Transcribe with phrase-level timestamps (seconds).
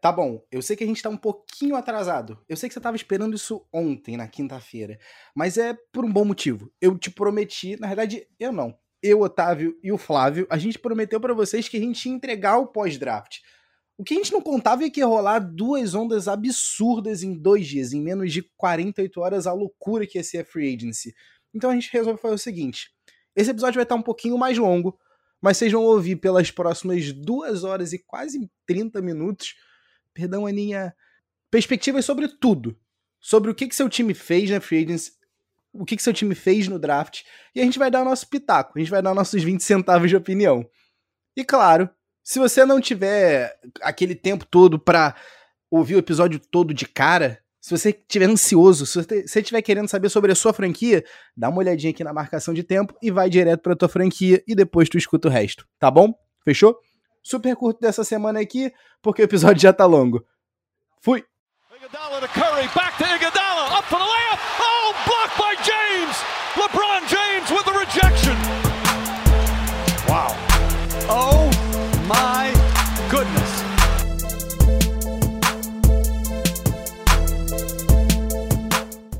[0.00, 2.38] Tá bom, eu sei que a gente tá um pouquinho atrasado.
[2.48, 4.98] Eu sei que você tava esperando isso ontem, na quinta-feira.
[5.34, 6.72] Mas é por um bom motivo.
[6.80, 8.78] Eu te prometi, na verdade, eu não.
[9.02, 12.58] Eu, Otávio e o Flávio, a gente prometeu para vocês que a gente ia entregar
[12.58, 13.38] o pós-draft.
[13.96, 17.66] O que a gente não contava é que ia rolar duas ondas absurdas em dois
[17.66, 21.12] dias, em menos de 48 horas, a loucura que ia ser a Free Agency.
[21.52, 22.90] Então a gente resolveu fazer o seguinte:
[23.34, 24.96] esse episódio vai estar um pouquinho mais longo,
[25.40, 29.54] mas vocês vão ouvir pelas próximas duas horas e quase 30 minutos
[30.18, 30.92] perdão, Aninha,
[31.48, 32.76] perspectivas sobre tudo.
[33.20, 34.84] Sobre o que, que seu time fez na Free
[35.72, 37.20] o que, que seu time fez no draft,
[37.54, 40.08] e a gente vai dar o nosso pitaco, a gente vai dar nossos 20 centavos
[40.08, 40.68] de opinião.
[41.36, 41.88] E claro,
[42.24, 45.14] se você não tiver aquele tempo todo para
[45.70, 50.08] ouvir o episódio todo de cara, se você estiver ansioso, se você estiver querendo saber
[50.08, 51.04] sobre a sua franquia,
[51.36, 54.54] dá uma olhadinha aqui na marcação de tempo e vai direto para tua franquia e
[54.54, 56.12] depois tu escuta o resto, tá bom?
[56.42, 56.76] Fechou?
[57.22, 58.72] Super curto dessa semana aqui,
[59.02, 60.24] porque o episódio já tá longo.
[61.00, 61.24] Fui!
[61.74, 64.40] Iguodala to Curry, back to Iguodala, up for the layup.
[64.60, 66.16] Oh, blocked by James.
[66.56, 68.36] LeBron James with the rejection.
[70.08, 70.34] Wow.
[71.08, 71.50] Oh
[72.08, 72.52] my
[73.08, 73.68] goodness.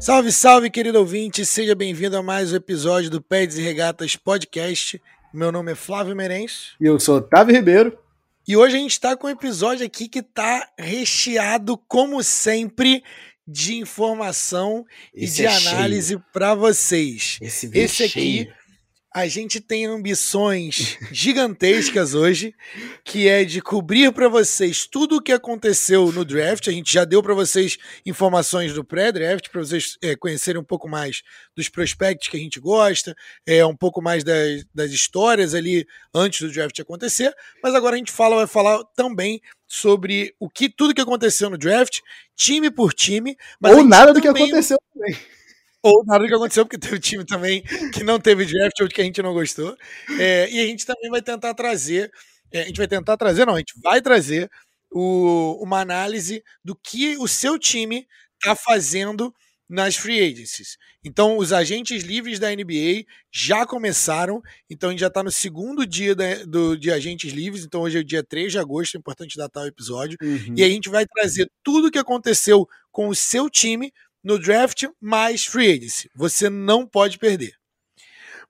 [0.01, 5.01] Salve, salve, querido ouvinte, seja bem-vindo a mais um episódio do Peds e Regatas Podcast.
[5.33, 6.75] Meu nome é Flávio Merenço.
[6.81, 7.98] E eu sou Otávio Ribeiro.
[8.47, 13.05] E hoje a gente está com um episódio aqui que está recheado, como sempre,
[13.47, 17.39] de informação Esse e de é análise para vocês.
[17.43, 18.58] Esse, Esse aqui cheio
[19.19, 22.55] a gente tem ambições gigantescas hoje,
[23.02, 26.69] que é de cobrir para vocês tudo o que aconteceu no draft.
[26.69, 30.89] A gente já deu para vocês informações do pré-draft, para vocês é, conhecerem um pouco
[30.89, 31.22] mais
[31.56, 36.41] dos prospectos que a gente gosta, é, um pouco mais das, das histórias ali antes
[36.41, 37.34] do draft acontecer.
[37.61, 41.58] Mas agora a gente fala, vai falar também sobre o que tudo que aconteceu no
[41.58, 41.98] draft,
[42.36, 43.36] time por time.
[43.64, 45.19] Ou nada do que aconteceu também
[45.83, 47.62] ou nada do que aconteceu, porque teve time também
[47.93, 49.77] que não teve draft ou que a gente não gostou.
[50.19, 52.11] É, e a gente também vai tentar trazer,
[52.52, 54.51] é, a gente vai tentar trazer, não, a gente vai trazer
[54.91, 58.07] o, uma análise do que o seu time
[58.41, 59.33] está fazendo
[59.69, 60.79] nas free agencies.
[61.05, 64.41] Então, os agentes livres da NBA já começaram.
[64.69, 67.64] Então, a gente já está no segundo dia da, do, de agentes livres.
[67.64, 70.17] Então, hoje é o dia 3 de agosto, é importante datar o episódio.
[70.23, 70.55] Uhum.
[70.57, 73.92] E a gente vai trazer tudo o que aconteceu com o seu time
[74.23, 76.11] no draft mais free agency.
[76.14, 77.52] Você não pode perder.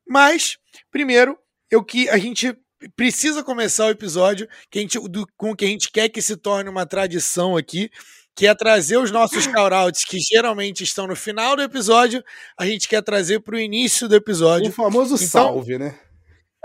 [0.07, 0.57] Mas,
[0.91, 1.39] primeiro,
[1.71, 2.57] eu que a gente
[2.97, 6.23] precisa começar o episódio que a gente, do, com o que a gente quer que
[6.23, 7.91] se torne uma tradição aqui,
[8.35, 12.23] que é trazer os nossos call-outs que geralmente estão no final do episódio,
[12.57, 14.71] a gente quer trazer para o início do episódio.
[14.71, 15.99] O famoso então, salve, né?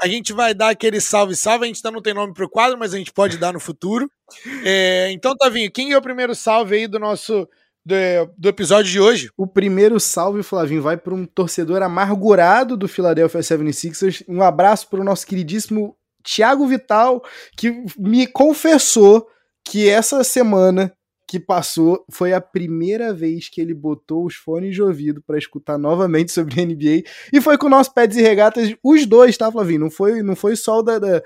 [0.01, 1.65] A gente vai dar aquele salve-salve.
[1.65, 3.59] A gente ainda não tem nome para o quadro, mas a gente pode dar no
[3.59, 4.09] futuro.
[4.65, 7.47] É, então, Tavinho, quem é o primeiro salve aí do nosso
[7.85, 7.95] do,
[8.37, 9.29] do, episódio de hoje.
[9.37, 14.23] O primeiro salve, Flavinho, vai para um torcedor amargurado do Philadelphia 76ers.
[14.27, 17.23] Um abraço para o nosso queridíssimo Thiago Vital,
[17.57, 19.27] que me confessou
[19.65, 20.93] que essa semana
[21.33, 25.79] que passou foi a primeira vez que ele botou os fones de ouvido para escutar
[25.79, 29.79] novamente sobre NBA e foi com o nosso Pets e Regatas os dois, tá, Flavinho?
[29.79, 31.23] Não foi, não foi só o da, da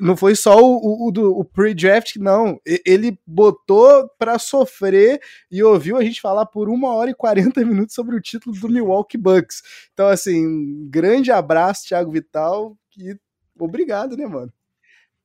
[0.00, 2.60] não foi só o, o, o, o pre-draft, não.
[2.84, 7.94] Ele botou para sofrer e ouviu a gente falar por uma hora e 40 minutos
[7.94, 9.62] sobre o título do Milwaukee Bucks.
[9.92, 13.16] Então, assim, um grande abraço, Thiago Vital, e
[13.56, 14.52] obrigado, né, mano?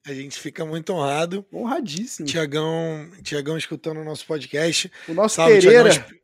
[0.05, 1.45] A gente fica muito honrado.
[1.53, 2.27] Honradíssimo.
[2.27, 4.91] Tiagão, Tiagão escutando o nosso podcast.
[5.07, 5.91] O nosso Salve, Pereira.
[5.91, 6.17] Tiagão,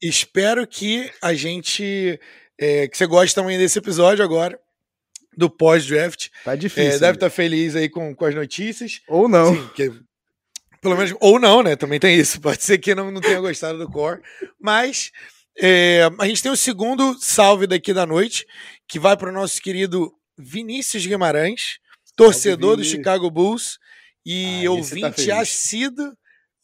[0.00, 2.18] espero que a gente.
[2.58, 4.58] É, que você goste também desse episódio agora.
[5.34, 6.28] Do pós-draft.
[6.44, 6.90] Tá difícil.
[6.90, 9.00] É, deve estar tá feliz aí com, com as notícias.
[9.08, 9.54] Ou não.
[9.54, 9.90] Sim, que,
[10.82, 11.14] pelo menos.
[11.20, 11.74] Ou não, né?
[11.74, 12.38] Também tem isso.
[12.42, 14.20] Pode ser que não, não tenha gostado do core.
[14.60, 15.10] Mas.
[15.58, 18.46] É, a gente tem o segundo salve daqui da noite,
[18.88, 21.81] que vai para o nosso querido Vinícius Guimarães
[22.16, 23.78] torcedor do Chicago Bulls
[24.24, 26.12] e ah, tá ouvinte tá assíduo,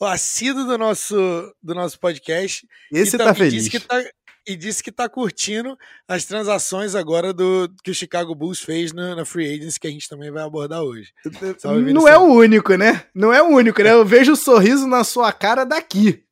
[0.00, 1.16] assíduo do nosso,
[1.62, 2.66] do nosso podcast.
[2.92, 3.64] Esse e tá feliz.
[3.64, 4.02] Disse que tá,
[4.48, 5.76] e disse que tá curtindo
[6.08, 9.90] as transações agora do que o Chicago Bulls fez na, na Free Agents, que a
[9.90, 11.12] gente também vai abordar hoje.
[11.58, 13.04] Salve, Não é o único, né?
[13.14, 13.92] Não é o único, né?
[13.92, 16.24] Eu vejo o sorriso na sua cara daqui.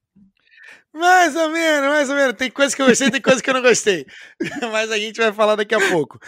[0.95, 2.37] Mais ou menos, mais ou menos.
[2.37, 4.07] Tem coisa que eu gostei, tem coisa que eu não gostei.
[4.73, 6.19] Mas a gente vai falar daqui a pouco.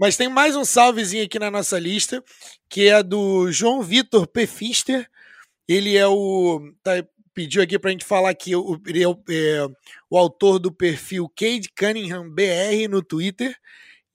[0.00, 2.22] Mas tem mais um salvezinho aqui na nossa lista,
[2.68, 5.08] que é do João Vitor Pefister.
[5.66, 6.72] Ele é o.
[6.82, 7.04] Tá,
[7.34, 9.66] pediu aqui pra gente falar que o, ele é o, é
[10.08, 13.56] o autor do perfil Cade Cunningham BR no Twitter.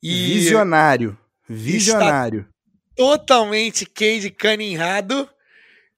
[0.01, 1.17] E Visionário.
[1.47, 2.47] Visionário.
[2.95, 5.27] Totalmente Cade Cunningham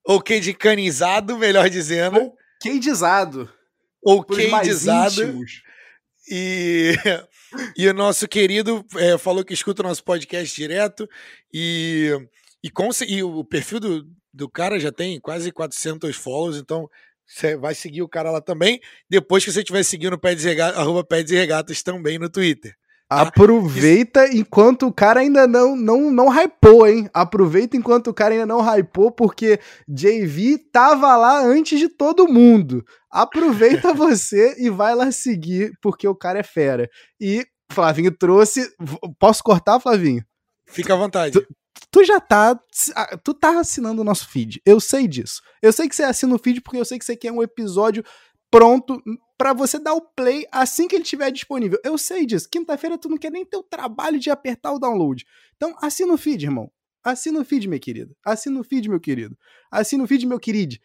[0.05, 2.19] ou cadecanizado, melhor dizendo.
[2.19, 3.51] Ou cadizado.
[4.03, 5.39] Ou cadizado.
[6.29, 6.93] E,
[7.77, 11.07] e o nosso querido é, falou que escuta o nosso podcast direto
[11.53, 12.11] e,
[12.63, 12.71] e,
[13.07, 16.89] e o perfil do, do cara já tem quase 400 follows, então
[17.25, 18.79] você vai seguir o cara lá também,
[19.09, 21.03] depois que você estiver seguindo o Peds Regatas, arroba
[21.83, 22.75] também no Twitter.
[23.07, 23.21] Tá?
[23.21, 27.07] Aproveita enquanto o cara ainda não, não, não hypou, hein?
[27.13, 32.83] Aproveita enquanto o cara ainda não hypou, porque JV tava lá antes de todo mundo.
[33.11, 36.89] Aproveita você e vai lá seguir, porque o cara é fera.
[37.21, 38.67] E Flavinho trouxe.
[39.19, 40.23] Posso cortar, Flavinho?
[40.67, 41.33] Fica à vontade.
[41.33, 41.47] Tu,
[41.91, 42.59] tu já tá.
[43.23, 44.59] Tu tá assinando o nosso feed.
[44.65, 45.41] Eu sei disso.
[45.61, 48.03] Eu sei que você assina o feed porque eu sei que você quer um episódio
[48.55, 49.03] pronto
[49.37, 51.77] para você dar o play assim que ele estiver disponível.
[51.83, 52.47] Eu sei disso.
[52.49, 55.25] Quinta-feira tu não quer nem ter o trabalho de apertar o download.
[55.57, 56.71] Então assina o feed, irmão.
[57.03, 58.15] Assina o feed, minha querida.
[58.23, 59.37] Assina o feed, meu querido.
[59.69, 60.77] Assina o feed, meu querido.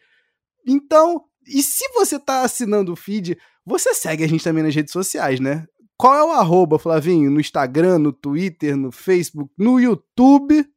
[0.67, 4.91] Então, e se você tá assinando o feed, você segue a gente também nas redes
[4.91, 5.65] sociais, né?
[5.97, 7.31] Qual é o arroba, Flavinho?
[7.31, 10.67] No Instagram, no Twitter, no Facebook, no YouTube?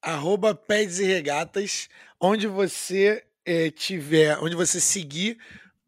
[0.00, 1.88] Arroba Peds e Regatas,
[2.18, 5.38] onde você é, tiver, onde você seguir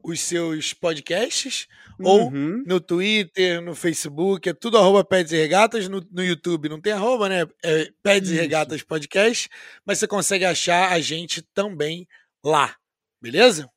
[0.06, 1.66] os seus podcasts,
[1.98, 2.06] uhum.
[2.06, 6.80] ou no Twitter, no Facebook, é tudo arroba Peds e Regatas, no, no YouTube não
[6.80, 7.44] tem arroba, né?
[7.64, 9.48] É Peds e Regatas Podcast,
[9.84, 12.06] mas você consegue achar a gente também
[12.44, 12.76] lá,
[13.20, 13.68] beleza?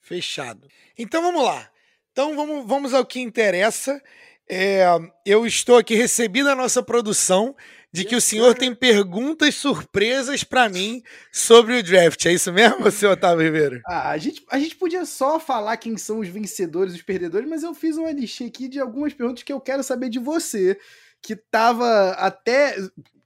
[0.00, 0.68] Fechado.
[0.96, 1.68] Então vamos lá.
[2.12, 4.00] Então vamos, vamos ao que interessa.
[4.48, 4.84] É,
[5.26, 7.56] eu estou aqui recebi da nossa produção
[7.92, 12.24] de que o senhor tem perguntas surpresas para mim sobre o draft.
[12.24, 13.80] É isso mesmo, seu Otávio Ribeiro?
[13.86, 17.48] Ah, a gente, a gente podia só falar quem são os vencedores e os perdedores,
[17.48, 20.78] mas eu fiz uma listinha aqui de algumas perguntas que eu quero saber de você,
[21.20, 22.76] que tava até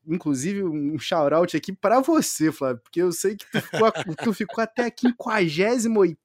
[0.08, 3.92] inclusive um shout-out aqui para você, Flávio, porque eu sei que tu ficou,
[4.22, 6.18] tu ficou até a 58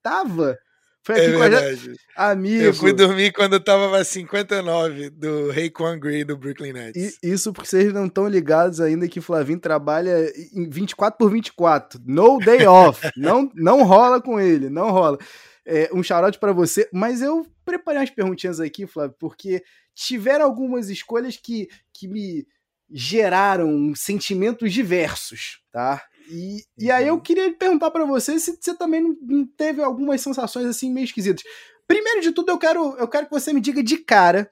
[1.03, 1.95] foi aqui é verdade.
[2.15, 2.31] A...
[2.31, 2.63] Amigo.
[2.63, 7.17] Eu fui dormir quando eu tava 59 do Raekwon Green do Brooklyn Nets.
[7.23, 11.99] E, isso porque vocês não estão ligados ainda que Flavinho trabalha em 24 por 24.
[12.05, 13.01] No day off.
[13.17, 15.17] não, não rola com ele, não rola.
[15.65, 19.63] É, um shout para você, mas eu preparei umas perguntinhas aqui, Flávio, porque
[19.93, 22.45] tiveram algumas escolhas que, que me
[22.91, 26.03] geraram sentimentos diversos, tá?
[26.31, 30.65] E, e aí eu queria perguntar para você se você também não teve algumas sensações
[30.65, 31.43] assim meio esquisitas.
[31.85, 34.49] Primeiro de tudo, eu quero, eu quero que você me diga de cara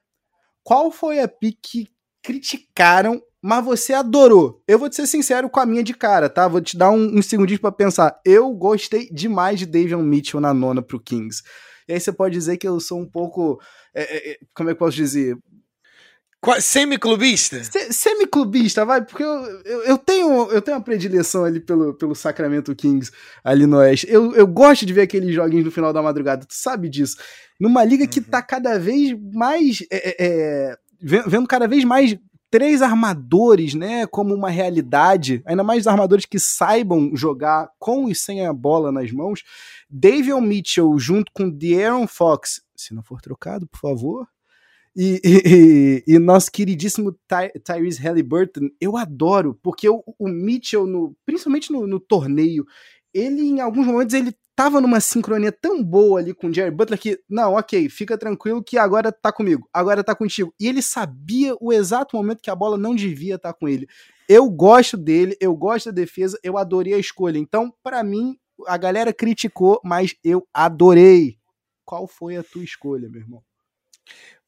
[0.62, 1.88] qual foi a pick que
[2.22, 4.62] criticaram, mas você adorou.
[4.68, 6.50] Eu vou te ser sincero com a minha de cara, tá?
[6.50, 8.20] Vou te dar um, um segundinho para pensar.
[8.26, 11.42] Eu gostei demais de Davion Mitchell na nona pro Kings.
[11.88, 13.58] E aí você pode dizer que eu sou um pouco.
[13.96, 15.38] É, é, é como é que eu posso dizer?
[16.62, 17.62] Semiclubista?
[17.64, 22.16] Se, semiclubista, vai, porque eu, eu, eu, tenho, eu tenho uma predileção ali pelo, pelo
[22.16, 23.12] Sacramento Kings
[23.44, 24.08] ali no Oeste.
[24.10, 27.18] Eu, eu gosto de ver aqueles joguinhos no final da madrugada, tu sabe disso.
[27.60, 28.26] Numa liga que uhum.
[28.26, 29.84] tá cada vez mais.
[29.92, 32.18] É, é, é vendo cada vez mais
[32.50, 38.46] três armadores, né, como uma realidade, ainda mais armadores que saibam jogar com e sem
[38.46, 39.44] a bola nas mãos.
[39.90, 44.28] Davion Mitchell junto com De'Aaron Fox, se não for trocado, por favor,
[45.02, 51.72] e, e, nosso queridíssimo Ty, Tyrese Halliburton, eu adoro, porque o, o Mitchell, no, principalmente
[51.72, 52.66] no, no, torneio,
[53.14, 57.00] ele em alguns momentos ele tava numa sincronia tão boa ali com o Jerry Butler
[57.00, 60.54] que, não, ok, fica tranquilo que agora tá comigo, agora tá contigo.
[60.60, 63.88] E ele sabia o exato momento que a bola não devia estar tá com ele.
[64.28, 67.38] Eu gosto dele, eu gosto da defesa, eu adorei a escolha.
[67.38, 68.38] Então, para mim,
[68.68, 71.38] a galera criticou, mas eu adorei.
[71.86, 73.42] Qual foi a tua escolha, meu irmão?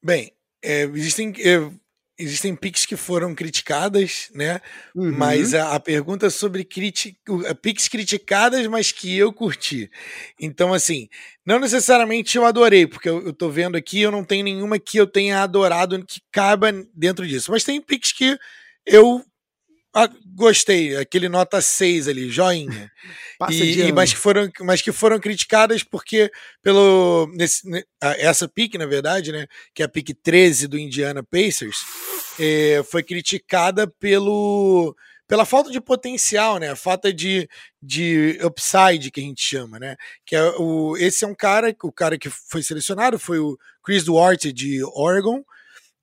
[0.03, 1.70] Bem, é, existem, é,
[2.18, 4.62] existem picks que foram criticadas, né?
[4.96, 5.12] Uhum.
[5.12, 7.18] Mas a, a, pergunta sobre criti
[7.62, 9.89] picks criticadas, mas que eu curti.
[10.39, 11.10] Então, assim,
[11.46, 14.98] não necessariamente eu adorei, porque eu, eu tô vendo aqui, eu não tenho nenhuma que
[14.98, 17.51] eu tenha adorado que caiba dentro disso.
[17.51, 18.38] Mas tem picks que
[18.86, 19.24] eu
[19.93, 22.89] ah, gostei, aquele nota 6 ali, joinha.
[23.51, 26.31] e, e, mas, que foram, mas que foram criticadas porque
[26.63, 27.62] pelo nesse,
[28.01, 31.77] essa pick, na verdade, né, que é a pick 13 do Indiana Pacers,
[32.39, 34.95] é, foi criticada pelo
[35.27, 36.69] pela falta de potencial, né?
[36.71, 37.48] A falta de,
[37.81, 39.95] de upside que a gente chama, né?
[40.25, 44.03] Que é o, esse é um cara, o cara que foi selecionado foi o Chris
[44.03, 45.41] Duarte de Oregon.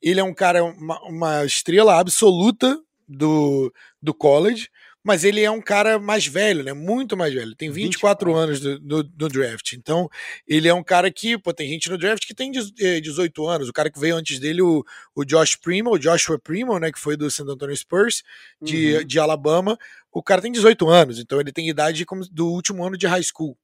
[0.01, 2.79] Ele é um cara, uma, uma estrela absoluta
[3.09, 3.73] do,
[4.03, 4.69] do college,
[5.03, 6.73] mas ele é um cara mais velho, né?
[6.75, 7.55] Muito mais velho.
[7.55, 8.37] Tem 24, 24.
[8.37, 9.73] anos do, do, do, draft.
[9.73, 10.09] Então,
[10.47, 13.69] ele é um cara que, pô, tem gente no draft que tem 18 eh, anos.
[13.69, 14.85] O cara que veio antes dele, o,
[15.15, 16.93] o Josh Primo, o Joshua Primo, né?
[16.93, 18.23] Que foi do San Antonio Spurs,
[18.61, 19.05] de, uhum.
[19.05, 19.79] de Alabama.
[20.13, 23.23] O cara tem 18 anos, então ele tem idade como do último ano de high
[23.23, 23.57] school.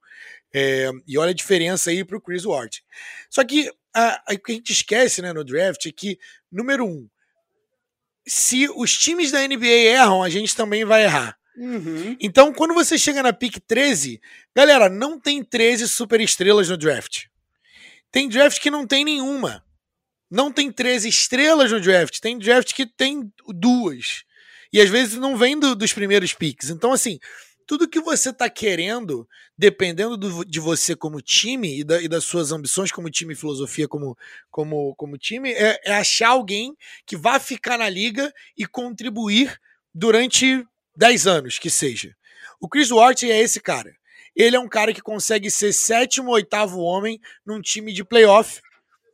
[0.54, 2.82] É, e olha a diferença aí pro Chris Ward.
[3.28, 6.18] Só que a, a, o que a gente esquece né, no draft é que,
[6.50, 7.08] número um,
[8.26, 11.36] se os times da NBA erram, a gente também vai errar.
[11.56, 12.16] Uhum.
[12.20, 14.20] Então, quando você chega na pick 13,
[14.54, 17.24] galera, não tem 13 super estrelas no draft.
[18.10, 19.64] Tem draft que não tem nenhuma.
[20.30, 22.18] Não tem 13 estrelas no draft.
[22.20, 24.24] Tem draft que tem duas.
[24.72, 26.70] E às vezes não vem do, dos primeiros picks.
[26.70, 27.20] Então, assim,
[27.66, 32.24] tudo que você está querendo, dependendo do, de você como time e, da, e, das
[32.24, 34.16] suas ambições como time filosofia como,
[34.50, 39.58] como, como time, é, é, achar alguém que vá ficar na liga e contribuir
[39.94, 40.64] durante
[40.96, 42.14] 10 anos, que seja.
[42.60, 43.94] O Chris Ward é esse cara.
[44.34, 48.60] Ele é um cara que consegue ser sétimo, oitavo homem num time de playoff.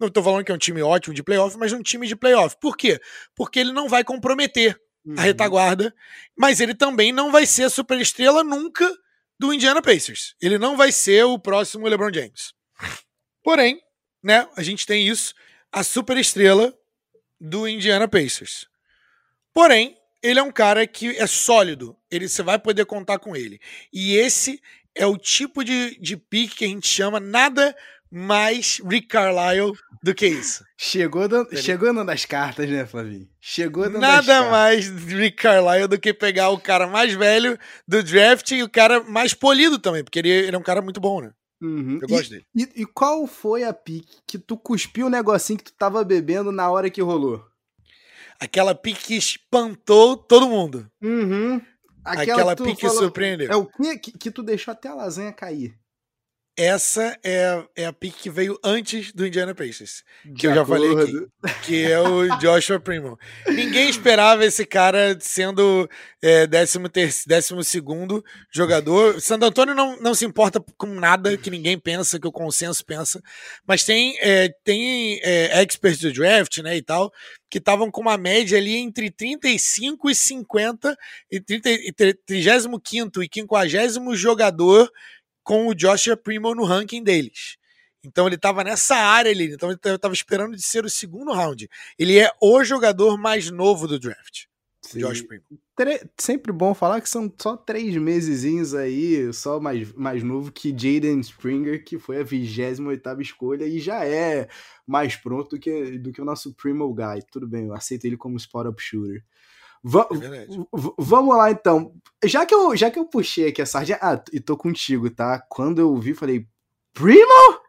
[0.00, 2.56] Não estou falando que é um time ótimo de playoff, mas um time de playoff.
[2.58, 2.98] Por quê?
[3.34, 5.14] Porque ele não vai comprometer uhum.
[5.18, 5.94] a retaguarda,
[6.36, 8.90] mas ele também não vai ser a superestrela nunca
[9.38, 10.34] do Indiana Pacers.
[10.40, 12.52] Ele não vai ser o próximo LeBron James.
[13.42, 13.80] Porém,
[14.22, 15.34] né, a gente tem isso,
[15.72, 16.76] a superestrela
[17.40, 18.68] do Indiana Pacers.
[19.52, 23.58] Porém, ele é um cara que é sólido, ele você vai poder contar com ele.
[23.92, 24.62] E esse
[24.94, 27.74] é o tipo de, de pique que a gente chama nada
[28.10, 30.64] mais Rick Carlisle do que isso.
[30.76, 33.28] Chegou, dando, chegou dando as cartas, né, Flavinho?
[33.40, 38.50] Chegou dando Nada mais Rick Carlisle do que pegar o cara mais velho do draft
[38.50, 41.32] e o cara mais polido também, porque ele, ele é um cara muito bom, né?
[41.62, 41.98] Uhum.
[42.00, 42.46] Eu gosto e, dele.
[42.54, 46.50] E, e, qual foi a pique que tu cuspiu o negocinho que tu tava bebendo
[46.50, 47.44] na hora que rolou?
[48.40, 50.90] Aquela pique que espantou todo mundo.
[51.02, 51.60] Uhum.
[52.02, 53.52] Aquela, Aquela pique falou, surpreendeu.
[53.52, 55.78] É o que, que, que tu deixou até a lasanha cair
[56.60, 60.04] essa é, é a pick que veio antes do Indiana Pacers.
[60.36, 61.26] Que eu já falei aqui.
[61.64, 63.18] Que é o Joshua Primo.
[63.48, 65.88] Ninguém esperava esse cara sendo
[66.20, 69.22] é, décimo, ter, décimo segundo jogador.
[69.22, 73.22] Santo Antônio não, não se importa com nada que ninguém pensa, que o consenso pensa.
[73.66, 77.10] Mas tem, é, tem é, experts do draft, né, e tal,
[77.48, 80.96] que estavam com uma média ali entre 35 e 50,
[81.30, 82.80] e 30, e 35
[83.22, 84.90] e 50 jogador
[85.42, 87.56] com o Joshua Primo no ranking deles.
[88.02, 91.68] Então ele estava nessa área ali, então ele estava esperando de ser o segundo round.
[91.98, 94.44] Ele é o jogador mais novo do draft.
[94.94, 95.44] Josh Primo.
[96.18, 101.20] Sempre bom falar que são só três mesezinhos aí, só mais, mais novo que Jaden
[101.20, 104.48] Springer, que foi a 28 escolha e já é
[104.86, 107.22] mais pronto do que, do que o nosso Primo Guy.
[107.30, 109.22] Tudo bem, eu aceito ele como spot-up shooter.
[109.82, 110.46] Va é
[110.98, 111.94] vamos lá então.
[112.24, 113.98] Já que, eu, já que eu puxei aqui a sardinha.
[114.00, 115.42] Ah, e tô contigo, tá?
[115.48, 116.46] Quando eu vi, falei:
[116.92, 117.60] Primo?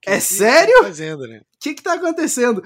[0.00, 0.74] Que é que sério?
[0.80, 1.42] O tá né?
[1.60, 2.64] que, que tá acontecendo?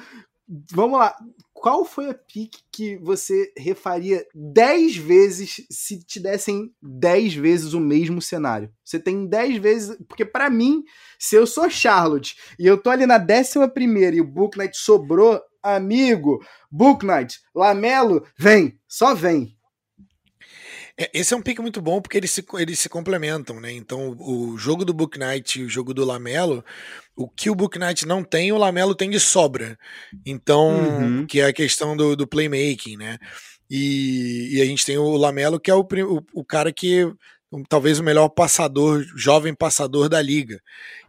[0.72, 1.16] Vamos lá.
[1.52, 7.80] Qual foi a pique que você refaria 10 vezes se te dessem 10 vezes o
[7.80, 8.70] mesmo cenário?
[8.84, 9.96] Você tem 10 vezes.
[10.06, 10.84] Porque para mim,
[11.18, 14.76] se eu sou Charlotte e eu tô ali na décima primeira e o Book Night
[14.76, 19.56] sobrou, amigo, Book Night, Lamelo, vem, só vem.
[20.96, 23.72] É, esse é um pique muito bom porque eles se, eles se complementam, né?
[23.72, 26.64] Então, o jogo do Book Knight e o jogo do Lamelo,
[27.16, 29.76] o que o Book Knight não tem, o Lamelo tem de sobra.
[30.24, 31.26] Então, uhum.
[31.26, 33.18] que é a questão do, do playmaking, né?
[33.68, 37.12] E, e, a gente tem o Lamelo, que é o, o, o cara que
[37.68, 40.60] talvez o melhor passador, jovem passador da liga.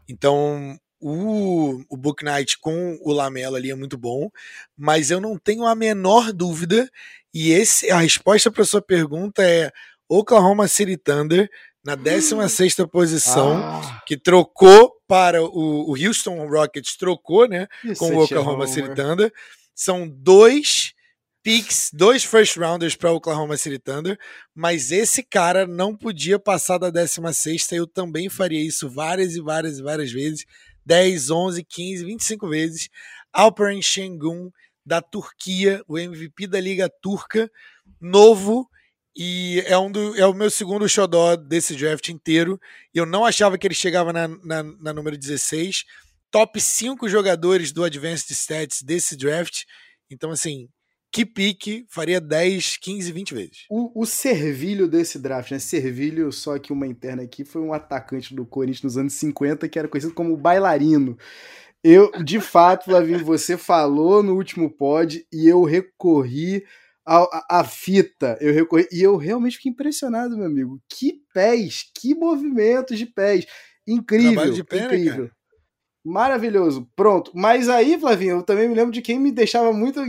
[0.07, 4.31] Então, o, o Book Knight com o Lamelo ali é muito bom,
[4.75, 6.89] mas eu não tenho a menor dúvida,
[7.31, 9.71] e esse a resposta para sua pergunta é
[10.09, 11.47] Oklahoma City Thunder
[11.85, 12.87] na 16 hum.
[12.87, 14.01] posição, ah.
[14.07, 17.67] que trocou para o, o, Houston Rockets, trocou, né,
[17.99, 19.31] com o Oklahoma City Thunder.
[19.75, 20.95] São dois
[21.43, 24.17] picks, dois first rounders para o Oklahoma City Thunder,
[24.55, 29.77] mas esse cara não podia passar da 16 eu também faria isso várias e várias
[29.77, 30.45] e várias vezes.
[30.85, 32.89] 10, 11, 15, 25 vezes.
[33.33, 34.53] Alperen Şengün,
[34.85, 37.49] da Turquia, o MVP da Liga Turca,
[37.99, 38.69] novo,
[39.15, 42.59] e é, um do, é o meu segundo xodó desse draft inteiro.
[42.93, 45.85] Eu não achava que ele chegava na, na, na número 16.
[46.29, 49.63] Top 5 jogadores do Advanced Stats desse draft.
[50.09, 50.67] Então, assim,
[51.15, 53.65] que pique faria 10, 15, 20 vezes.
[53.69, 55.59] O, o servilho desse draft, né?
[55.59, 59.79] Servilho, só que uma interna aqui, foi um atacante do Corinthians nos anos 50 que
[59.79, 61.17] era conhecido como bailarino.
[61.81, 66.65] Eu, de fato, Flavinho, você falou no último pod e eu recorri
[67.05, 70.81] a fita, eu recorri, e eu realmente fiquei impressionado, meu amigo.
[70.89, 73.45] Que pés, que movimentos de pés.
[73.87, 75.23] Incrível, de pé, né, incrível.
[75.25, 75.31] Né,
[76.05, 76.87] Maravilhoso.
[76.95, 77.31] Pronto.
[77.33, 79.99] Mas aí, Flavinho, eu também me lembro de quem me deixava muito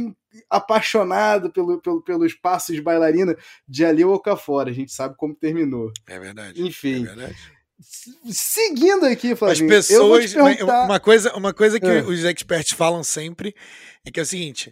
[0.51, 3.35] apaixonado pelo, pelo, pelos passos de bailarina
[3.67, 4.69] de Ali Okafor.
[4.69, 5.91] A gente sabe como terminou.
[6.07, 6.63] É verdade.
[6.63, 7.03] Enfim.
[7.03, 7.37] É verdade.
[8.31, 9.65] Seguindo aqui, Flavinho.
[9.65, 10.35] As pessoas.
[10.35, 10.85] Perguntar...
[10.85, 12.03] Uma coisa, uma coisa que é.
[12.03, 13.55] os experts falam sempre
[14.05, 14.71] é que é o seguinte: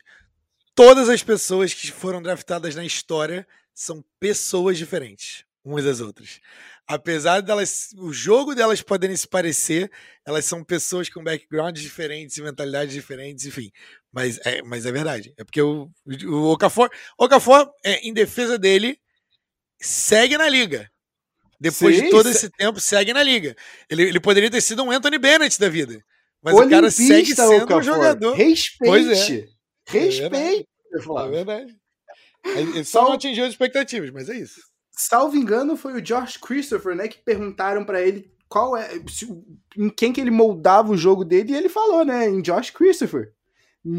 [0.74, 6.40] todas as pessoas que foram draftadas na história são pessoas diferentes umas das outras
[6.86, 9.90] apesar delas, o jogo delas poderem se parecer,
[10.26, 13.70] elas são pessoas com backgrounds diferentes, mentalidades diferentes, enfim.
[14.12, 15.34] Mas é, mas é verdade.
[15.36, 15.90] É porque o,
[16.26, 18.98] o Okafor, Okafor é, em defesa dele,
[19.80, 20.90] segue na liga.
[21.60, 23.56] Depois Sim, de todo esse tempo, segue na liga.
[23.88, 26.04] Ele, ele poderia ter sido um Anthony Bennett da vida.
[26.42, 27.80] Mas o cara segue sendo Okafor.
[27.80, 28.34] um jogador.
[28.34, 29.48] Respeite.
[29.88, 29.98] É.
[29.98, 30.68] Respeite.
[30.92, 31.26] É verdade.
[31.26, 31.76] É verdade.
[32.44, 34.60] Ele só não atingiu as expectativas, mas é isso
[34.96, 39.26] salvo engano, foi o Josh Christopher, né, que perguntaram para ele qual é, se,
[39.76, 43.32] em quem que ele moldava o jogo dele, e ele falou, né, em Josh Christopher.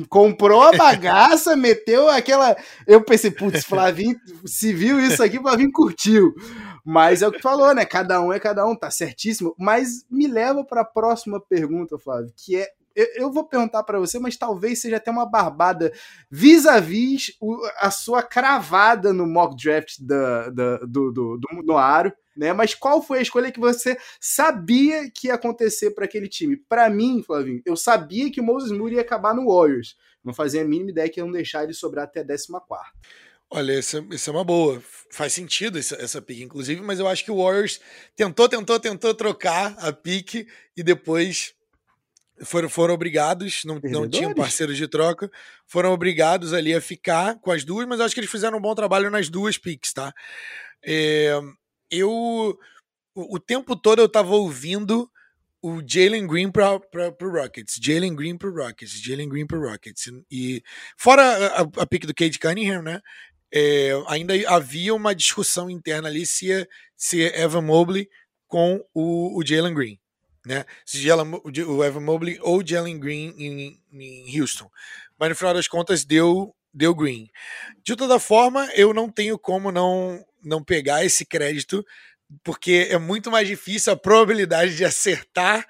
[0.09, 2.55] Comprou a bagaça, meteu aquela.
[2.87, 6.33] Eu pensei, putz, Flavinho, se viu isso aqui, Flavinho curtiu.
[6.83, 7.85] Mas é o que falou, né?
[7.85, 9.55] Cada um é cada um, tá certíssimo.
[9.59, 14.17] Mas me leva para a próxima pergunta, Flávio, que é eu, vou perguntar para você,
[14.19, 15.91] mas talvez seja até uma barbada
[16.29, 22.13] vis-a-vis -vis a sua cravada no mock draft da, da, do, do, do, do Aro.
[22.35, 22.51] Né?
[22.53, 26.57] Mas qual foi a escolha que você sabia que ia acontecer para aquele time?
[26.57, 29.95] Para mim, Flavinho, eu sabia que o Moses Moody ia acabar no Warriors.
[30.23, 32.47] Não fazia a mínima ideia que iam deixar ele sobrar até a 14.
[33.49, 34.81] Olha, isso, isso é uma boa.
[35.11, 37.79] Faz sentido essa, essa pique, inclusive, mas eu acho que o Warriors
[38.15, 41.54] tentou, tentou, tentou trocar a pique e depois
[42.43, 45.31] foram, foram obrigados, não, não tinham parceiros de troca,
[45.65, 48.75] foram obrigados ali a ficar com as duas, mas acho que eles fizeram um bom
[48.75, 50.13] trabalho nas duas picks, tá?
[50.83, 51.39] É,
[51.89, 55.09] eu, o, o, tempo todo eu tava ouvindo
[55.61, 60.11] o Jalen Green para o Rockets, Jalen Green para Rockets, Jalen Green para Rockets.
[60.29, 60.61] E
[60.97, 63.01] fora a, a pick do Cade Cunningham, né?
[63.51, 68.09] É, ainda havia uma discussão interna ali se, se Evan Mobley
[68.47, 69.99] com o, o Jalen Green
[70.45, 70.65] né?
[70.85, 74.69] Se Jalen, o Evan Mobley ou Jalen Green em, em Houston.
[75.17, 77.29] Mas no final das contas deu, deu Green.
[77.83, 81.85] De toda forma, eu não tenho como não, não pegar esse crédito,
[82.43, 85.65] porque é muito mais difícil a probabilidade de acertar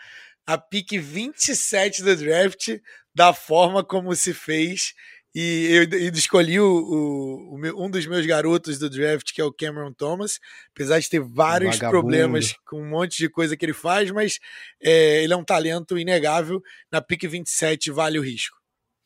[0.46, 2.70] a pick 27 do draft
[3.14, 4.94] da forma como se fez
[5.36, 9.42] e eu, eu escolhi o, o, o meu, um dos meus garotos do draft, que
[9.42, 10.40] é o Cameron Thomas,
[10.72, 12.00] apesar de ter vários Vagabundo.
[12.00, 14.40] problemas com um monte de coisa que ele faz, mas
[14.82, 16.62] é, ele é um talento inegável.
[16.90, 18.56] Na pick 27 vale o risco.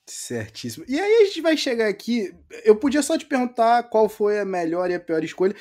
[0.08, 0.86] Certíssimo.
[0.88, 2.32] E aí a gente vai chegar aqui.
[2.63, 5.56] Eu podia só te perguntar qual foi a melhor e a pior escolha.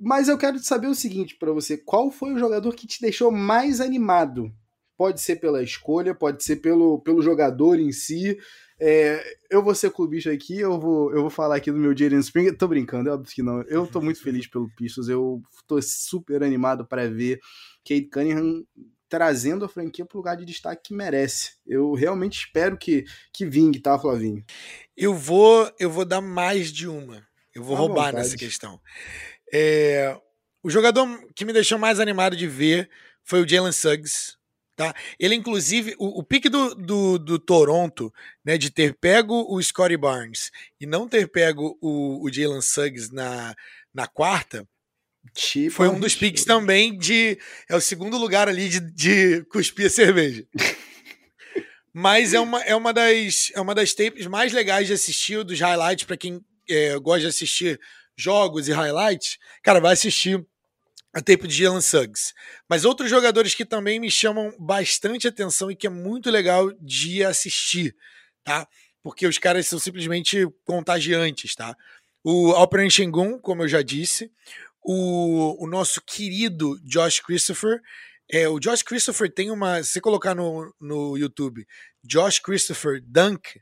[0.00, 3.30] Mas eu quero saber o seguinte para você: qual foi o jogador que te deixou
[3.30, 4.52] mais animado?
[4.96, 8.36] Pode ser pela escolha, pode ser pelo, pelo jogador em si.
[8.80, 12.18] É, eu vou ser clubista aqui, eu vou, eu vou falar aqui do meu Jaden
[12.18, 12.56] Springer.
[12.56, 13.62] Tô brincando, é óbvio que não.
[13.62, 17.40] Eu tô muito feliz pelo Pistols, eu tô super animado para ver
[17.84, 18.64] Kate Cunningham
[19.08, 21.52] trazendo a franquia pro lugar de destaque que merece.
[21.64, 24.44] Eu realmente espero que, que vingue, tá, Flavinho?
[24.96, 27.24] Eu vou, eu vou dar mais de uma.
[27.54, 28.16] Eu vou à roubar vontade.
[28.16, 28.80] nessa questão.
[29.52, 30.18] É,
[30.62, 32.90] o jogador que me deixou mais animado de ver
[33.22, 34.36] foi o Jalen Suggs,
[34.76, 34.92] Tá?
[35.20, 38.12] Ele, inclusive, o, o pique do, do, do, Toronto,
[38.44, 43.14] né, de ter pego o Scottie Barnes e não ter pego o, o Jalen Suggs
[43.14, 43.54] na,
[43.94, 44.66] na quarta,
[45.32, 47.38] tipo foi um dos piques também de.
[47.68, 50.44] É o segundo lugar ali de, de cuspir a cerveja.
[51.92, 55.60] Mas é uma, é, uma das, é uma das tapes mais legais de assistir, dos
[55.60, 57.80] highlights, para quem é, gosta de assistir
[58.16, 59.38] jogos e highlights.
[59.62, 60.44] Cara, vai assistir
[61.14, 62.34] a tempo de Jalen Suggs.
[62.68, 67.22] Mas outros jogadores que também me chamam bastante atenção e que é muito legal de
[67.22, 67.94] assistir,
[68.42, 68.66] tá?
[69.02, 71.76] Porque os caras são simplesmente contagiantes, tá?
[72.24, 74.30] O Alperen Shengun, como eu já disse,
[74.82, 77.80] o, o nosso querido Josh Christopher,
[78.30, 79.82] é, o Josh Christopher tem uma.
[79.82, 81.66] Se colocar no, no YouTube,
[82.02, 83.60] Josh Christopher Dunk,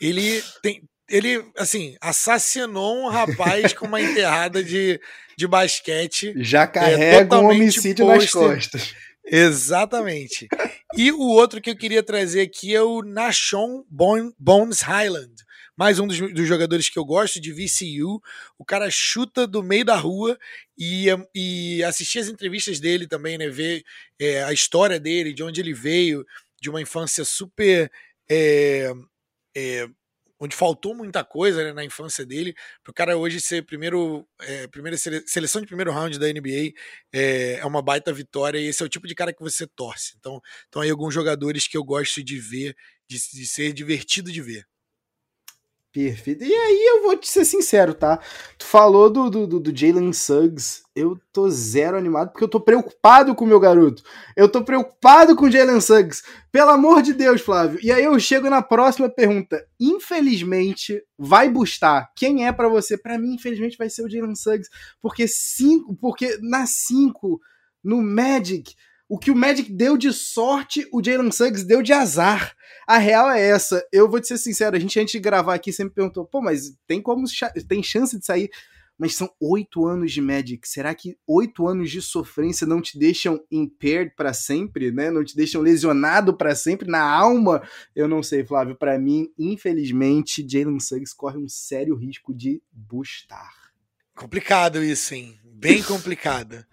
[0.00, 4.98] ele tem, ele, assim, assassinou um rapaz com uma enterrada de,
[5.36, 6.32] de basquete.
[6.38, 8.94] Já é, carrega é, um homicídio nas costas.
[9.22, 10.48] Exatamente.
[10.96, 15.34] E o outro que eu queria trazer aqui é o Nashon Bones Highland.
[15.76, 18.22] Mais um dos, dos, jogadores que eu gosto de VCU.
[18.58, 20.38] O cara chuta do meio da rua
[20.78, 23.48] e, e assistir as entrevistas dele também, né?
[23.48, 23.84] Ver
[24.18, 26.26] é, a história dele, de onde ele veio,
[26.60, 27.90] de uma infância super.
[28.30, 28.92] É,
[29.54, 29.88] é,
[30.42, 32.52] onde faltou muita coisa né, na infância dele,
[32.82, 36.72] para o cara hoje ser primeiro, é, primeira sele, seleção de primeiro round da NBA
[37.12, 40.14] é, é, uma baita vitória e esse é o tipo de cara que você torce.
[40.18, 42.76] Então, então aí alguns jogadores que eu gosto de ver,
[43.08, 44.66] de, de ser divertido de ver.
[45.92, 46.42] Perfeito.
[46.42, 48.18] E aí eu vou te ser sincero, tá?
[48.56, 50.82] Tu falou do, do, do Jalen Suggs.
[50.96, 54.02] Eu tô zero animado porque eu tô preocupado com o meu garoto.
[54.34, 56.22] Eu tô preocupado com o Jalen Suggs.
[56.50, 57.78] Pelo amor de Deus, Flávio.
[57.82, 59.62] E aí eu chego na próxima pergunta.
[59.78, 62.10] Infelizmente, vai bustar.
[62.16, 62.96] Quem é para você?
[62.96, 64.70] Para mim, infelizmente, vai ser o Jalen Suggs.
[64.98, 67.38] Porque cinco, porque na 5,
[67.84, 68.74] no Magic,
[69.12, 72.56] o que o Magic deu de sorte, o Jalen Suggs deu de azar.
[72.88, 73.86] A real é essa.
[73.92, 76.74] Eu vou te ser sincero, a gente antes de gravar aqui sempre perguntou, pô, mas
[76.86, 77.24] tem como
[77.68, 78.48] tem chance de sair?
[78.96, 80.66] Mas são oito anos de Magic.
[80.66, 85.10] Será que oito anos de sofrência não te deixam impaired para sempre, né?
[85.10, 87.62] Não te deixam lesionado para sempre na alma?
[87.94, 88.74] Eu não sei, Flávio.
[88.74, 93.52] Para mim, infelizmente, Jalen Suggs corre um sério risco de bustar.
[94.14, 95.38] Complicado isso, hein?
[95.44, 96.64] Bem complicado.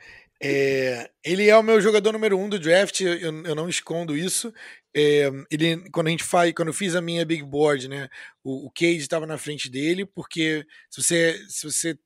[0.42, 4.54] É, ele é o meu jogador número um do draft, eu, eu não escondo isso.
[4.96, 8.10] É, ele, quando a gente faz, quando eu fiz a minha big board, né,
[8.44, 11.98] o, o Cade estava na frente dele, porque se você, se você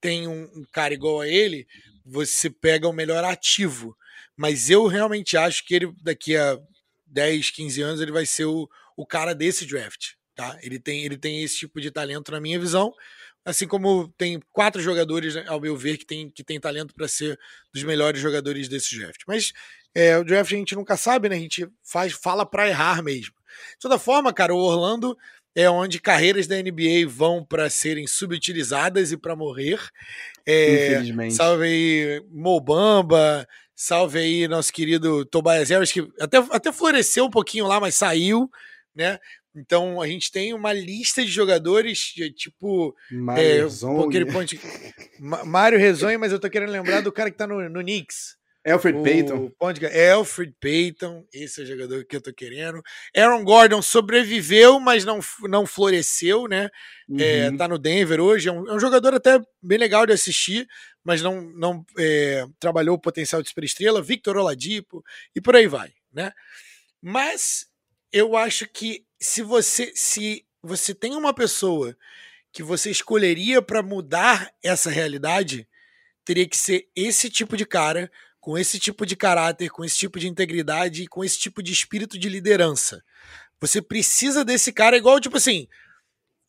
[0.00, 1.66] tem um, um, cara igual a ele,
[2.04, 3.96] você pega o melhor ativo.
[4.36, 6.58] Mas eu realmente acho que ele, daqui a
[7.06, 10.12] 10, 15 anos, ele vai ser o, o cara desse draft.
[10.34, 10.58] Tá?
[10.62, 12.92] Ele, tem, ele tem esse tipo de talento na minha visão.
[13.44, 17.06] Assim como tem quatro jogadores, né, ao meu ver, que tem, que tem talento para
[17.06, 17.38] ser
[17.72, 19.20] dos melhores jogadores desse draft.
[19.26, 19.52] Mas
[19.94, 21.36] é, o draft a gente nunca sabe, né?
[21.36, 23.34] A gente faz, fala para errar mesmo.
[23.72, 25.16] De toda forma, cara, o Orlando
[25.54, 29.78] é onde carreiras da NBA vão para serem subutilizadas e para morrer.
[30.44, 31.34] É, Infelizmente.
[31.34, 37.66] Salve aí Mobamba, salve aí nosso querido Tobias Harris, que até, até floresceu um pouquinho
[37.66, 38.50] lá, mas saiu,
[38.94, 39.18] né?
[39.54, 42.94] Então a gente tem uma lista de jogadores de, tipo.
[43.10, 44.56] Mário é, aquele ponto,
[45.46, 48.36] Mário Rezonha, mas eu tô querendo lembrar do cara que tá no, no Knicks.
[48.66, 49.50] Alfred Payton.
[49.58, 52.82] Ponte, Alfred Payton, esse é o jogador que eu tô querendo.
[53.14, 56.70] Aaron Gordon sobreviveu, mas não, não floresceu, né?
[57.06, 57.20] Uhum.
[57.20, 58.48] É, tá no Denver hoje.
[58.48, 60.66] É um, é um, jogador até bem legal de assistir,
[61.04, 64.00] mas não, não é, trabalhou o potencial de superestrela.
[64.00, 65.04] Victor Oladipo
[65.36, 66.32] e por aí vai, né?
[67.02, 67.66] Mas
[68.10, 71.96] eu acho que se você se você tem uma pessoa
[72.52, 75.66] que você escolheria para mudar essa realidade,
[76.24, 80.18] teria que ser esse tipo de cara, com esse tipo de caráter, com esse tipo
[80.18, 83.02] de integridade e com esse tipo de espírito de liderança.
[83.60, 85.66] Você precisa desse cara igual tipo assim,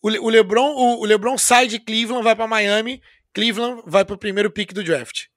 [0.02, 3.02] o, o LeBron, o, o LeBron sai de Cleveland, vai para Miami,
[3.34, 5.28] Cleveland vai para o primeiro pick do draft.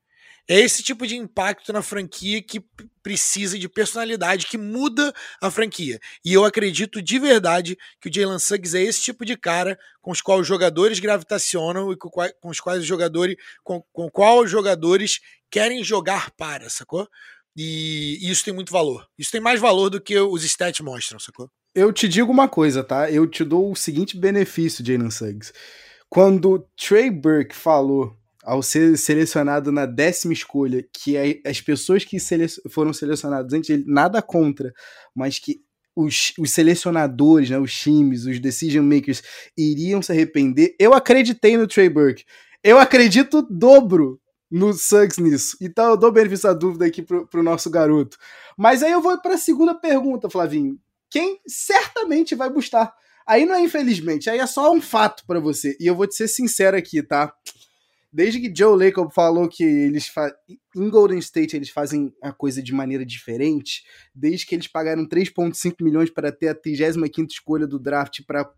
[0.48, 2.64] É esse tipo de impacto na franquia que
[3.02, 6.00] precisa de personalidade, que muda a franquia.
[6.24, 10.10] E eu acredito de verdade que o Jalen Suggs é esse tipo de cara com
[10.10, 13.36] os quais os jogadores gravitacionam e com, com os quais os jogadores.
[13.62, 17.06] Com, com qual os jogadores querem jogar para, sacou?
[17.54, 19.06] E, e isso tem muito valor.
[19.18, 21.50] Isso tem mais valor do que os stats mostram, sacou?
[21.74, 23.10] Eu te digo uma coisa, tá?
[23.10, 25.52] Eu te dou o seguinte benefício, Jalen Suggs.
[26.08, 28.16] Quando Trey Burke falou
[28.48, 33.84] ao ser selecionado na décima escolha, que as pessoas que sele foram selecionadas antes dele,
[33.86, 34.72] nada contra,
[35.14, 35.60] mas que
[35.94, 39.22] os, os, selecionadores, né, os times, os decision makers
[39.56, 42.24] iriam se arrepender, eu acreditei no Trey Burke.
[42.64, 44.18] Eu acredito dobro
[44.50, 45.54] no Suggs nisso.
[45.60, 48.16] Então eu dou benefício da dúvida aqui pro, pro nosso garoto.
[48.56, 50.78] Mas aí eu vou para a segunda pergunta, Flavinho.
[51.10, 52.94] Quem certamente vai buscar?
[53.26, 55.76] Aí não é infelizmente, aí é só um fato para você.
[55.78, 57.30] E eu vou te ser sincero aqui, tá?
[58.10, 60.10] Desde que Joe Lacob falou que eles
[60.76, 63.82] em Golden State eles fazem a coisa de maneira diferente,
[64.14, 68.50] desde que eles pagaram 3.5 milhões para ter a 35 escolha do draft para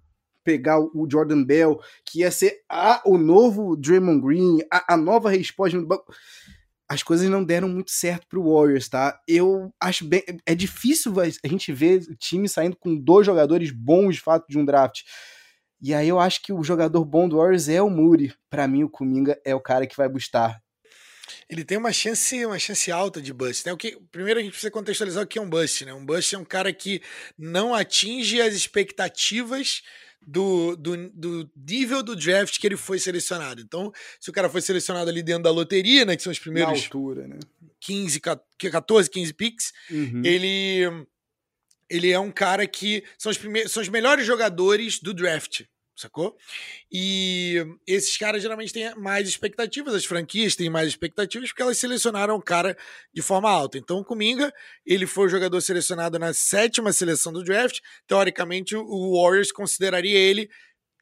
[0.44, 5.30] pegar o Jordan Bell, que ia ser a, o novo Draymond Green, a, a nova
[5.30, 5.76] resposta
[6.90, 9.20] as coisas não deram muito certo pro Warriors, tá?
[9.28, 10.24] Eu acho bem.
[10.44, 14.58] É difícil a gente ver o time saindo com dois jogadores bons de fato de
[14.58, 15.02] um draft.
[15.82, 18.34] E aí eu acho que o jogador bom do Warriors é o Muri.
[18.50, 20.60] Para mim, o Kuminga é o cara que vai bustar.
[21.48, 23.64] Ele tem uma chance, uma chance alta de bust.
[23.66, 23.72] Né?
[23.72, 25.84] O que, primeiro a gente precisa contextualizar o que é um bust.
[25.84, 25.94] Né?
[25.94, 27.00] Um bust é um cara que
[27.38, 29.82] não atinge as expectativas
[30.26, 33.60] do, do, do, nível do draft que ele foi selecionado.
[33.60, 36.72] Então, se o cara foi selecionado ali dentro da loteria, né, que são os primeiros
[36.72, 37.38] Na altura, né?
[37.80, 40.22] 15, 14, 15 picks, uhum.
[40.22, 41.06] ele
[41.90, 45.62] ele é um cara que são os primeiros, são os melhores jogadores do draft,
[45.96, 46.36] sacou?
[46.90, 52.36] E esses caras geralmente têm mais expectativas, as franquias têm mais expectativas porque elas selecionaram
[52.36, 52.76] o cara
[53.12, 53.76] de forma alta.
[53.76, 54.52] Então o Kuminga,
[54.86, 60.48] ele foi o jogador selecionado na sétima seleção do draft, teoricamente o Warriors consideraria ele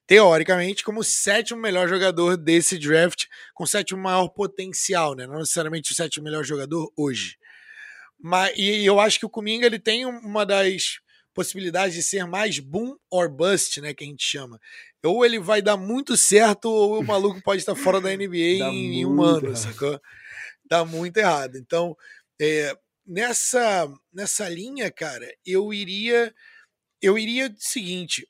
[0.08, 5.26] teoricamente, como o sétimo melhor jogador desse draft, com o sétimo maior potencial, né?
[5.26, 7.36] Não necessariamente o sétimo melhor jogador hoje.
[8.20, 10.98] Mas, e eu acho que o Kuminga ele tem uma das
[11.34, 14.58] possibilidades de ser mais boom or bust, né, que a gente chama.
[15.04, 19.06] Ou ele vai dar muito certo, ou o maluco pode estar fora da NBA em,
[19.06, 20.00] um ano, sacou?
[20.68, 21.56] Dá muito errado.
[21.56, 21.96] Então,
[22.40, 22.76] é,
[23.06, 26.34] nessa, nessa linha, cara, eu iria.
[27.00, 28.28] Eu iria seguinte.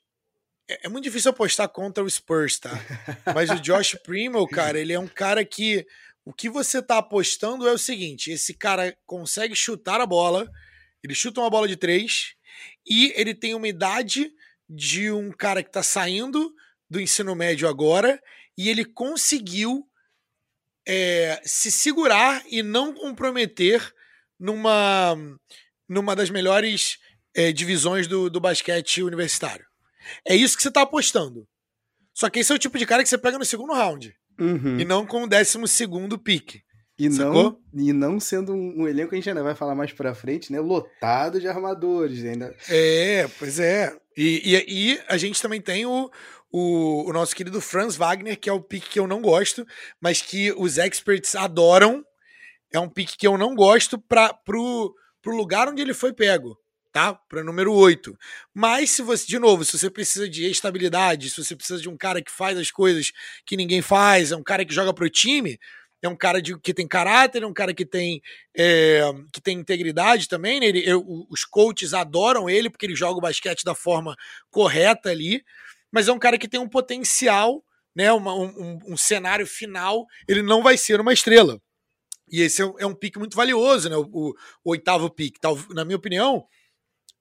[0.69, 2.69] É, é muito difícil apostar contra o Spurs, tá?
[3.33, 5.85] Mas o Josh Primo, cara, ele é um cara que.
[6.25, 10.49] O que você tá apostando é o seguinte: esse cara consegue chutar a bola,
[11.03, 12.35] ele chuta uma bola de três,
[12.87, 14.31] e ele tem uma idade
[14.69, 16.53] de um cara que está saindo
[16.89, 18.21] do ensino médio agora
[18.57, 19.87] e ele conseguiu
[20.87, 23.93] é, se segurar e não comprometer
[24.39, 25.15] numa,
[25.87, 26.97] numa das melhores
[27.33, 29.65] é, divisões do, do basquete universitário.
[30.25, 31.47] É isso que você está apostando.
[32.13, 34.13] Só que esse é o tipo de cara que você pega no segundo round.
[34.39, 34.79] Uhum.
[34.79, 36.61] E não com o décimo segundo pique.
[36.99, 39.93] E não, e não sendo um, um, elenco que a gente ainda vai falar mais
[39.93, 40.59] pra frente, né?
[40.59, 42.25] Lotado de armadores.
[42.25, 42.53] Ainda.
[42.69, 43.95] É, pois é.
[44.17, 46.11] E, e, e a gente também tem o,
[46.51, 49.65] o, o, nosso querido Franz Wagner, que é o pique que eu não gosto,
[50.01, 52.03] mas que os experts adoram.
[52.73, 56.57] É um pique que eu não gosto pra, pro, pro lugar onde ele foi pego,
[56.91, 57.13] tá?
[57.13, 58.17] Para número 8.
[58.53, 61.97] Mas se você, de novo, se você precisa de estabilidade, se você precisa de um
[61.97, 63.11] cara que faz as coisas
[63.45, 65.59] que ninguém faz, é um cara que joga pro time,
[66.01, 68.21] é um cara de, que tem caráter, é um cara que tem,
[68.55, 69.01] é,
[69.33, 70.59] que tem integridade também.
[70.59, 70.67] Né?
[70.67, 74.15] Ele, eu, os coaches adoram ele porque ele joga o basquete da forma
[74.49, 75.43] correta ali,
[75.91, 77.63] mas é um cara que tem um potencial,
[77.95, 78.11] né?
[78.13, 80.05] Uma, um, um, cenário final.
[80.27, 81.59] Ele não vai ser uma estrela.
[82.31, 83.97] E esse é, é um pique muito valioso, né?
[83.97, 85.39] O, o, o oitavo pique.
[85.71, 86.45] Na minha opinião,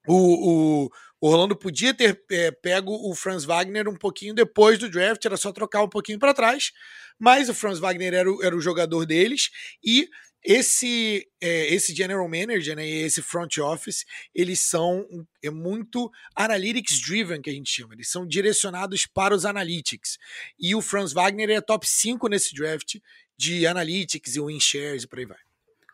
[0.09, 0.91] o, o,
[1.21, 5.37] o Orlando podia ter é, pego o Franz Wagner um pouquinho depois do draft, era
[5.37, 6.73] só trocar um pouquinho para trás,
[7.19, 9.51] mas o Franz Wagner era o, era o jogador deles
[9.85, 10.09] e
[10.45, 15.05] esse é, esse general manager né, esse front office eles são
[15.43, 20.17] é muito analytics driven que a gente chama eles são direcionados para os analytics
[20.57, 22.99] e o Franz Wagner é top 5 nesse draft
[23.37, 25.48] de analytics e win shares e por aí vai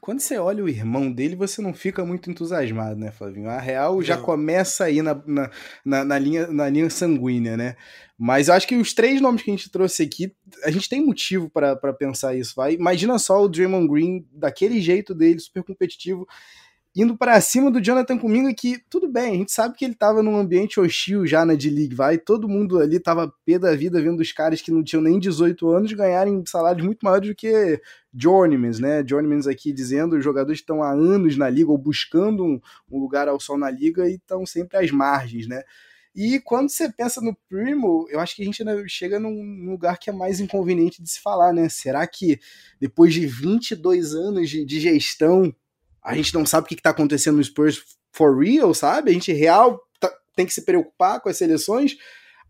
[0.04, 3.48] quando você olha o irmão dele, você não fica muito entusiasmado, né, Flavinho?
[3.48, 5.50] A real já começa aí na, na,
[5.82, 7.74] na, na, linha, na linha sanguínea, né?
[8.18, 10.30] Mas eu acho que os três nomes que a gente trouxe aqui,
[10.62, 12.74] a gente tem motivo para pensar isso, vai.
[12.74, 16.28] Imagina só o Draymond Green, daquele jeito dele, super competitivo,
[16.94, 20.22] indo para cima do Jonathan Kuminga, que tudo bem, a gente sabe que ele estava
[20.22, 24.20] num ambiente hostil já na D-League, vai, todo mundo ali tava pé da vida vendo
[24.20, 27.80] os caras que não tinham nem 18 anos ganharem salários muito maiores do que
[28.14, 32.60] journeymans, né, journeymans aqui dizendo, os jogadores estão há anos na liga ou buscando um,
[32.88, 35.62] um lugar ao sol na liga e estão sempre às margens, né,
[36.14, 40.08] e quando você pensa no Primo, eu acho que a gente chega num lugar que
[40.08, 41.68] é mais inconveniente de se falar, né?
[41.68, 42.38] Será que
[42.80, 45.52] depois de 22 anos de, de gestão
[46.04, 49.10] a gente não sabe o que está acontecendo no Spurs for real, sabe?
[49.10, 51.96] A gente real tá, tem que se preocupar com as seleções.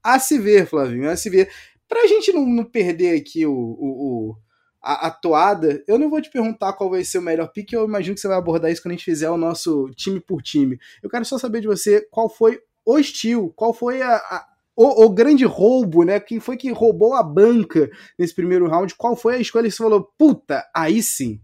[0.03, 1.51] A se ver, Flavinho, a se ver.
[1.88, 4.37] Pra gente não, não perder aqui o, o, o
[4.83, 7.87] a, a, toada, eu não vou te perguntar qual vai ser o melhor pick, eu
[7.87, 10.79] imagino que você vai abordar isso quando a gente fizer o nosso time por time.
[11.03, 15.05] Eu quero só saber de você qual foi o estilo, qual foi a, a o,
[15.05, 16.19] o, grande roubo, né?
[16.19, 17.88] Quem foi que roubou a banca
[18.19, 18.93] nesse primeiro round?
[18.97, 21.40] Qual foi a escolha que você falou, puta, aí sim?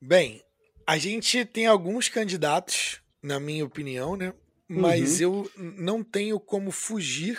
[0.00, 0.40] Bem,
[0.86, 4.34] a gente tem alguns candidatos, na minha opinião, né?
[4.68, 5.44] Mas uhum.
[5.56, 7.38] eu não tenho como fugir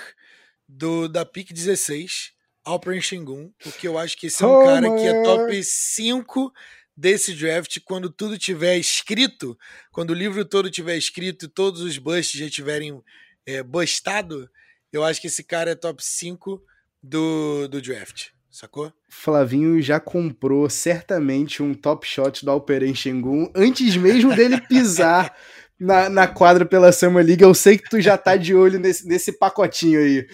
[0.68, 2.32] do da pick 16
[2.64, 4.96] Alperen Shengun, porque eu acho que esse é um oh, cara man.
[4.96, 6.54] que é top 5
[6.96, 9.58] desse draft quando tudo tiver escrito,
[9.92, 13.02] quando o livro todo tiver escrito e todos os busts já tiverem
[13.46, 14.50] é, bustado,
[14.92, 16.64] eu acho que esse cara é top 5
[17.02, 18.94] do, do draft sacou?
[19.10, 25.36] Flavinho já comprou certamente um top shot do Alperen Shengun antes mesmo dele pisar
[25.80, 27.44] na, na quadra pela Summer League.
[27.44, 30.28] Eu sei que tu já tá de olho nesse, nesse pacotinho aí.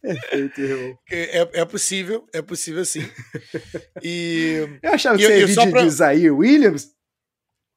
[0.00, 0.98] Perfeito, irmão.
[1.10, 3.08] É, é, é possível, é possível sim.
[4.02, 5.82] E, eu achava que você ia vídeo pra...
[5.82, 6.94] de Zaire Williams.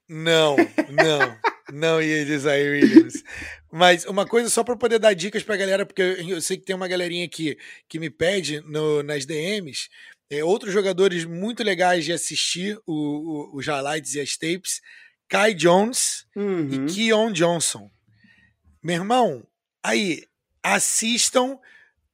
[0.07, 0.55] Não,
[0.89, 1.37] não,
[1.73, 3.23] não ia de Zaire Williams.
[3.71, 6.65] Mas uma coisa só para poder dar dicas para a galera, porque eu sei que
[6.65, 9.89] tem uma galerinha aqui que me pede no, nas DMs,
[10.29, 14.81] é, outros jogadores muito legais de assistir o, o, os highlights e as tapes,
[15.27, 16.87] Kai Jones uhum.
[16.87, 17.89] e Keon Johnson.
[18.81, 19.45] Meu irmão,
[19.83, 20.23] aí,
[20.63, 21.59] assistam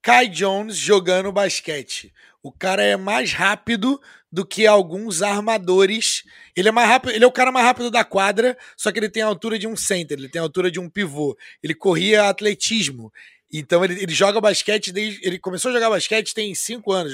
[0.02, 2.14] Kai Jones jogando basquete.
[2.44, 4.00] O cara é mais rápido
[4.36, 6.24] do que alguns armadores.
[6.54, 9.10] Ele é mais rápido, ele é o cara mais rápido da quadra, só que ele
[9.10, 11.38] tem a altura de um center, ele tem a altura de um pivô.
[11.64, 13.14] Ele corria atletismo.
[13.50, 15.26] Então ele, ele joga basquete desde.
[15.26, 17.14] Ele começou a jogar basquete tem cinco anos.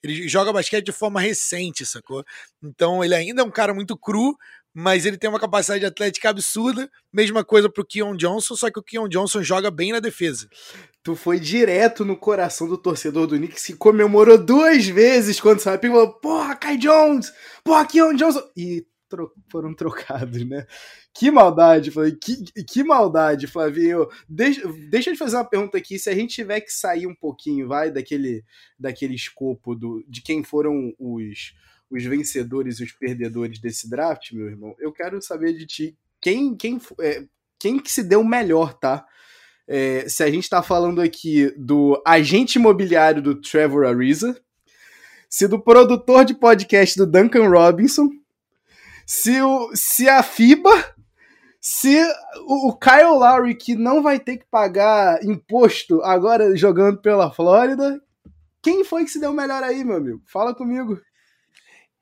[0.00, 2.24] Ele joga basquete de forma recente, sacou?
[2.62, 4.38] Então ele ainda é um cara muito cru,
[4.74, 6.90] mas ele tem uma capacidade atlética absurda.
[7.12, 10.48] Mesma coisa pro Keon Johnson, só que o Keon Johnson joga bem na defesa.
[11.02, 15.78] Tu foi direto no coração do torcedor do Knicks que comemorou duas vezes quando saiu
[15.82, 17.32] e falou: Porra, Kai Jones!
[17.64, 18.42] Porra, Keon Johnson!
[18.56, 20.66] E tro foram trocados, né?
[21.12, 22.18] Que maldade, Flavinho.
[22.18, 24.06] Que, que maldade, Flavinho.
[24.28, 25.98] Deixa, deixa eu te fazer uma pergunta aqui.
[25.98, 28.44] Se a gente tiver que sair um pouquinho, vai, daquele,
[28.78, 31.52] daquele escopo do, de quem foram os,
[31.90, 36.54] os vencedores e os perdedores desse draft, meu irmão, eu quero saber de ti quem,
[36.54, 37.24] quem, é,
[37.58, 39.04] quem que se deu melhor, tá?
[39.66, 44.40] É, se a gente tá falando aqui do agente imobiliário do Trevor Ariza,
[45.28, 48.08] se do produtor de podcast do Duncan Robinson,
[49.06, 50.70] se, o, se a FIBA,
[51.60, 52.00] se
[52.46, 58.00] o, o Kyle Lowry, que não vai ter que pagar imposto agora jogando pela Flórida,
[58.62, 60.22] quem foi que se deu melhor aí, meu amigo?
[60.26, 61.00] Fala comigo.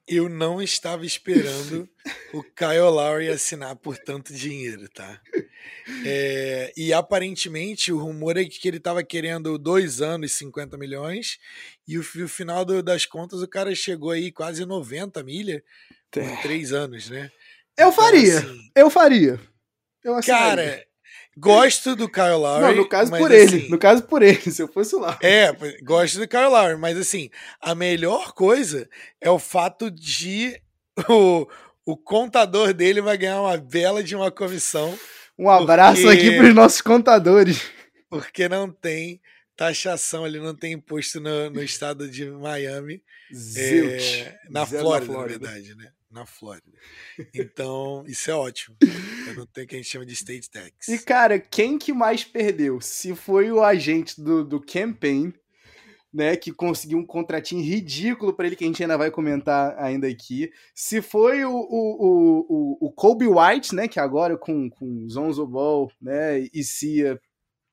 [0.09, 1.89] Eu não estava esperando
[2.33, 5.21] o Kyle Lowry assinar por tanto dinheiro, tá?
[6.05, 11.39] É, e aparentemente o rumor é que ele estava querendo dois anos, 50 milhões,
[11.87, 15.63] e o, o final do, das contas o cara chegou aí quase 90 milha
[16.17, 17.31] em três anos, né?
[17.77, 19.41] Eu então, faria, assim, eu faria.
[20.03, 20.85] Eu cara,
[21.39, 22.63] gosto do Kyle Lowry.
[22.63, 25.19] Não, no caso por ele, assim, no caso por ele, se eu fosse lá.
[25.23, 28.89] É, gosto do Kyle Lowry, mas assim, a melhor coisa
[29.21, 30.61] é o fato de
[31.09, 31.47] o,
[31.85, 34.99] o contador dele vai ganhar uma bela de uma comissão.
[35.39, 37.63] Um abraço porque, aqui para os nossos contadores.
[38.11, 39.21] Porque não tem
[39.57, 43.03] taxação, ele não tem imposto no, no estado de Miami.
[43.35, 44.03] Zilt.
[44.03, 45.93] É, na, Flórida, na, Flórida, na verdade, né?
[46.11, 46.67] Na Flórida.
[47.35, 48.77] Então, isso é ótimo.
[49.27, 50.89] Eu não tenho o que a gente chama de state tax.
[50.89, 52.81] E, cara, quem que mais perdeu?
[52.81, 55.35] Se foi o agente do, do campaign,
[56.13, 60.09] né, que conseguiu um contratinho ridículo para ele, que a gente ainda vai comentar ainda
[60.09, 60.51] aqui.
[60.75, 65.91] Se foi o, o, o, o Kobe White, né, que agora com, com Zonzo Ball
[66.01, 67.21] né, e Cia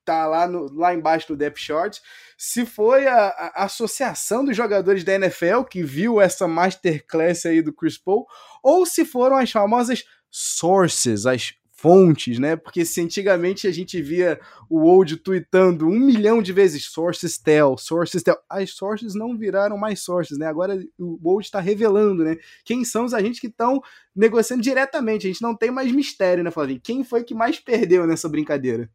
[0.06, 1.98] tá lá, no, lá embaixo do depth chart,
[2.38, 7.72] se foi a, a, associação dos jogadores da NFL que viu essa masterclass aí do
[7.72, 8.26] Chris Paul,
[8.62, 12.56] ou se foram as famosas sources, as fontes, né?
[12.56, 17.76] Porque se antigamente a gente via o Old tweetando um milhão de vezes sources tell,
[17.76, 20.46] sources tell, as sources não viraram mais sources, né?
[20.46, 22.36] Agora o Old está revelando, né?
[22.64, 23.82] Quem são os agentes que estão
[24.14, 25.26] negociando diretamente.
[25.26, 26.80] A gente não tem mais mistério, né, Flavinho?
[26.82, 28.90] Quem foi que mais perdeu nessa brincadeira?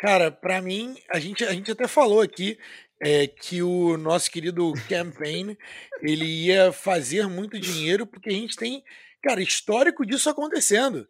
[0.00, 2.58] Cara, para mim, a gente, a gente até falou aqui
[2.98, 5.56] é, que o nosso querido campaign
[6.00, 8.82] ele ia fazer muito dinheiro porque a gente tem,
[9.22, 11.06] cara, histórico disso acontecendo.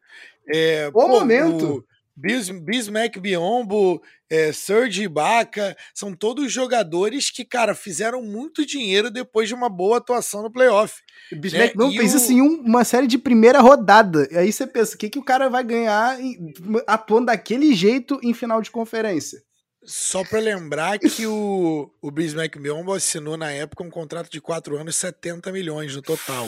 [0.53, 1.87] É, o pô, momento.
[2.21, 9.49] Bis, Bismack Biombo, é, Serge Ibaka, são todos jogadores que, cara, fizeram muito dinheiro depois
[9.49, 11.01] de uma boa atuação no playoff.
[11.33, 11.85] Bismack né?
[11.85, 12.17] não fez o...
[12.19, 14.29] assim uma série de primeira rodada.
[14.31, 16.53] E aí você pensa, o que, que o cara vai ganhar em,
[16.87, 19.43] atuando daquele jeito em final de conferência?
[19.83, 24.77] Só para lembrar que o, o Bismack Biombo assinou na época um contrato de 4
[24.77, 26.47] anos, 70 milhões no total,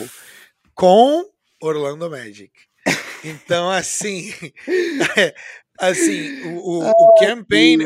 [0.75, 1.25] com
[1.59, 2.51] Orlando Magic.
[3.23, 4.33] Então, assim,
[5.79, 7.83] assim, o, o, o campaign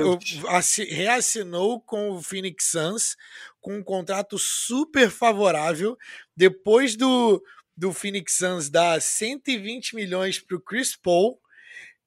[0.90, 3.16] reassinou com o Phoenix Suns
[3.62, 5.98] com um contrato super favorável
[6.36, 7.44] depois do,
[7.76, 11.40] do Phoenix Suns dar 120 milhões para o Chris Paul.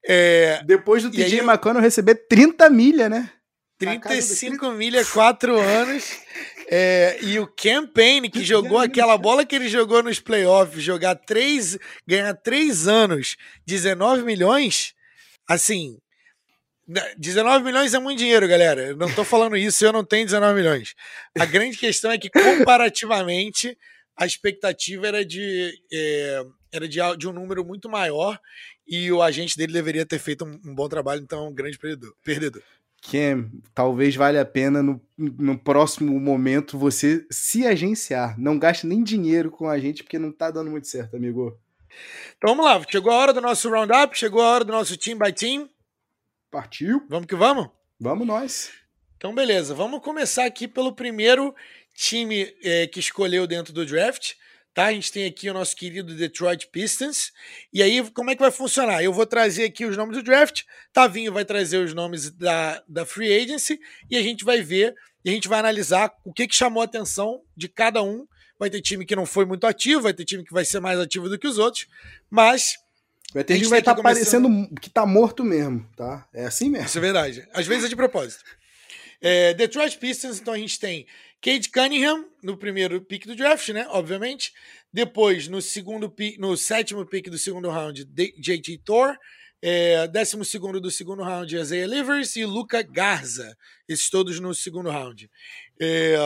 [0.05, 3.31] É, depois do TJ McConnell receber 30 milha, né?
[3.79, 6.05] 35 milha, 4 anos.
[6.73, 11.77] É, e o Campaign, que jogou aquela bola que ele jogou nos playoffs, jogar três,
[12.07, 14.95] ganhar três anos, 19 milhões,
[15.51, 15.99] assim.
[17.17, 18.89] 19 milhões é muito dinheiro, galera.
[18.89, 20.95] Eu não tô falando isso, eu não tenho 19 milhões.
[21.39, 23.77] A grande questão é que, comparativamente,
[24.17, 28.39] a expectativa era de, é, era de, de um número muito maior
[28.87, 32.15] e o agente dele deveria ter feito um, um bom trabalho, então, um grande perdedor.
[32.25, 32.63] perdedor
[33.03, 33.19] que
[33.75, 38.39] talvez valha a pena no, no próximo momento você se agenciar.
[38.39, 41.59] Não gaste nem dinheiro com a gente, porque não tá dando muito certo, amigo.
[42.37, 45.19] Então vamos lá, chegou a hora do nosso roundup, chegou a hora do nosso team
[45.19, 45.69] by team.
[46.51, 47.05] Partiu.
[47.09, 47.69] Vamos que vamos?
[47.99, 48.71] Vamos nós.
[49.17, 51.55] Então beleza, vamos começar aqui pelo primeiro
[51.95, 54.33] time é, que escolheu dentro do draft.
[54.73, 54.87] tá?
[54.87, 57.33] A gente tem aqui o nosso querido Detroit Pistons.
[57.73, 59.03] E aí, como é que vai funcionar?
[59.03, 60.63] Eu vou trazer aqui os nomes do draft,
[60.93, 63.79] Tavinho vai trazer os nomes da, da Free Agency
[64.11, 66.87] e a gente vai ver e a gente vai analisar o que, que chamou a
[66.87, 68.27] atenção de cada um.
[68.61, 71.01] Vai ter time que não foi muito ativo, vai ter time que vai ser mais
[71.01, 71.89] ativo do que os outros,
[72.29, 72.77] mas.
[73.33, 74.49] Vai ter gente que vai estar tá parecendo
[74.79, 76.29] que tá morto mesmo, tá?
[76.35, 76.87] É assim mesmo.
[76.87, 77.49] Isso é verdade.
[77.55, 78.45] Às vezes é de propósito.
[79.19, 81.07] É, Detroit Pistons, então a gente tem
[81.41, 83.87] Cade Cunningham no primeiro pick do draft, né?
[83.89, 84.53] Obviamente.
[84.93, 89.17] Depois, no segundo pick, no sétimo pick do segundo round, JT Thor.
[89.63, 93.57] É, décimo segundo do segundo round, Isaiah Livers e Luca Garza.
[93.89, 95.31] Esses todos no segundo round.
[95.81, 96.17] É,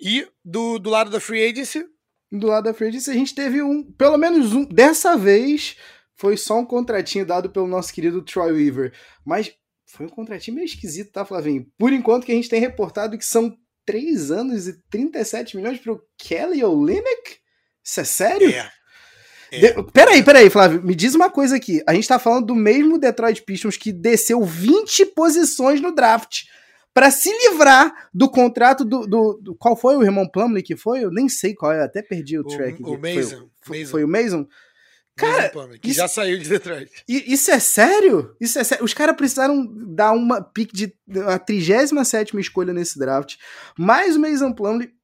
[0.00, 1.84] e do, do lado da Free Agency.
[2.32, 5.76] Do lado da Free Agency, a gente teve um, pelo menos um, dessa vez,
[6.16, 8.92] foi só um contratinho dado pelo nosso querido Troy Weaver.
[9.24, 9.52] Mas
[9.86, 11.66] foi um contratinho meio esquisito, tá, Flavinho?
[11.76, 16.02] Por enquanto que a gente tem reportado que são 3 anos e 37 milhões pro
[16.16, 17.38] Kelly Olynyk?
[17.84, 18.50] Isso é sério?
[18.50, 18.70] É.
[19.52, 19.58] É.
[19.58, 19.82] De...
[19.92, 21.82] Peraí, peraí, Flávio, me diz uma coisa aqui.
[21.86, 26.44] A gente tá falando do mesmo Detroit Pistons que desceu 20 posições no draft
[27.00, 31.02] para se livrar do contrato do, do, do, Qual foi o irmão Plumlee que foi?
[31.02, 32.82] Eu nem sei qual é, até perdi o, o track.
[32.82, 33.48] O, Mason.
[33.62, 33.90] Foi, Mason.
[33.90, 34.46] foi o Mason?
[35.16, 36.90] Cara, que isso, já saiu de Detroit.
[37.08, 38.36] Isso é sério?
[38.38, 38.84] Isso é sério?
[38.84, 40.94] Os caras precisaram dar uma pick de
[41.26, 43.36] a 37 escolha nesse draft.
[43.78, 44.98] Mais o Mason Plumlee pra,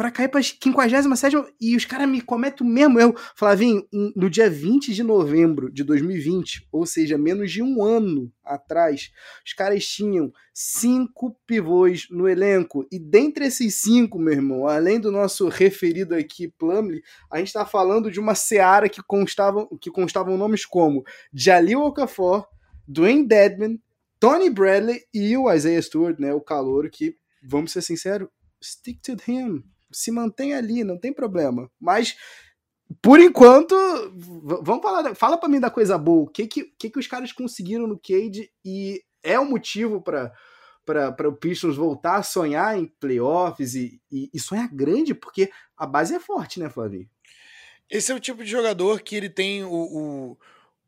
[0.00, 3.14] para cair pra 57 e os caras me cometem o mesmo erro.
[3.36, 3.86] Flavinho,
[4.16, 9.10] no dia 20 de novembro de 2020, ou seja, menos de um ano atrás,
[9.44, 12.86] os caras tinham cinco pivôs no elenco.
[12.90, 17.66] E dentre esses cinco, meu irmão, além do nosso referido aqui, Plumley, a gente tá
[17.66, 22.46] falando de uma seara que constavam, que constavam nomes como Jalil Okafor,
[22.88, 23.78] Dwayne Dedman,
[24.18, 28.30] Tony Bradley e o Isaiah Stewart, né, o calouro que, vamos ser sinceros,
[28.62, 31.70] stick to him se mantém ali, não tem problema.
[31.80, 32.16] Mas,
[33.02, 33.74] por enquanto,
[34.62, 35.14] vamos falar.
[35.14, 36.24] Fala para mim da coisa boa.
[36.24, 40.00] O que que, que que os caras conseguiram no Cade e é o um motivo
[40.00, 40.32] para
[40.84, 45.86] para o Pistons voltar a sonhar em playoffs e, e, e, sonhar grande, porque a
[45.86, 47.08] base é forte, né, Flavinho?
[47.88, 50.38] Esse é o tipo de jogador que ele tem o, o,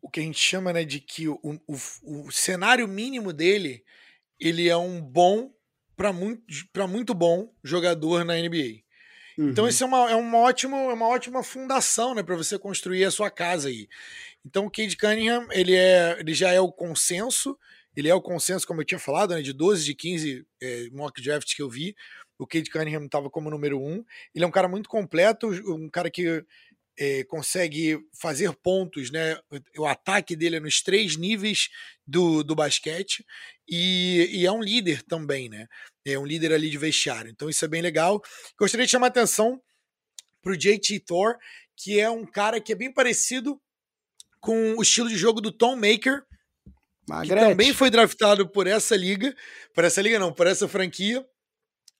[0.00, 1.76] o que a gente chama né, de que o, o,
[2.26, 3.84] o cenário mínimo dele
[4.40, 5.52] ele é um bom
[5.96, 6.42] para muito,
[6.88, 8.82] muito bom jogador na NBA.
[9.32, 9.50] Então, uhum.
[9.50, 13.04] Então, isso é uma, é uma, ótima, é uma ótima fundação né, para você construir
[13.04, 13.88] a sua casa aí.
[14.44, 17.56] Então, o Cade Cunningham, ele, é, ele já é o consenso,
[17.96, 21.22] ele é o consenso, como eu tinha falado, né, de 12 de 15 é, mock
[21.22, 21.94] drafts que eu vi.
[22.38, 24.04] O Cade Cunningham estava como número um.
[24.34, 26.44] Ele é um cara muito completo, um cara que
[26.98, 29.38] é, consegue fazer pontos, né?
[29.78, 31.68] O ataque dele é nos três níveis
[32.06, 33.24] do, do basquete
[33.68, 35.66] e, e, é um líder também, né?
[36.04, 37.30] É um líder ali de vestiário.
[37.30, 38.22] Então isso é bem legal.
[38.58, 39.60] Gostaria de chamar a atenção
[40.42, 41.36] para o JT Thor,
[41.76, 43.60] que é um cara que é bem parecido
[44.40, 46.24] com o estilo de jogo do Tom Maker,
[47.08, 47.34] Magrete.
[47.34, 49.34] que também foi draftado por essa liga,
[49.72, 51.24] por essa liga não, por essa franquia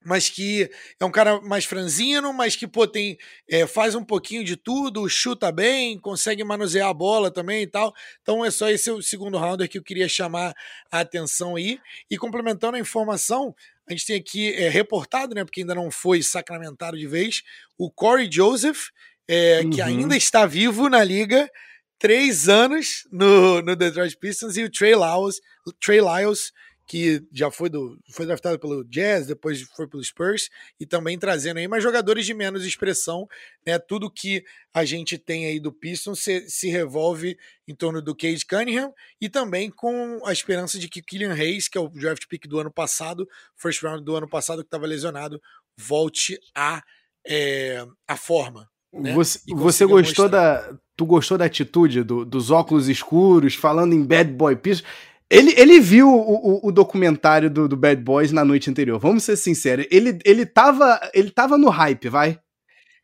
[0.04, 4.44] mas que é um cara mais franzino, mas que pô, tem, é, faz um pouquinho
[4.44, 7.94] de tudo, chuta bem, consegue manusear a bola também e tal.
[8.20, 10.54] Então é só esse o segundo rounder que eu queria chamar
[10.90, 11.78] a atenção aí.
[12.10, 13.54] E complementando a informação,
[13.88, 17.42] a gente tem aqui é, reportado, né, porque ainda não foi sacramentado de vez,
[17.76, 18.88] o Corey Joseph,
[19.28, 19.70] é, uhum.
[19.70, 21.50] que ainda está vivo na liga,
[21.98, 25.40] três anos no, no Detroit Pistons, e o Trey Lyles,
[25.80, 26.52] Trey Lyles
[26.92, 31.56] que já foi do foi draftado pelo Jazz, depois foi pelo Spurs e também trazendo
[31.56, 33.26] aí mais jogadores de menos expressão,
[33.66, 33.78] né?
[33.78, 38.44] Tudo que a gente tem aí do Pistons se, se revolve em torno do Cade
[38.44, 42.46] Cunningham e também com a esperança de que Killian Hayes, que é o draft pick
[42.46, 43.26] do ano passado,
[43.56, 45.40] first round do ano passado que estava lesionado,
[45.74, 46.82] volte a
[47.26, 48.68] é, a forma.
[48.92, 49.14] Né?
[49.14, 50.72] Você, você gostou mostrar.
[50.72, 54.86] da tu gostou da atitude do, dos óculos escuros, falando em Bad Boy Pistons?
[55.32, 59.24] Ele, ele viu o, o, o documentário do, do, Bad Boys na noite anterior, vamos
[59.24, 59.86] ser sinceros.
[59.90, 62.38] Ele, ele, tava, ele tava no hype, vai?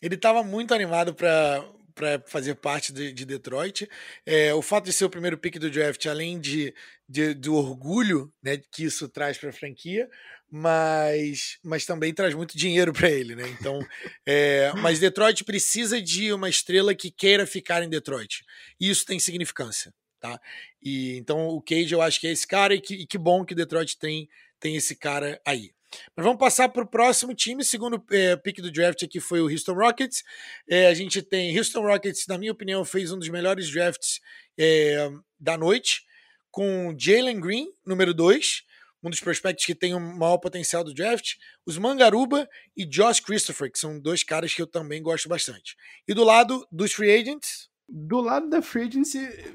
[0.00, 1.64] Ele tava muito animado para
[1.94, 3.88] para fazer parte de, de Detroit.
[4.24, 6.72] É, o fato de ser o primeiro pick do draft, além de,
[7.08, 10.08] de do orgulho né, que isso traz para a franquia,
[10.48, 13.48] mas, mas também traz muito dinheiro para ele, né?
[13.48, 13.80] Então,
[14.24, 18.44] é, mas Detroit precisa de uma estrela que queira ficar em Detroit.
[18.80, 20.40] E isso tem significância tá?
[20.82, 23.44] E então o Cage eu acho que é esse cara e que, e que bom
[23.44, 24.28] que Detroit tem
[24.60, 25.72] tem esse cara aí.
[26.14, 27.64] Mas vamos passar para o próximo time.
[27.64, 30.22] Segundo é, pick do draft aqui foi o Houston Rockets.
[30.68, 34.20] É, a gente tem Houston Rockets, na minha opinião, fez um dos melhores drafts
[34.58, 35.08] é,
[35.38, 36.02] da noite,
[36.50, 38.64] com Jalen Green, número 2,
[39.02, 43.70] um dos prospectos que tem o maior potencial do draft, os Mangaruba e Josh Christopher,
[43.70, 45.76] que são dois caras que eu também gosto bastante.
[46.06, 47.70] E do lado dos free agents?
[47.88, 48.90] Do lado da free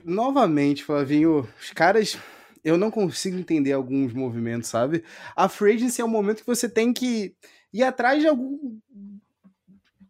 [0.03, 2.17] novamente, Flavinho, os caras
[2.63, 5.03] eu não consigo entender alguns movimentos, sabe?
[5.35, 7.35] A free é o momento que você tem que
[7.71, 8.79] ir atrás de algum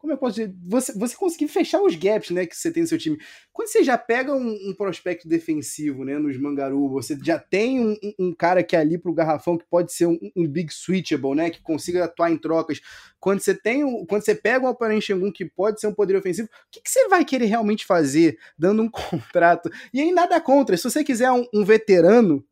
[0.03, 2.89] como eu posso dizer, você, você conseguir fechar os gaps, né, que você tem no
[2.89, 3.17] seu time.
[3.53, 7.95] Quando você já pega um, um prospecto defensivo, né, nos Mangaru, você já tem um,
[8.19, 11.49] um cara que é ali pro garrafão que pode ser um, um, big switchable, né,
[11.49, 12.81] que consiga atuar em trocas.
[13.17, 16.17] Quando você tem um, quando você pega um Operation Shengun que pode ser um poder
[16.17, 19.71] ofensivo, o que, que, você vai querer realmente fazer dando um contrato?
[19.93, 22.45] E aí nada contra, se você quiser um veterano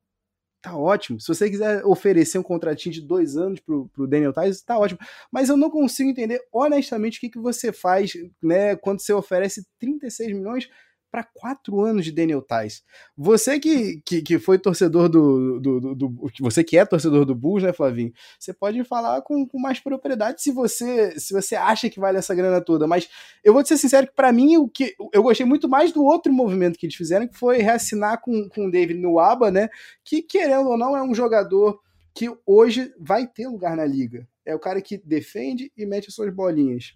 [0.62, 1.20] tá ótimo.
[1.20, 5.00] Se você quiser oferecer um contratinho de dois anos pro, pro Daniel Tice, tá ótimo.
[5.32, 9.66] Mas eu não consigo entender honestamente o que, que você faz, né, quando você oferece
[9.80, 10.70] 36 milhões
[11.12, 12.84] para quatro anos de Daniel Tais.
[13.18, 17.36] Você que, que, que foi torcedor do, do, do, do, Você que é torcedor do
[17.36, 18.14] Bulls, né, Flavinho?
[18.40, 22.34] Você pode falar com, com mais propriedade se você se você acha que vale essa
[22.34, 22.88] grana toda.
[22.88, 23.10] Mas
[23.44, 26.04] eu vou te ser sincero que, para mim, o que eu gostei muito mais do
[26.04, 29.70] outro movimento que eles fizeram, que foi reassinar com, com o David Nuaba, né?
[30.06, 31.80] Que, querendo ou não, é um jogador
[32.14, 34.28] que hoje vai ter lugar na liga.
[34.46, 36.94] É o cara que defende e mete suas bolinhas.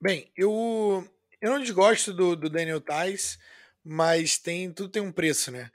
[0.00, 1.04] Bem, eu
[1.42, 3.38] eu não desgosto do, do Daniel Tais,
[3.84, 5.70] mas tem tudo tem um preço, né?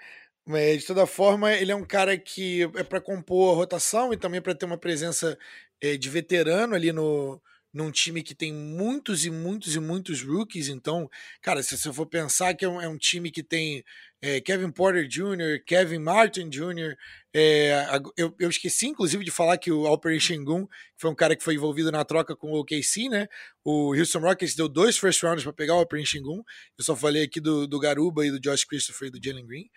[0.46, 4.18] Mas, de toda forma, ele é um cara que é para compor a rotação e
[4.18, 5.38] também para ter uma presença
[5.82, 7.42] é, de veterano ali no,
[7.74, 10.68] num time que tem muitos e muitos e muitos rookies.
[10.68, 11.10] Então,
[11.42, 13.84] cara, se você for pensar que é um, é um time que tem
[14.22, 16.96] é, Kevin Porter Jr., Kevin Martin Jr.,
[17.34, 17.86] é,
[18.18, 21.44] eu, eu, esqueci inclusive de falar que o Alper Shengun, que foi um cara que
[21.44, 23.28] foi envolvido na troca com o OKC, né?
[23.64, 26.42] O Houston Rockets deu dois first rounders para pegar o Alper Shengun.
[26.78, 29.70] Eu só falei aqui do, do Garuba e do Josh Christopher e do Jalen Green.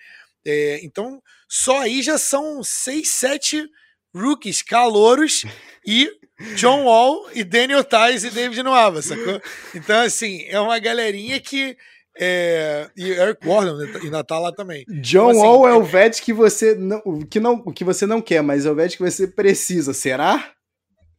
[0.45, 3.69] É, então, só aí já são seis, sete
[4.15, 5.45] rookies calouros
[5.87, 6.11] e
[6.57, 9.41] John Wall e Daniel Tice e David Nuava, sacou?
[9.75, 11.77] Então, assim, é uma galerinha que.
[12.23, 14.85] É, e Eric Gordon né, e Natal lá também.
[15.01, 18.21] John então, assim, Wall é o vet que você não que, não que você não
[18.21, 20.55] quer, mas é o vet que você precisa, será?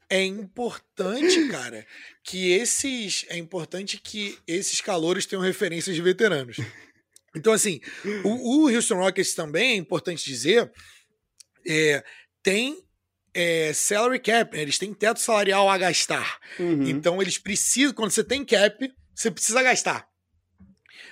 [0.10, 1.86] É importante, cara,
[2.24, 3.26] que esses.
[3.30, 6.58] É importante que esses calores tenham referências de veteranos.
[7.34, 7.80] Então, assim,
[8.26, 10.70] o, o Houston Rockets também é importante dizer.
[11.66, 12.04] É,
[12.44, 12.84] tem
[13.34, 14.62] é, salary cap, né?
[14.62, 16.40] eles têm teto salarial a gastar.
[16.60, 16.88] Uhum.
[16.88, 20.08] Então eles precisam, quando você tem cap, você precisa gastar.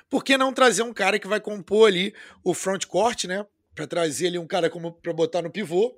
[0.10, 2.14] Por que não trazer um cara que vai compor ali
[2.44, 3.46] o front court, né?
[3.76, 5.96] Para trazer ali um cara como para botar no pivô,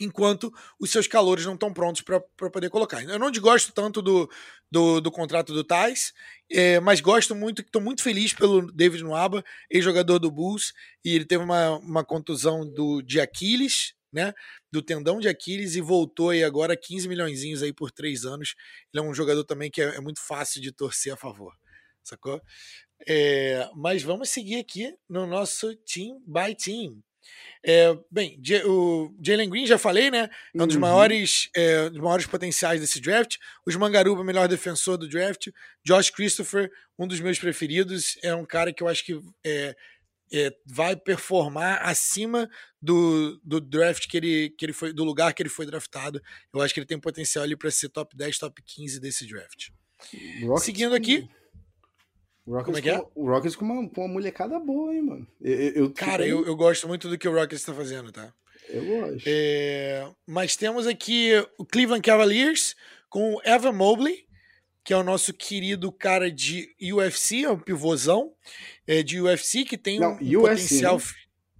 [0.00, 3.02] enquanto os seus calores não estão prontos para poder colocar.
[3.02, 4.28] Eu não gosto tanto do,
[4.70, 6.12] do, do contrato do Tais,
[6.50, 10.72] é, mas gosto muito, estou muito feliz pelo David Nuaba, ex-jogador do Bulls,
[11.04, 14.32] e ele teve uma, uma contusão do, de Aquiles, né?
[14.70, 18.54] Do tendão de Aquiles e voltou aí agora 15 milhões aí por três anos.
[18.92, 21.54] Ele é um jogador também que é, é muito fácil de torcer a favor,
[22.02, 22.40] sacou?
[23.06, 27.02] É, mas vamos seguir aqui no nosso team by team.
[27.64, 30.30] É, bem, o Jalen Green, já falei, né?
[30.54, 30.80] É um dos, uhum.
[30.80, 33.36] maiores, é, dos maiores potenciais desse draft.
[33.66, 35.48] Os Mangaruba, melhor defensor do draft.
[35.84, 38.16] Josh Christopher, um dos meus preferidos.
[38.22, 39.74] É um cara que eu acho que é,
[40.32, 42.48] é, vai performar acima
[42.80, 46.22] do, do draft que ele, que ele foi, do lugar que ele foi draftado.
[46.52, 49.70] Eu acho que ele tem potencial ali para ser top 10, top 15 desse draft.
[50.42, 51.28] Rockets Seguindo aqui.
[52.46, 53.02] O Rockets Como é que é?
[53.14, 55.26] o Rockets com uma, com uma molecada boa, hein, mano.
[55.40, 58.32] Eu, eu Cara, eu, eu gosto muito do que o Rockets está fazendo, tá?
[58.68, 59.24] Eu gosto.
[59.26, 62.74] É, mas temos aqui o Cleveland Cavaliers
[63.08, 64.27] com o Evan Mobley,
[64.88, 68.32] que é o nosso querido cara de UFC, é um pivôzão
[68.86, 70.96] é, de UFC, que tem Não, um USC, potencial.
[70.96, 71.04] Né?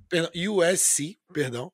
[0.09, 1.72] Perdão, USC, perdão.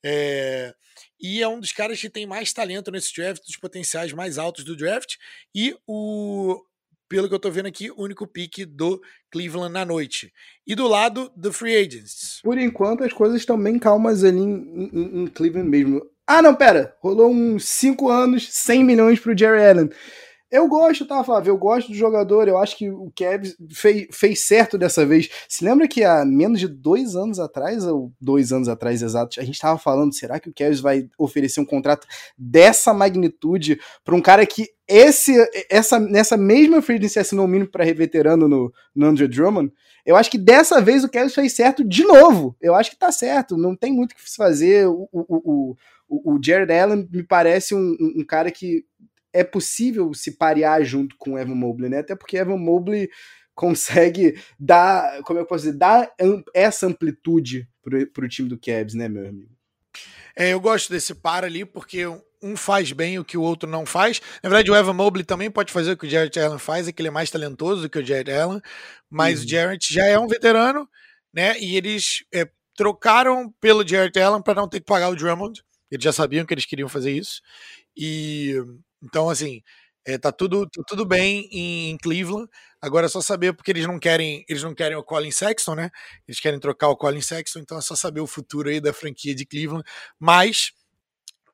[0.00, 0.72] É,
[1.20, 4.62] e é um dos caras que tem mais talento nesse draft, dos potenciais mais altos
[4.62, 5.16] do draft.
[5.52, 6.62] E o,
[7.08, 10.32] pelo que eu tô vendo aqui, o único pique do Cleveland na noite.
[10.64, 12.38] E do lado do Free Agents.
[12.44, 16.00] Por enquanto, as coisas estão bem calmas ali em, em, em Cleveland mesmo.
[16.24, 16.96] Ah, não, pera.
[17.00, 19.90] Rolou uns 5 anos, 100 milhões pro Jerry Allen.
[20.52, 21.52] Eu gosto, tá, Flávio?
[21.52, 22.46] Eu gosto do jogador.
[22.46, 25.30] Eu acho que o Kevs fez, fez certo dessa vez.
[25.48, 29.44] Se lembra que há menos de dois anos atrás, ou dois anos atrás exatos, a
[29.44, 34.20] gente tava falando: será que o Kevs vai oferecer um contrato dessa magnitude para um
[34.20, 35.34] cara que esse,
[35.70, 39.72] essa, nessa mesma free agency assinou o mínimo para veterano no, no Andrew Drummond?
[40.04, 42.54] Eu acho que dessa vez o Kevs fez certo de novo.
[42.60, 43.56] Eu acho que tá certo.
[43.56, 44.86] Não tem muito o que se fazer.
[44.86, 45.76] O, o,
[46.10, 48.84] o, o Jared Allen me parece um, um cara que
[49.32, 51.98] é possível se parear junto com o Evan Mobley, né?
[51.98, 53.08] Até porque Evan Mobley
[53.54, 56.10] consegue dar, como eu posso dizer, dar
[56.54, 59.52] essa amplitude pro, pro time do Cavs, né, meu amigo?
[60.34, 62.06] É, eu gosto desse par ali, porque
[62.42, 64.20] um faz bem o que o outro não faz.
[64.42, 66.92] Na verdade, o Evan Mobley também pode fazer o que o Jarrett Allen faz, é
[66.92, 68.60] que ele é mais talentoso do que o Jarrett Allen,
[69.08, 69.44] mas uhum.
[69.44, 70.88] o Jarrett já é um veterano,
[71.32, 71.58] né?
[71.60, 75.62] E eles é, trocaram pelo Jarrett Allen para não ter que pagar o Drummond.
[75.90, 77.42] Eles já sabiam que eles queriam fazer isso.
[77.96, 78.56] E
[79.02, 79.62] então, assim,
[80.04, 82.48] é, tá, tudo, tá tudo bem em, Cleveland.
[82.80, 85.90] Agora é só saber porque eles não querem, eles não querem o Colin Sexton, né?
[86.26, 89.34] Eles querem trocar o Colin Sexton, então é só saber o futuro aí da franquia
[89.34, 89.84] de Cleveland.
[90.18, 90.72] Mas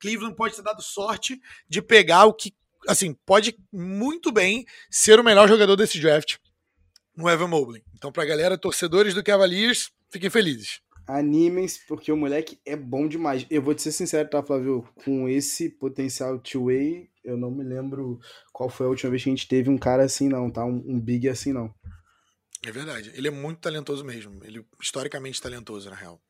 [0.01, 2.55] Cleveland pode ter dado sorte de pegar o que,
[2.89, 6.37] assim, pode muito bem ser o melhor jogador desse draft,
[7.19, 7.85] o Evan Mobley.
[7.95, 10.81] Então, pra galera, torcedores do Cavaliers, fiquem felizes.
[11.09, 13.47] Animem-se, porque o moleque é bom demais.
[13.49, 14.87] Eu vou te ser sincero, tá, Flávio?
[14.95, 18.21] Com esse potencial two-way, eu não me lembro
[18.53, 20.67] qual foi a última vez que a gente teve um cara assim, não, tá?
[20.67, 21.75] Um, um big assim, não.
[22.63, 23.11] É verdade.
[23.15, 24.45] Ele é muito talentoso mesmo.
[24.45, 26.21] Ele historicamente talentoso, na real.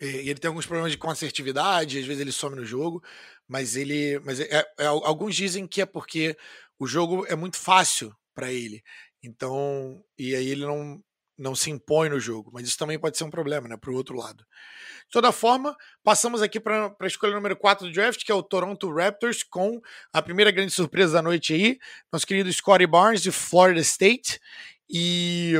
[0.00, 3.02] E, ele tem alguns problemas de consertividade, às vezes ele some no jogo,
[3.46, 4.18] mas ele.
[4.20, 6.34] Mas é, é alguns dizem que é porque
[6.78, 8.82] o jogo é muito fácil para ele.
[9.22, 10.02] Então.
[10.18, 11.02] E aí ele não,
[11.38, 12.50] não se impõe no jogo.
[12.52, 13.76] Mas isso também pode ser um problema, né?
[13.76, 14.44] Para o outro lado.
[15.04, 18.42] De toda forma, passamos aqui para a escolha número 4 do draft, que é o
[18.42, 19.80] Toronto Raptors, com
[20.12, 21.78] a primeira grande surpresa da noite aí,
[22.12, 24.40] nosso querido Scottie Barnes, de Florida State.
[24.88, 25.54] E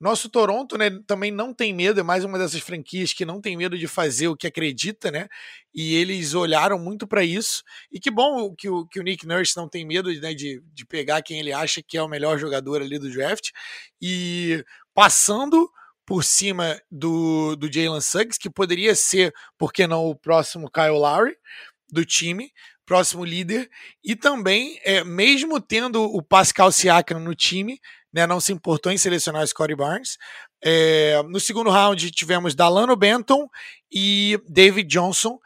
[0.00, 3.54] nosso Toronto, né, também não tem medo, é mais uma dessas franquias que não tem
[3.54, 5.28] medo de fazer o que acredita, né?
[5.74, 7.62] E eles olharam muito para isso.
[7.92, 10.86] E que bom que o, que o Nick Nurse não tem medo né, de, de
[10.86, 13.50] pegar quem ele acha que é o melhor jogador ali do draft.
[14.00, 14.64] E
[15.00, 15.66] passando
[16.04, 20.90] por cima do, do Jalen Suggs, que poderia ser, por que não, o próximo Kyle
[20.90, 21.34] Lowry
[21.90, 22.52] do time,
[22.84, 23.70] próximo líder.
[24.04, 27.80] E também, é, mesmo tendo o Pascal Siakam no time,
[28.12, 30.18] né, não se importou em selecionar o Scottie Barnes.
[30.62, 33.48] É, no segundo round tivemos Dalano Benton
[33.90, 35.38] e David Johnson,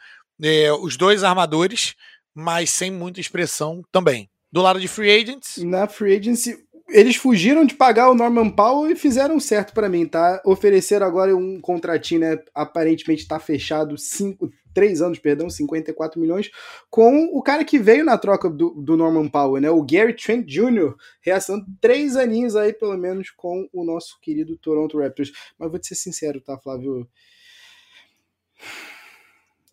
[0.43, 1.95] é, os dois armadores,
[2.35, 4.29] mas sem muita expressão também.
[4.51, 5.59] Do lado de free agents.
[5.59, 10.07] Na free agency, eles fugiram de pagar o Norman Powell e fizeram certo para mim,
[10.07, 10.41] tá?
[10.45, 12.39] Ofereceram agora um contratinho, né?
[12.55, 16.51] Aparentemente tá fechado cinco, três anos, perdão, 54 milhões,
[16.91, 19.71] com o cara que veio na troca do, do Norman Powell, né?
[19.71, 24.99] O Gary Trent Jr., reaçando três aninhos aí, pelo menos, com o nosso querido Toronto
[24.99, 25.33] Raptors.
[25.59, 27.09] Mas vou te ser sincero, tá, Flávio?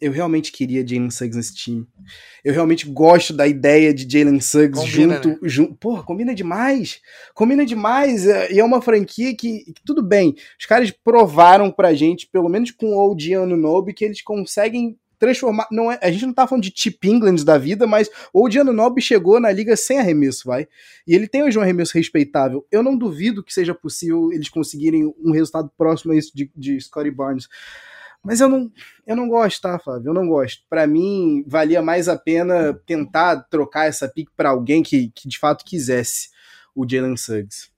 [0.02, 1.88] Eu realmente queria Jalen Suggs nesse time.
[2.43, 5.38] Eu realmente gosto da ideia de Jalen Suggs combina, junto, né?
[5.43, 5.76] junto.
[5.76, 6.99] Porra, combina demais.
[7.36, 8.26] Combina demais.
[8.26, 10.36] É, e é uma franquia que, que, tudo bem.
[10.60, 15.68] Os caras provaram pra gente, pelo menos com o OG Anunobi, que eles conseguem transformar.
[15.72, 18.60] Não é, a gente não tá falando de Chip England da vida, mas o Odi
[18.60, 20.68] Anunobi chegou na liga sem arremesso, vai.
[21.08, 22.66] E ele tem hoje um arremesso respeitável.
[22.72, 26.82] Eu não duvido que seja possível eles conseguirem um resultado próximo a isso de, de
[26.82, 27.47] Scottie Barnes.
[28.24, 28.72] Mas eu não,
[29.05, 30.09] eu não gosto, tá, Flávio?
[30.09, 30.63] Eu não gosto.
[30.69, 35.39] Para mim, valia mais a pena tentar trocar essa pick para alguém que, que de
[35.39, 36.30] fato quisesse
[36.76, 37.72] o Jalen Suggs.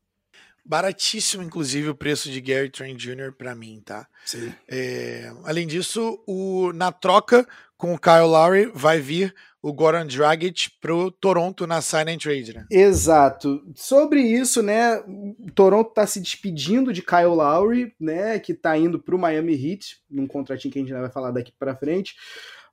[0.65, 3.33] Baratíssimo, inclusive, o preço de Gary Trent Jr.
[3.37, 4.07] para mim, tá?
[4.25, 4.53] Sim.
[4.67, 7.45] É, além disso, o, na troca
[7.83, 12.53] com o Kyle Lowry vai vir o Goran Dragic pro Toronto na sign and trade,
[12.53, 12.65] né?
[12.71, 13.61] Exato.
[13.75, 18.99] Sobre isso, né, o Toronto tá se despedindo de Kyle Lowry, né, que tá indo
[18.99, 22.15] pro Miami Heat, num contratinho que a gente vai falar daqui para frente,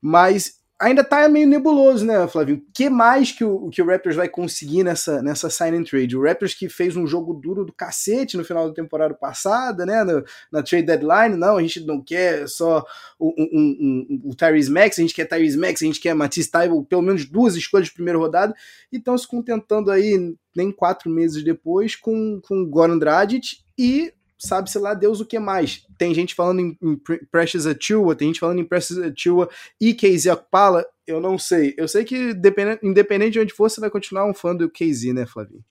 [0.01, 2.57] mas ainda tá meio nebuloso, né, Flavio?
[2.57, 6.17] O que mais que o, que o Raptors vai conseguir nessa, nessa sign and trade?
[6.17, 10.03] O Raptors que fez um jogo duro do cacete no final da temporada passada, né,
[10.03, 12.83] na, na trade deadline, não, a gente não quer só
[13.19, 16.51] o, um, um, o Tyrese Max, a gente quer Tyrese Max, a gente quer Matisse
[16.51, 18.55] Tybalt, pelo menos duas escolhas de primeira rodada,
[18.91, 24.79] e estão se contentando aí, nem quatro meses depois, com, com Goran Dragic e sabe-se
[24.79, 25.85] lá Deus o que mais.
[25.99, 26.97] Tem gente falando em, em
[27.31, 29.49] Precious Achua, tem gente falando em Precious Achua
[29.81, 31.75] e Casey Okpala, eu não sei.
[31.77, 32.35] Eu sei que
[32.83, 35.65] independente de onde for, você vai continuar um fã do Casey, né, Flavinho?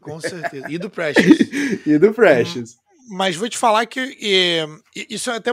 [0.00, 0.66] Com certeza.
[0.70, 1.38] E do Precious.
[1.84, 2.76] e do Precious.
[3.10, 4.66] Mas vou te falar que e,
[5.10, 5.52] isso é até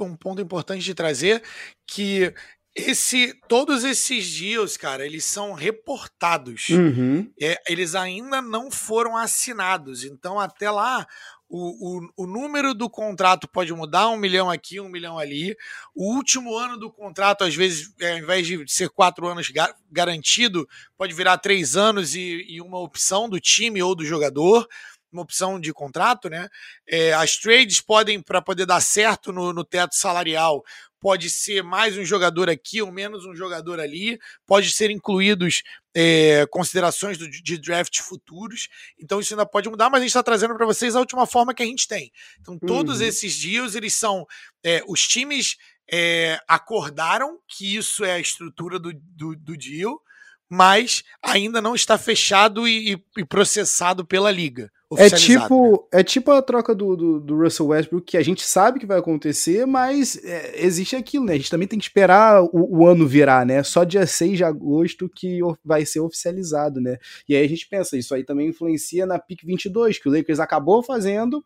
[0.00, 1.42] um ponto importante de trazer,
[1.86, 2.32] que
[2.78, 6.68] esse, todos esses deals, cara, eles são reportados.
[6.68, 7.28] Uhum.
[7.40, 10.04] É, eles ainda não foram assinados.
[10.04, 11.06] Então, até lá,
[11.48, 15.56] o, o, o, número do contrato pode mudar, um milhão aqui, um milhão ali.
[15.94, 19.74] O último ano do contrato, às vezes, é, ao invés de ser quatro anos gar
[19.90, 24.68] garantido, pode virar três anos e, e, uma opção do time ou do jogador,
[25.12, 26.48] uma opção de contrato, né?
[26.86, 30.62] É, as trades podem, para poder dar certo no, no teto salarial,
[31.00, 35.62] pode ser mais um jogador aqui ou menos um jogador ali, pode ser incluídos
[35.94, 40.22] é, considerações do, de draft futuros, então isso ainda pode mudar, mas a gente está
[40.22, 42.12] trazendo para vocês a última forma que a gente tem.
[42.40, 43.06] Então todos uhum.
[43.06, 44.26] esses dias eles são
[44.64, 45.56] é, os times
[45.90, 50.00] é, acordaram que isso é a estrutura do, do, do deal,
[50.48, 54.70] mas ainda não está fechado e, e processado pela liga.
[54.96, 56.00] É tipo, né?
[56.00, 58.98] é tipo a troca do, do, do, Russell Westbrook, que a gente sabe que vai
[58.98, 61.34] acontecer, mas é, existe aquilo, né?
[61.34, 63.62] A gente também tem que esperar o, o, ano virar, né?
[63.62, 66.96] Só dia 6 de agosto que vai ser oficializado, né?
[67.28, 70.40] E aí a gente pensa, isso aí também influencia na pick 22, que o Lakers
[70.40, 71.44] acabou fazendo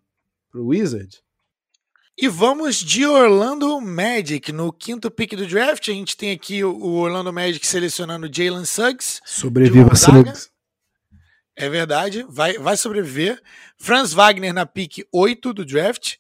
[0.49, 1.21] pro Wizard.
[2.17, 4.53] E vamos de Orlando Magic.
[4.53, 9.21] No quinto pick do draft, a gente tem aqui o Orlando Magic selecionando Jalen Suggs.
[9.25, 10.52] Sobreviva Suggs.
[11.57, 13.41] É verdade, vai, vai sobreviver.
[13.77, 16.17] Franz Wagner na pick 8 do draft,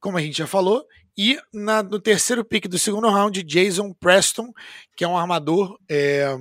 [0.00, 0.84] como a gente já falou.
[1.18, 4.52] E na, no terceiro pick do segundo round, Jason Preston,
[4.94, 6.36] que é um armador, é,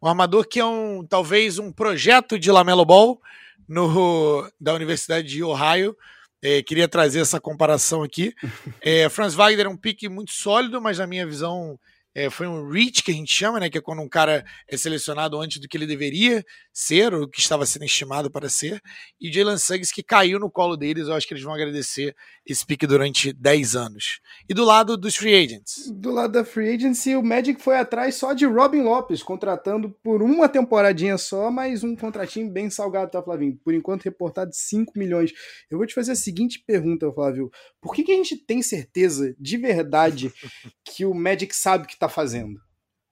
[0.00, 3.20] um armador que é um talvez um projeto de Lamelo Ball
[3.68, 5.96] no, da Universidade de Ohio.
[6.42, 8.34] É, queria trazer essa comparação aqui.
[8.80, 11.78] É, Franz Wagner é um pique muito sólido, mas na minha visão
[12.14, 13.70] é, foi um reach que a gente chama, né?
[13.70, 17.40] Que é quando um cara é selecionado antes do que ele deveria ser, ou que
[17.40, 18.80] estava sendo estimado para ser.
[19.20, 22.66] E Jalen Suggs que caiu no colo deles, eu acho que eles vão agradecer esse
[22.66, 24.20] pique durante 10 anos.
[24.48, 25.90] E do lado dos free agents?
[25.92, 30.20] Do lado da free agency, o Magic foi atrás só de Robin Lopes, contratando por
[30.20, 33.58] uma temporadinha só, mas um contratinho bem salgado, tá, Flavinho?
[33.64, 35.32] Por enquanto reportado 5 milhões.
[35.70, 37.50] Eu vou te fazer a seguinte pergunta, Flávio.
[37.80, 40.32] Por que, que a gente tem certeza de verdade
[40.84, 42.60] que o Magic sabe que tá fazendo.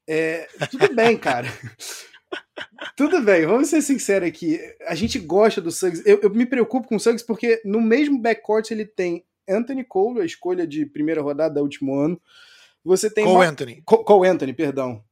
[0.08, 1.46] É, tudo bem, cara.
[2.96, 4.58] tudo bem, vamos ser sinceros aqui.
[4.86, 6.02] A gente gosta do Suggs.
[6.06, 10.22] Eu, eu me preocupo com o Suggs porque no mesmo backcourt ele tem Anthony Cole,
[10.22, 12.20] a escolha de primeira rodada do último ano.
[12.84, 13.82] Você tem Cole Ma Anthony.
[13.84, 15.02] Cole Anthony, perdão.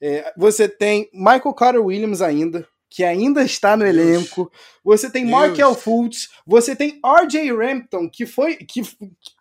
[0.00, 4.50] É, você tem Michael Carter Williams ainda, que ainda está no elenco.
[4.82, 6.28] Você tem Markel Fultz.
[6.46, 8.82] Você tem RJ Rampton, que foi que,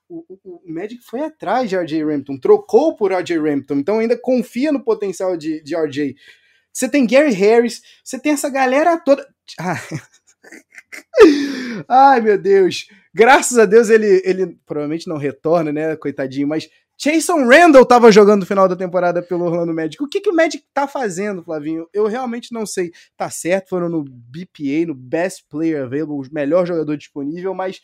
[0.09, 4.71] o, o, Magic foi atrás de RJ Rampton, trocou por RJ Rampton, então ainda confia
[4.71, 6.15] no potencial de, de RJ.
[6.73, 9.27] Você tem Gary Harris, você tem essa galera toda.
[11.87, 12.87] Ai, meu Deus.
[13.13, 18.41] Graças a Deus ele, ele provavelmente não retorna, né, coitadinho, mas Jason Randall estava jogando
[18.41, 20.03] no final da temporada pelo Orlando Magic.
[20.03, 21.87] O que, que o Magic tá fazendo, Flavinho?
[21.93, 22.91] Eu realmente não sei.
[23.15, 27.79] Tá certo, foram no BPA, no Best Player Available, o melhor jogador disponível, mas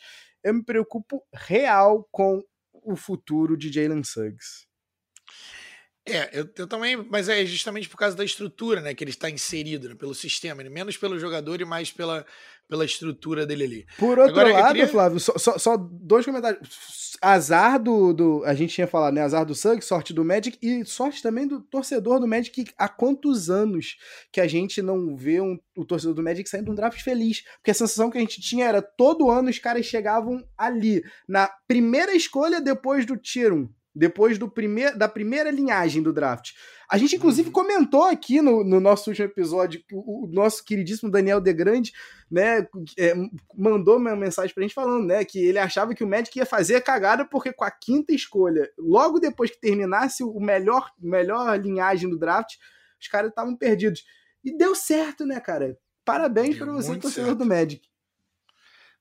[0.46, 2.40] eu me preocupo real com
[2.72, 4.68] o futuro de Jalen Suggs.
[6.08, 9.28] É, eu, eu, também, mas é justamente por causa da estrutura, né, que ele está
[9.28, 12.24] inserido, né, pelo sistema, né, menos pelo jogador e mais pela,
[12.68, 13.86] pela estrutura dele ali.
[13.98, 14.86] Por outro Agora, lado, queria...
[14.86, 17.16] Flávio, só, só, só, dois comentários.
[17.20, 20.84] Azar do, do, a gente tinha falado, né, azar do Suggs, sorte do Magic e
[20.84, 23.96] sorte também do torcedor do Magic, há quantos anos
[24.30, 27.42] que a gente não vê um, o torcedor do Magic saindo de um draft feliz?
[27.56, 31.50] Porque a sensação que a gente tinha era todo ano os caras chegavam ali, na
[31.66, 36.52] primeira escolha depois do Tier 1 depois do primeir, da primeira linhagem do draft.
[36.88, 37.52] A gente, inclusive, uhum.
[37.52, 41.92] comentou aqui no, no, nosso último episódio o, o, nosso queridíssimo Daniel Degrande
[42.30, 42.68] né,
[42.98, 43.14] é,
[43.56, 46.76] mandou uma mensagem pra gente falando né, que ele achava que o Magic ia fazer
[46.76, 52.10] a cagada porque com a quinta escolha, logo depois que terminasse o melhor, melhor linhagem
[52.10, 52.56] do draft,
[53.00, 54.04] os caras estavam perdidos.
[54.44, 55.76] E deu certo, né, cara?
[56.04, 57.88] Parabéns para você, torcedor do Magic.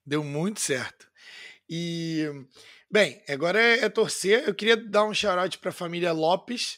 [0.05, 1.07] Deu muito certo.
[1.69, 2.29] E
[2.91, 4.47] Bem, agora é, é, torcer.
[4.47, 6.77] Eu queria dar um shout-out para a família Lopes,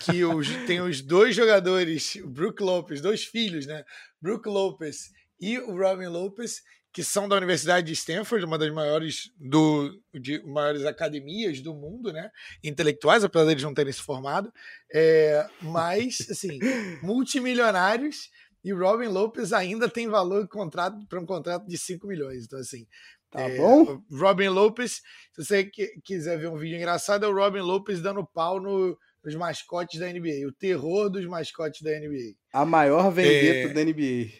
[0.00, 3.84] que os, tem os dois jogadores, o Brook Lopes, dois filhos, né?
[4.20, 9.30] Brook Lopes e o Robin Lopes, que são da Universidade de Stanford, uma das maiores
[9.36, 12.30] do de maiores academias do mundo, né?
[12.62, 14.52] Intelectuais, apesar deles não terem se formado,
[14.92, 16.58] é, mas assim,
[17.02, 18.30] multimilionários
[18.64, 22.44] e o Robin Lopes ainda tem valor contrato para um contrato de 5 milhões.
[22.44, 22.86] Então assim,
[23.30, 24.02] Tá é, bom?
[24.10, 25.02] Robin Lopes,
[25.32, 25.70] se você
[26.04, 30.06] quiser ver um vídeo engraçado, é o Robin Lopes dando pau no, nos mascotes da
[30.06, 30.46] NBA.
[30.46, 32.34] O terror dos mascotes da NBA.
[32.52, 33.74] A maior vendetta é...
[33.74, 34.30] da NBA.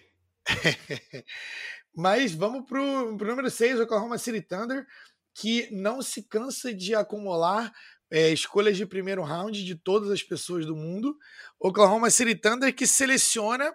[1.94, 4.86] Mas vamos pro, pro número 6, Oklahoma City Thunder,
[5.34, 7.72] que não se cansa de acumular
[8.10, 11.16] é, escolhas de primeiro round de todas as pessoas do mundo.
[11.60, 13.74] Oklahoma City Thunder que seleciona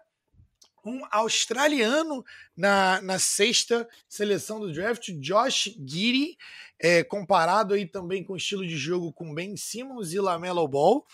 [0.92, 2.24] um australiano
[2.56, 6.38] na, na sexta seleção do draft, Josh Giddy,
[6.80, 11.06] é, comparado aí também com o estilo de jogo com Ben Simmons e Lamelo Ball,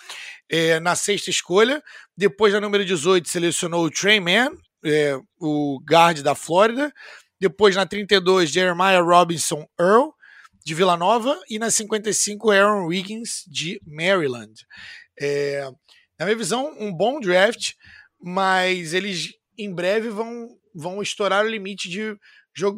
[0.50, 1.84] é, na sexta escolha.
[2.18, 4.50] Depois, na número 18, selecionou o Trey Mann,
[4.84, 6.92] é, o guard da Flórida.
[7.40, 10.10] Depois, na 32, Jeremiah Robinson Earl,
[10.66, 11.40] de Vila Nova.
[11.50, 14.66] E na 55, Aaron Wiggins, de Maryland.
[15.20, 15.70] É,
[16.18, 17.74] na minha visão, um bom draft,
[18.20, 22.18] mas eles em breve vão, vão estourar o limite de,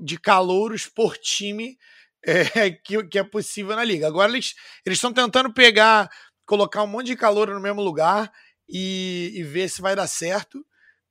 [0.04, 1.78] de calouros por time
[2.26, 4.08] é, que, que é possível na liga.
[4.08, 4.56] Agora eles
[4.88, 6.10] estão tentando pegar
[6.46, 8.30] colocar um monte de calor no mesmo lugar
[8.68, 10.66] e, e ver se vai dar certo,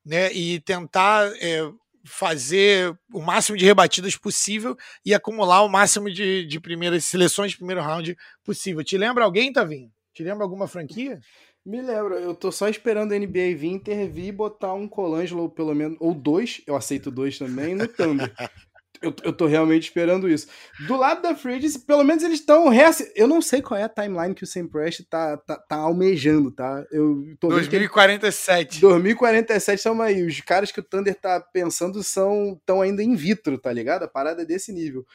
[0.05, 0.31] né?
[0.35, 1.63] E tentar é,
[2.05, 7.57] fazer o máximo de rebatidas possível e acumular o máximo de, de primeiras seleções de
[7.57, 8.85] primeiro round possível.
[8.85, 9.91] Te lembra alguém, Tavinho?
[10.13, 11.19] Te lembra alguma franquia?
[11.65, 15.75] Me lembro, eu tô só esperando a NBA vir intervir e botar um Colangelo, pelo
[15.75, 18.33] menos, ou dois, eu aceito dois também, no Thunder.
[19.03, 20.47] eu, eu tô realmente esperando isso.
[20.87, 22.67] Do lado da Free Agency, pelo menos eles estão.
[23.15, 26.51] Eu não sei qual é a timeline que o Sam Prest tá, tá, tá almejando,
[26.51, 26.85] tá?
[26.91, 28.77] Eu tô 2047.
[28.77, 28.81] Ele...
[28.81, 30.23] 2047 estamos aí.
[30.23, 34.03] Os caras que o Thunder tá pensando são estão ainda in vitro, tá ligado?
[34.03, 35.07] A parada é desse nível.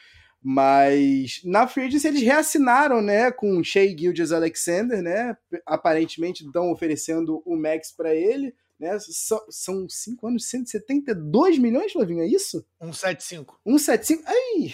[0.48, 5.36] Mas na Free Agency eles reassinaram, né, com Shea Gildas Alexander, né?
[5.66, 8.54] Aparentemente estão oferecendo o Max para ele.
[8.78, 8.96] Né?
[9.50, 12.64] São 5 anos, 172 milhões, Flavinho, é isso?
[12.80, 13.58] 175.
[13.66, 14.22] 175.
[14.24, 14.72] Aí,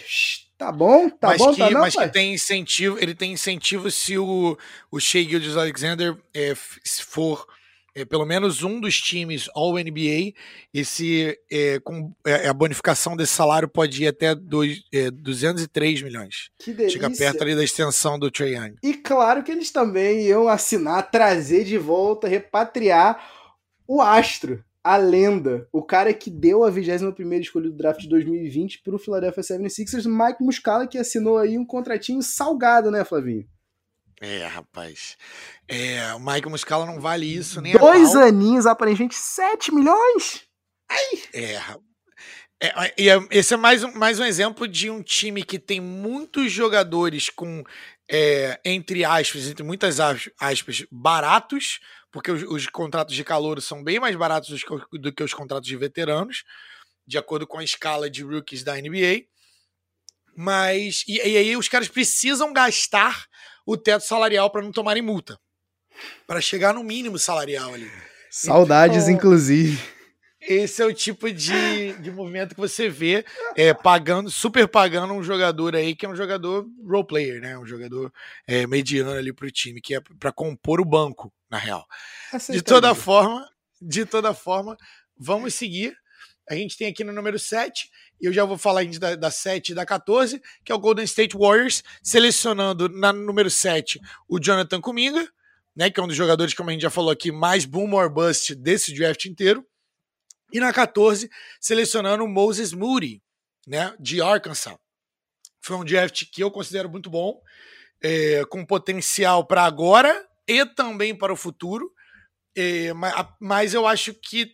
[0.58, 2.06] tá bom, tá mas bom, que, tá não, Mas pai?
[2.06, 4.58] que tem incentivo, ele tem incentivo se o,
[4.90, 7.46] o Shea Gildas Alexander é, for
[7.94, 10.32] é, pelo menos um dos times All NBA,
[10.72, 16.50] esse, é, com, é, a bonificação desse salário pode ir até dois, é, 203 milhões.
[16.58, 17.00] Que delícia.
[17.00, 18.74] Chega perto ali da extensão do Trae Young.
[18.82, 23.22] E claro que eles também iam assinar, trazer de volta, repatriar
[23.86, 28.82] o astro, a lenda, o cara que deu a 21 escolha do draft de 2020
[28.82, 33.46] para o Philadelphia 76ers, Mike Muscala, que assinou aí um contratinho salgado, né, Flavinho?
[34.24, 35.16] É, rapaz.
[35.66, 40.44] É, o Mike Muscala não vale isso nem Dois aninhos, aparentemente 7 milhões?
[40.88, 41.22] Ai.
[41.34, 41.60] É,
[42.62, 45.80] é, e é, esse é mais um, mais um exemplo de um time que tem
[45.80, 47.64] muitos jogadores com,
[48.08, 51.80] é, entre aspas, entre muitas aspas, baratos,
[52.12, 55.34] porque os, os, contratos de calor são bem mais baratos do que, do que os
[55.34, 56.44] contratos de veteranos,
[57.04, 59.24] de acordo com a escala de rookies da NBA.
[60.36, 61.02] Mas.
[61.08, 63.26] E, e aí os caras precisam gastar
[63.66, 65.38] o teto salarial para não tomarem multa.
[66.26, 67.90] Para chegar no mínimo salarial ali.
[68.30, 69.78] Saudades, então, inclusive.
[70.40, 75.22] Esse é o tipo de, de movimento que você vê é, pagando, super pagando um
[75.22, 77.56] jogador aí que é um jogador role player, né?
[77.56, 78.12] Um jogador
[78.46, 81.86] é, mediano ali pro time, que é para compor o banco, na real.
[82.50, 83.48] De toda forma,
[83.80, 84.76] de toda forma,
[85.16, 85.96] vamos seguir.
[86.48, 87.88] A gente tem aqui no número 7,
[88.20, 91.04] e eu já vou falar da, da 7 e da 14, que é o Golden
[91.04, 95.28] State Warriors, selecionando na número 7 o Jonathan Kuminga,
[95.74, 98.10] né, que é um dos jogadores, como a gente já falou aqui, mais boom or
[98.10, 99.66] bust desse draft inteiro.
[100.52, 101.30] E na 14,
[101.60, 103.22] selecionando o Moses Moody,
[103.66, 104.76] né, de Arkansas.
[105.60, 107.40] Foi um draft que eu considero muito bom,
[108.02, 111.90] é, com potencial para agora e também para o futuro.
[112.54, 112.92] É,
[113.40, 114.52] mas eu acho que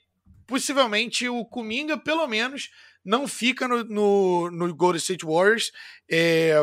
[0.49, 2.71] possivelmente o Kuminga, pelo menos,
[3.05, 5.71] não fica no, no, no Golden State Warriors,
[6.11, 6.55] é,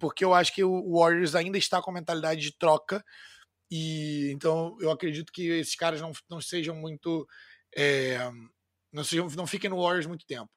[0.00, 3.04] porque eu acho que o Warriors ainda está com a mentalidade de troca.
[3.70, 7.26] E então eu acredito que esses caras não, não sejam muito.
[7.76, 8.18] É,
[8.92, 10.50] não, sejam, não fiquem no Warriors muito tempo.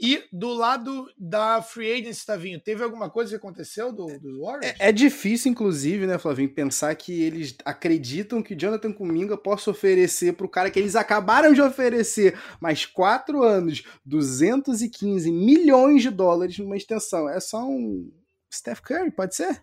[0.00, 4.74] E do lado da Free Agency, Tavinho, teve alguma coisa que aconteceu do, do Warriors?
[4.78, 10.34] É, é, difícil, inclusive, né, Flavinho, pensar que eles acreditam que Jonathan Kuminga possa oferecer
[10.34, 16.58] para o cara que eles acabaram de oferecer mais quatro anos, 215 milhões de dólares
[16.58, 17.28] numa extensão.
[17.28, 18.10] É só um
[18.52, 19.62] Steph Curry, pode ser?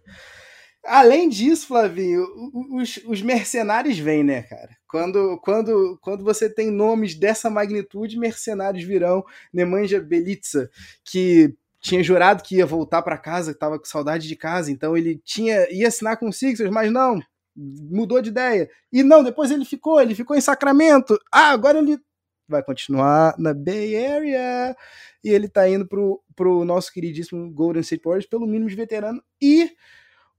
[0.89, 2.25] Além disso, Flavinho,
[2.71, 4.75] os, os mercenários vêm, né, cara?
[4.87, 9.23] Quando, quando, quando você tem nomes dessa magnitude, mercenários virão.
[9.53, 10.67] Nemanja Belitza,
[11.05, 14.97] que tinha jurado que ia voltar para casa, que tava com saudade de casa, então
[14.97, 17.21] ele tinha ia assinar com o Sixers, mas não,
[17.55, 18.67] mudou de ideia.
[18.91, 21.19] E não, depois ele ficou, ele ficou em Sacramento.
[21.31, 21.99] Ah, agora ele
[22.47, 24.75] vai continuar na Bay Area.
[25.23, 29.21] E ele tá indo pro, pro nosso queridíssimo Golden State Warriors pelo mínimo de veterano
[29.39, 29.69] e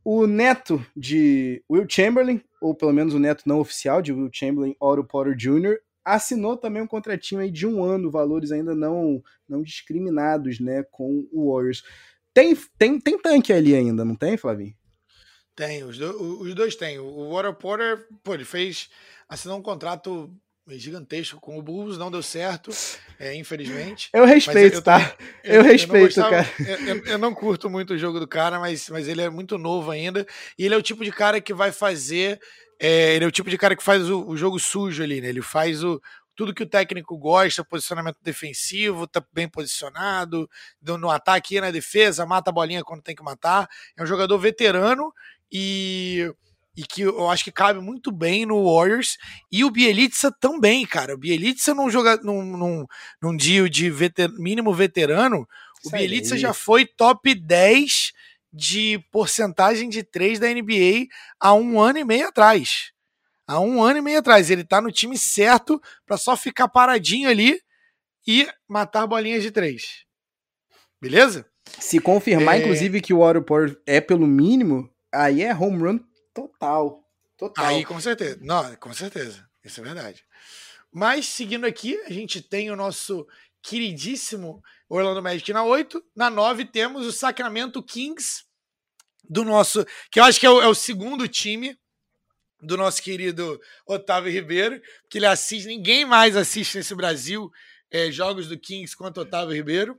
[0.05, 4.74] o neto de Will Chamberlain, ou pelo menos o neto não oficial de Will Chamberlain,
[4.80, 9.62] Otto Potter Jr., assinou também um contratinho aí de um ano, valores ainda não, não
[9.62, 11.82] discriminados, né, com o Warriors.
[12.32, 14.74] Tem, tem, tem tanque ali ainda, não tem, Flavinho?
[15.55, 16.98] Tem, os, do, os dois tem.
[16.98, 18.88] O Otto Porter, pô, ele fez,
[19.28, 20.34] assinou um contrato
[20.79, 22.71] gigantesco com o Bulls, não deu certo,
[23.18, 24.11] é, infelizmente.
[24.12, 25.14] Eu respeito, eu, tá?
[25.43, 26.47] Eu, eu respeito, eu cara.
[27.07, 30.27] Eu, não curto muito o jogo do cara, mas, mas ele é muito novo ainda.
[30.59, 32.41] E ele é o tipo de cara que vai fazer.
[32.79, 35.29] É, ele é o tipo de cara que faz o, o jogo sujo ali, né?
[35.29, 36.01] Ele faz o,
[36.41, 40.49] tudo que o técnico gosta, posicionamento defensivo, tá bem posicionado,
[40.81, 43.68] no ataque e na defesa, mata a bolinha quando tem que matar.
[43.95, 45.12] É um jogador veterano
[45.53, 46.33] e
[46.77, 49.16] e que eu acho que cabe muito bem no Warriors.
[49.51, 51.14] E o Bielitsa também, cara.
[51.14, 52.87] O Bielitsa num, joga, num, num,
[53.21, 55.47] num deal de veter, mínimo veterano,
[55.85, 58.12] o Bielitsa já foi top 10
[58.53, 61.07] de porcentagem de três da NBA
[61.39, 62.93] há um ano e meio atrás.
[63.47, 64.51] Há um ano e meio atrás.
[64.51, 67.61] Ele tá no time certo para só ficar paradinho ali
[68.27, 70.05] e matar bolinhas de três.
[71.01, 71.47] Beleza?
[71.79, 72.61] Se confirmar, é...
[72.61, 77.05] inclusive, que o Waterport é pelo mínimo, aí é home run total.
[77.37, 77.64] Total.
[77.64, 78.39] Aí, com certeza.
[78.43, 79.49] Não, com certeza.
[79.64, 80.24] Isso é verdade.
[80.93, 83.26] Mas, seguindo aqui, a gente tem o nosso
[83.62, 86.03] queridíssimo Orlando Magic na 8.
[86.14, 88.45] Na 9 temos o Sacramento Kings,
[89.28, 89.87] do nosso.
[90.11, 91.78] que eu acho que é o, é o segundo time
[92.61, 97.51] do nosso querido Otávio Ribeiro, que ele assiste, ninguém mais assiste nesse Brasil
[97.91, 99.99] é, jogos do Kings quanto Otávio Ribeiro.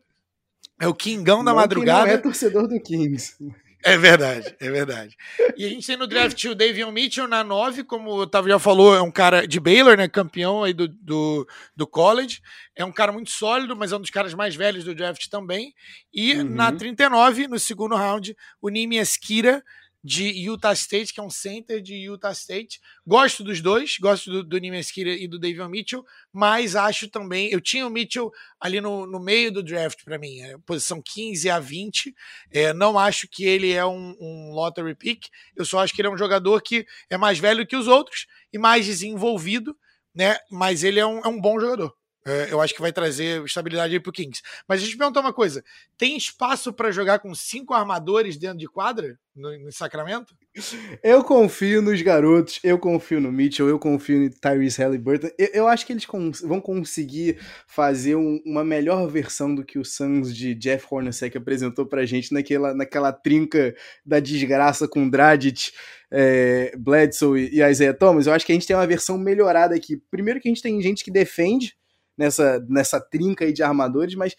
[0.79, 2.05] É o Kingão da não madrugada.
[2.05, 3.35] não é torcedor do Kings.
[3.83, 5.15] É verdade, é verdade.
[5.57, 8.59] E a gente tem no draft o Davion Mitchell na 9, como o Otávio já
[8.59, 10.07] falou, é um cara de Baylor, né?
[10.07, 12.41] Campeão aí do, do, do college.
[12.75, 15.73] É um cara muito sólido, mas é um dos caras mais velhos do draft também.
[16.13, 16.43] E uhum.
[16.43, 19.63] na 39, no segundo round, o Nimi Esquira,
[20.03, 22.79] de Utah State, que é um center de Utah State.
[23.05, 27.49] Gosto dos dois, gosto do, do Nimeskira e do David Mitchell, mas acho também.
[27.51, 31.49] Eu tinha o Mitchell ali no, no meio do draft para mim, é, posição 15
[31.49, 32.15] a 20.
[32.51, 36.07] É, não acho que ele é um, um lottery pick, eu só acho que ele
[36.07, 39.77] é um jogador que é mais velho que os outros e mais desenvolvido,
[40.13, 40.37] né?
[40.49, 41.95] Mas ele é um, é um bom jogador.
[42.23, 44.41] É, eu acho que vai trazer estabilidade aí pro Kings.
[44.67, 45.63] Mas a gente perguntar uma coisa:
[45.97, 50.35] tem espaço para jogar com cinco armadores dentro de quadra no, no, Sacramento?
[51.01, 55.29] Eu confio nos garotos, eu confio no Mitchell, eu confio no Tyrese Halliburton.
[55.37, 59.79] Eu, eu acho que eles cons vão conseguir fazer um, uma melhor versão do que
[59.79, 65.71] o Suns de Jeff Hornacek apresentou pra gente naquela, naquela trinca da desgraça com Dragic.
[66.13, 69.95] É, Bledsoe e Isaiah Thomas, eu acho que a gente tem uma versão melhorada aqui.
[70.11, 71.73] Primeiro que a gente tem gente que defende,
[72.17, 74.35] nessa, nessa trinca aí de armadores, mas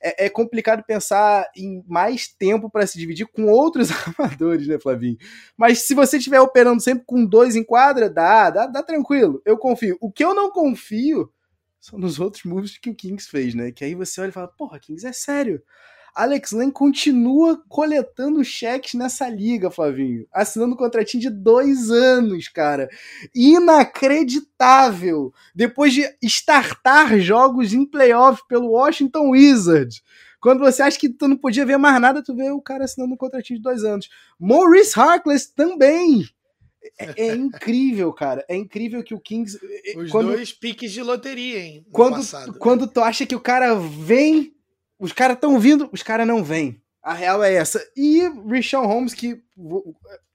[0.00, 5.18] é, é complicado pensar em mais tempo para se dividir com outros armadores, né, Flavinho?
[5.56, 9.42] Mas se você estiver operando sempre com dois em quadra, dá, dá, dá tranquilo.
[9.44, 9.98] Eu confio.
[10.00, 11.30] O que eu não confio
[11.78, 13.70] são nos outros moves que o Kings fez, né?
[13.72, 15.62] Que aí você olha e fala, porra, Kings é sério.
[16.14, 20.26] Alex Len continua coletando cheques nessa liga, Flavinho.
[20.32, 22.88] Assinando um contratinho de dois anos, cara.
[23.34, 25.32] Inacreditável!
[25.54, 30.02] Depois de startar jogos em playoff pelo Washington Wizards.
[30.40, 33.12] Quando você acha que tu não podia ver mais nada, tu vê o cara assinando
[33.12, 34.08] um contratinho de dois anos.
[34.38, 36.24] Maurice Harkless também.
[36.98, 38.44] É, é, incrível, cara.
[38.48, 39.58] É incrível que o Kings.
[39.96, 41.86] Os quando, dois piques de loteria, hein?
[41.92, 42.58] Quando, passado.
[42.58, 44.54] quando tu acha que o cara vem
[45.00, 46.80] os caras estão vindo, os caras não vêm.
[47.02, 47.82] A real é essa.
[47.96, 49.42] E Rishon Holmes, que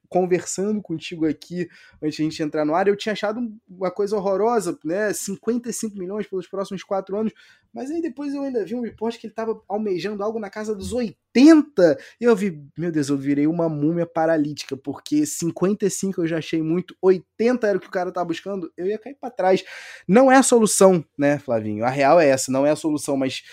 [0.09, 1.67] conversando contigo aqui
[2.01, 5.11] antes de a gente entrar no ar, eu tinha achado uma coisa horrorosa, né?
[5.13, 7.33] 55 milhões pelos próximos quatro anos.
[7.73, 10.73] Mas aí depois eu ainda vi um report que ele estava almejando algo na casa
[10.73, 11.97] dos 80.
[12.19, 16.61] E eu vi, meu Deus, eu virei uma múmia paralítica, porque 55 eu já achei
[16.61, 19.63] muito, 80 era o que o cara tava buscando, eu ia cair para trás.
[20.07, 21.83] Não é a solução, né, Flavinho?
[21.83, 23.43] A real é essa, não é a solução, mas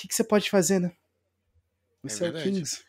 [0.00, 0.92] que, que você pode fazer, né?
[2.02, 2.82] Você é, é o Kings.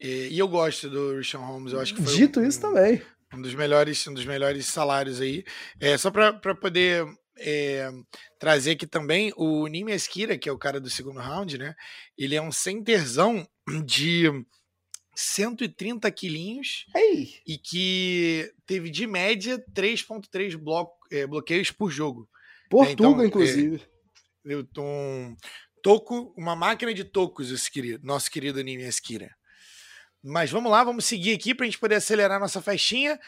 [0.00, 3.02] E, e, eu gosto do Richard Holmes, eu acho que foi Dito um, isso também.
[3.32, 5.44] Um dos melhores, um dos melhores salários aí.
[5.80, 7.04] É, só para poder
[7.38, 7.90] é,
[8.38, 11.74] trazer aqui também o Nimi Esquira, que é o cara do segundo round, né?
[12.16, 13.46] Ele é um centerzão
[13.84, 14.30] de
[15.16, 17.34] 130 quilinhos Ei.
[17.46, 22.28] e que teve de média 3.3 blo é, bloqueios por jogo.
[22.70, 23.82] Portugal, então, inclusive.
[24.46, 25.36] É, um,
[25.84, 29.36] Toco, uma máquina de tocos, esse querido, nosso querido Nimi Esquira.
[30.22, 33.20] Mas vamos lá, vamos seguir aqui para a gente poder acelerar nossa festinha.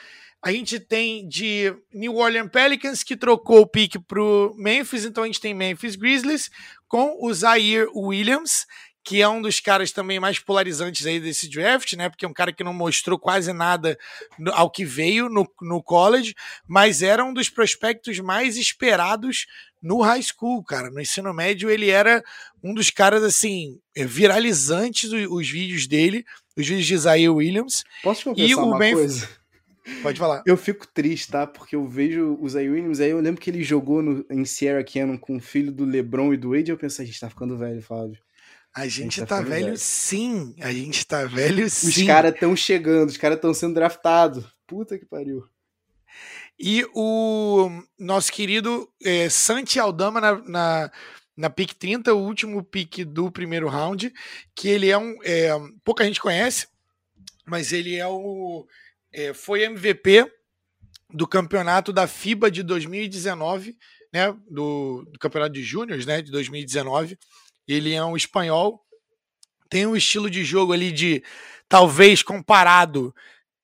[0.42, 5.24] A gente tem de New Orleans Pelicans que trocou o pique para o Memphis, então
[5.24, 6.48] a gente tem Memphis Grizzlies
[6.88, 8.64] com o Zaire Williams,
[9.07, 12.09] que é um dos caras também mais polarizantes aí desse draft, né?
[12.09, 13.96] Porque é um cara que não mostrou quase nada
[14.52, 16.34] ao que veio no, no college,
[16.66, 19.46] mas era um dos prospectos mais esperados
[19.80, 20.90] no high school, cara.
[20.90, 22.20] No ensino médio, ele era
[22.61, 26.24] um dos caras, assim, viralizantes os, os vídeos dele,
[26.57, 27.84] os vídeos de Isaiah Williams.
[28.02, 29.28] Posso confessar e o uma coisa?
[30.02, 30.42] Pode falar.
[30.44, 31.46] Eu fico triste, tá?
[31.46, 34.82] Porque eu vejo o Zay Williams, aí eu lembro que ele jogou no, em Sierra
[34.82, 37.30] Canyon com o filho do LeBron e do Wade, e eu pensei, a gente tá
[37.30, 38.26] ficando velho, Fábio.
[38.77, 40.55] A gente, a gente tá, tá velho, velho, sim.
[40.61, 41.89] A gente tá velho sim.
[41.89, 44.45] Os caras estão chegando, os caras estão sendo draftados.
[44.66, 45.49] Puta que pariu.
[46.59, 50.93] E o nosso querido é, Santi Aldama na, na,
[51.35, 54.12] na pick 30, o último pick do primeiro round,
[54.55, 55.16] que ele é um.
[55.24, 55.49] É,
[55.83, 56.68] pouca gente conhece,
[57.47, 58.66] mas ele é o.
[59.11, 60.31] É, foi MVP
[61.14, 63.74] do campeonato da FIBA de 2019,
[64.12, 64.37] né?
[64.51, 66.20] Do, do campeonato de júniores, né?
[66.20, 67.18] De 2019.
[67.66, 68.84] Ele é um espanhol,
[69.68, 71.22] tem um estilo de jogo ali de
[71.68, 73.14] talvez comparado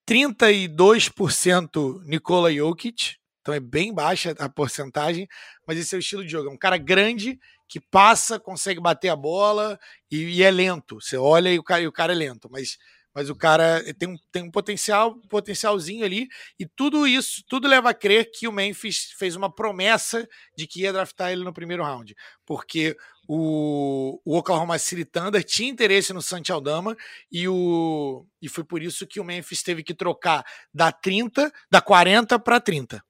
[0.08, 5.28] 32% Nikola Jokic, então é bem baixa a porcentagem,
[5.66, 6.48] mas esse é o estilo de jogo.
[6.48, 7.38] É um cara grande
[7.68, 9.78] que passa, consegue bater a bola
[10.10, 11.00] e, e é lento.
[11.00, 12.76] Você olha e o cara, e o cara é lento, mas
[13.14, 17.90] mas o cara tem um, tem um potencial, potencialzinho ali, e tudo isso, tudo leva
[17.90, 21.82] a crer que o Memphis fez uma promessa de que ia draftar ele no primeiro
[21.82, 22.14] round,
[22.46, 22.96] porque
[23.28, 26.96] o, o Oklahoma City Thunder tinha interesse no Santi Aldama
[27.30, 31.80] e, o, e foi por isso que o Memphis teve que trocar da 30, da
[31.80, 33.02] 40 para 30.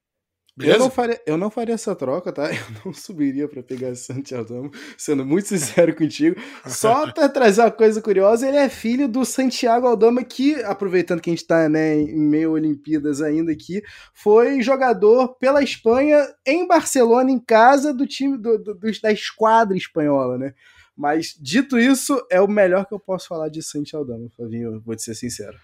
[0.58, 2.50] Eu não, faria, eu não faria essa troca, tá?
[2.52, 6.38] Eu não subiria para pegar Santiago, sendo muito sincero contigo.
[6.66, 11.30] Só para trazer uma coisa curiosa, ele é filho do Santiago Aldama, que, aproveitando que
[11.30, 13.82] a gente tá né, em meio Olimpíadas ainda aqui,
[14.12, 20.36] foi jogador pela Espanha em Barcelona, em casa do time do, do, da esquadra espanhola,
[20.36, 20.54] né?
[20.94, 24.94] Mas, dito isso, é o melhor que eu posso falar de Santiago Aldama, Flavinho, vou
[24.94, 25.56] te ser sincero.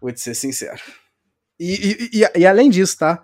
[0.00, 0.80] Vou te ser sincero.
[1.58, 3.22] E, e, e, e além disso, tá?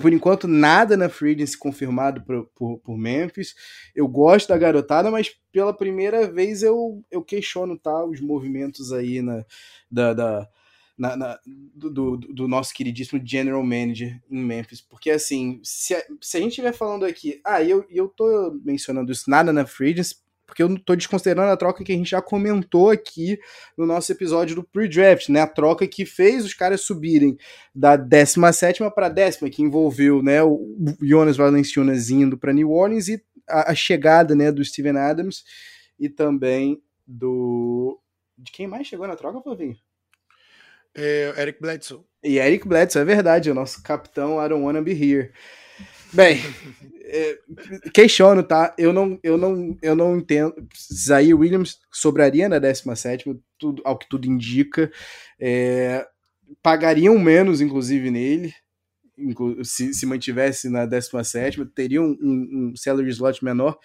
[0.00, 3.54] Por enquanto, nada na Free Agency confirmado por, por, por, Memphis.
[3.94, 9.22] Eu gosto da garotada, mas pela primeira vez eu, eu questiono tá, os movimentos aí
[9.22, 9.44] na,
[9.90, 10.48] da, da
[10.96, 11.38] na, na,
[11.74, 14.80] do, do, nosso queridíssimo General Manager em Memphis.
[14.80, 19.12] Porque, assim, se a, se a gente estiver falando aqui, ah, eu, eu tô mencionando
[19.12, 20.16] isso, nada na Free Agency,
[20.46, 23.38] porque eu tô desconsiderando a troca que a gente já comentou aqui
[23.76, 25.40] no nosso episódio do pre-draft, né?
[25.40, 27.36] A troca que fez os caras subirem
[27.74, 33.22] da 17 para décima, que envolveu, né, o Jonas Valanciunas indo para New Orleans e
[33.48, 35.44] a, a, chegada, né, do Steven Adams
[35.98, 38.00] e também do
[38.38, 39.76] de quem mais chegou na troca, Flavinho?
[40.94, 42.04] É, Eric Bledsoe.
[42.22, 45.32] E Eric Bledsoe, é verdade, o nosso capitão I don't wanna be here.
[46.16, 46.40] Bem,
[47.04, 47.38] é,
[47.92, 48.74] questiono, tá?
[48.78, 50.54] Eu não, eu não, eu não entendo.
[50.90, 54.90] Zay Williams sobraria na 17, tudo, ao que tudo indica.
[55.38, 56.06] É,
[56.62, 58.54] pagariam menos, inclusive, nele.
[59.62, 63.78] Se, se mantivesse na 17, teriam um, um, um salary slot menor.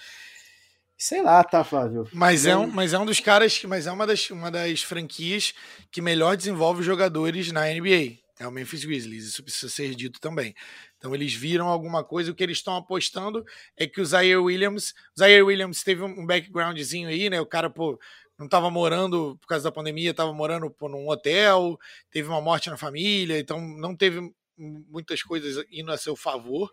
[0.98, 2.08] Sei lá, tá, Flávio?
[2.14, 5.54] Mas é, um, mas é um dos caras, mas é uma das, uma das franquias
[5.92, 8.22] que melhor desenvolve jogadores na NBA.
[8.40, 10.56] É o Memphis Grizzlies, isso precisa ser dito também.
[11.02, 13.44] Então eles viram alguma coisa, o que eles estão apostando
[13.76, 17.42] é que o Zaire Williams, o Zaire Williams teve um backgroundzinho aí, né?
[17.42, 18.00] O cara, pô,
[18.38, 21.76] não estava morando por causa da pandemia, estava morando pô, num hotel,
[22.12, 26.72] teve uma morte na família, então não teve muitas coisas indo a seu favor,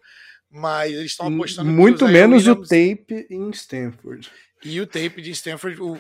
[0.51, 2.67] mas eles estão apostando muito o menos Williams...
[2.67, 4.31] o tape em Stanford.
[4.63, 5.97] E o tape de Stanford, o...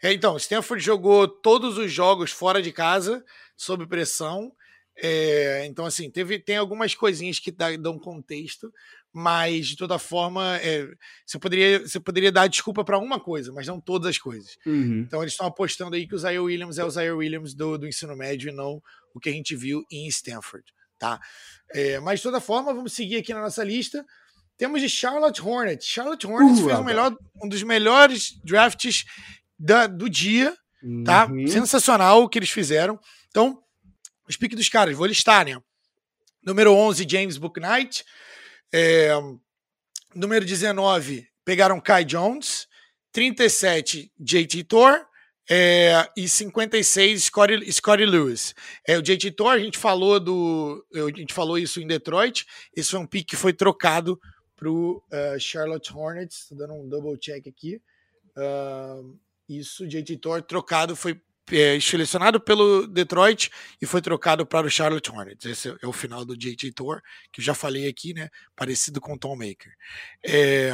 [0.00, 3.24] é, então, Stanford jogou todos os jogos fora de casa
[3.56, 4.52] sob pressão
[4.96, 8.72] é, então, assim, teve, tem algumas coisinhas que dá, dão contexto,
[9.12, 10.88] mas de toda forma, é,
[11.26, 14.56] você, poderia, você poderia dar desculpa para uma coisa, mas não todas as coisas.
[14.66, 15.00] Uhum.
[15.00, 17.86] Então, eles estão apostando aí que o Zaire Williams é o Zaire Williams do, do
[17.86, 18.82] ensino médio e não
[19.14, 20.64] o que a gente viu em Stanford.
[20.98, 21.20] Tá?
[21.74, 24.04] É, mas de toda forma, vamos seguir aqui na nossa lista.
[24.56, 25.86] Temos de Charlotte Hornets.
[25.86, 29.04] Charlotte Hornets uh, fez um, melhor, um dos melhores drafts
[29.58, 30.56] da, do dia.
[31.04, 31.26] Tá?
[31.26, 31.46] Uhum.
[31.46, 32.98] Sensacional o que eles fizeram.
[33.28, 33.62] Então,
[34.28, 35.60] os piques dos caras, vou listar, né?
[36.44, 38.04] Número 11, James Booknight.
[38.72, 39.10] É,
[40.14, 42.66] número 19, pegaram Kai Jones.
[43.12, 45.06] 37, JT Thor.
[45.50, 48.54] É, e 56, Scottie, Scottie Lewis.
[48.86, 50.84] É, o JT Thor, a gente falou do.
[50.94, 52.46] A gente falou isso em Detroit.
[52.74, 54.18] Esse foi um pick que foi trocado
[54.56, 56.42] para o uh, é, Charlotte Hornets.
[56.42, 57.80] Estou dando um double check aqui.
[58.36, 59.18] Uh,
[59.48, 61.20] isso, JT Thor trocado foi
[61.50, 65.44] é, selecionado pelo Detroit e foi trocado para o Charlotte Hornets.
[65.44, 67.00] Esse é o final do JJ Tour,
[67.32, 68.28] que eu já falei aqui, né?
[68.54, 69.72] Parecido com o Tom Maker.
[70.24, 70.72] É,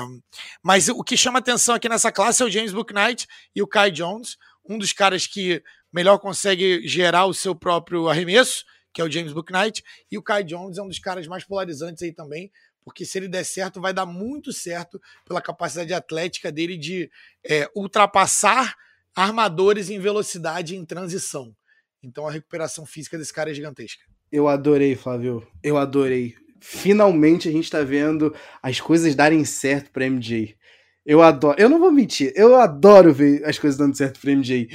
[0.62, 3.90] mas o que chama atenção aqui nessa classe é o James Booknight e o Kai
[3.90, 4.36] Jones,
[4.68, 5.62] um dos caras que
[5.92, 10.44] melhor consegue gerar o seu próprio arremesso, que é o James Booknight, e o Kai
[10.44, 12.50] Jones é um dos caras mais polarizantes aí também,
[12.84, 17.10] porque se ele der certo, vai dar muito certo pela capacidade atlética dele de
[17.44, 18.74] é, ultrapassar
[19.18, 21.52] armadores em velocidade em transição.
[22.00, 24.04] Então a recuperação física desse cara é gigantesca.
[24.30, 25.44] Eu adorei, Flávio.
[25.60, 26.36] Eu adorei.
[26.60, 28.32] Finalmente a gente tá vendo
[28.62, 30.56] as coisas darem certo pra MJ.
[31.04, 31.60] Eu adoro.
[31.60, 34.68] Eu não vou mentir, eu adoro ver as coisas dando certo pra MJ.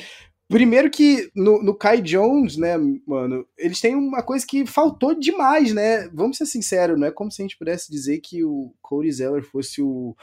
[0.50, 2.76] Primeiro que no, no Kai Jones, né,
[3.08, 6.10] mano, eles têm uma coisa que faltou demais, né?
[6.14, 9.44] Vamos ser sinceros, não é como se a gente pudesse dizer que o Cody Zeller
[9.44, 10.16] fosse o,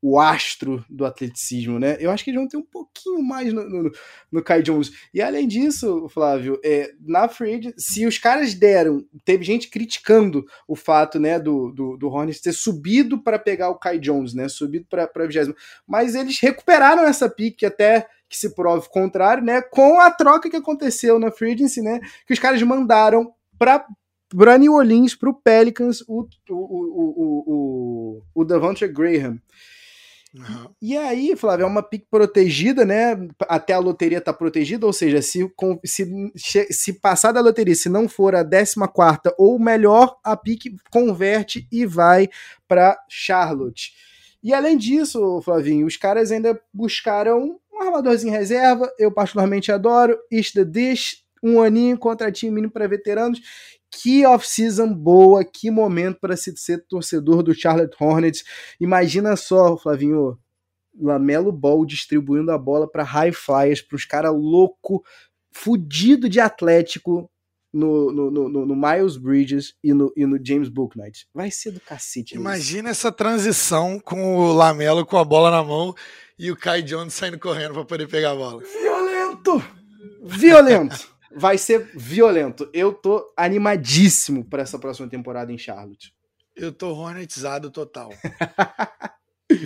[0.00, 1.96] o astro do atleticismo, né?
[1.98, 3.90] Eu acho que eles vão ter um pouquinho mais no, no,
[4.30, 4.92] no Kai Jones.
[5.12, 10.76] E além disso, Flávio, é, na free se os caras deram, teve gente criticando o
[10.76, 14.48] fato, né, do, do, do Hornets ter subido para pegar o Kai Jones, né?
[14.48, 15.54] Subido para a 20
[15.86, 19.62] mas eles recuperaram essa pique até que se prove o contrário, né?
[19.62, 22.00] Com a troca que aconteceu na Free né?
[22.26, 23.84] Que os caras mandaram para
[24.28, 24.74] para New
[25.18, 29.40] para o Pelicans, o, o, o, o, o Devontae Graham.
[30.34, 30.70] Uhum.
[30.80, 33.16] E aí, Flávio, é uma pick protegida, né?
[33.48, 35.50] Até a loteria tá protegida, ou seja, se,
[35.84, 38.74] se, se passar da loteria, se não for a 14
[39.38, 42.28] ou melhor, a pick converte e vai
[42.66, 43.92] para Charlotte.
[44.42, 48.90] E além disso, Flavinho, os caras ainda buscaram um armadorzinho em reserva.
[48.98, 50.16] Eu particularmente adoro.
[50.30, 53.40] East the Dish, um aninho, contratinho mínimo para veteranos.
[53.90, 58.44] Que off-season boa, que momento para se ser torcedor do Charlotte Hornets.
[58.80, 60.38] Imagina só, Flavinho,
[61.00, 65.02] Lamelo Ball distribuindo a bola para high flyers, para os caras louco,
[65.52, 67.30] fudido de atlético
[67.72, 71.26] no, no, no, no, Miles Bridges e no, e no James Booknight.
[71.34, 72.34] Vai ser do cacete.
[72.34, 73.06] Imagina isso.
[73.06, 75.94] essa transição com o Lamelo com a bola na mão
[76.38, 78.62] e o Kai Jones saindo correndo para poder pegar a bola.
[78.62, 79.62] Violento!
[80.22, 81.17] Violento!
[81.34, 82.68] Vai ser violento.
[82.72, 86.12] Eu tô animadíssimo para essa próxima temporada em Charlotte.
[86.56, 88.10] Eu tô hornetizado total.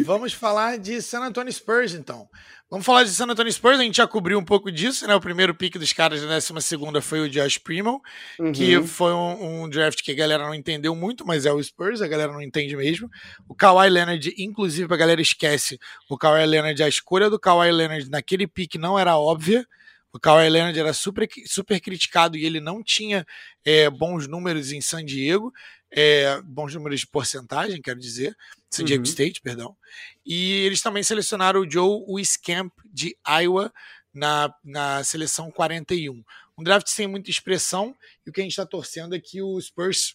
[0.05, 2.29] Vamos falar de San Antonio Spurs, então.
[2.71, 5.15] Vamos falar de San Antonio Spurs, a gente já cobriu um pouco disso, né?
[5.15, 8.01] O primeiro pick dos caras da 12 foi o Josh Primo,
[8.39, 8.53] uhum.
[8.53, 12.01] que foi um, um, draft que a galera não entendeu muito, mas é o Spurs,
[12.01, 13.11] a galera não entende mesmo.
[13.49, 15.79] O Kawhi Leonard, inclusive, a galera esquece,
[16.09, 19.67] o Kawhi Leonard, a escolha do Kawhi Leonard naquele pick não era óbvia,
[20.13, 23.27] o Kawhi Leonard era super, super criticado e ele não tinha
[23.65, 25.53] é, bons números em San Diego,
[25.91, 28.37] é, bons números de porcentagem, quero dizer,
[28.71, 29.11] San Diego uhum.
[29.11, 29.77] State, perdão.
[30.25, 33.73] E eles também selecionaram o Joe Wiscamp de Iowa
[34.13, 36.23] na, na seleção 41.
[36.59, 39.61] Um draft sem muita expressão e o que a gente está torcendo é que o
[39.61, 40.15] Spurs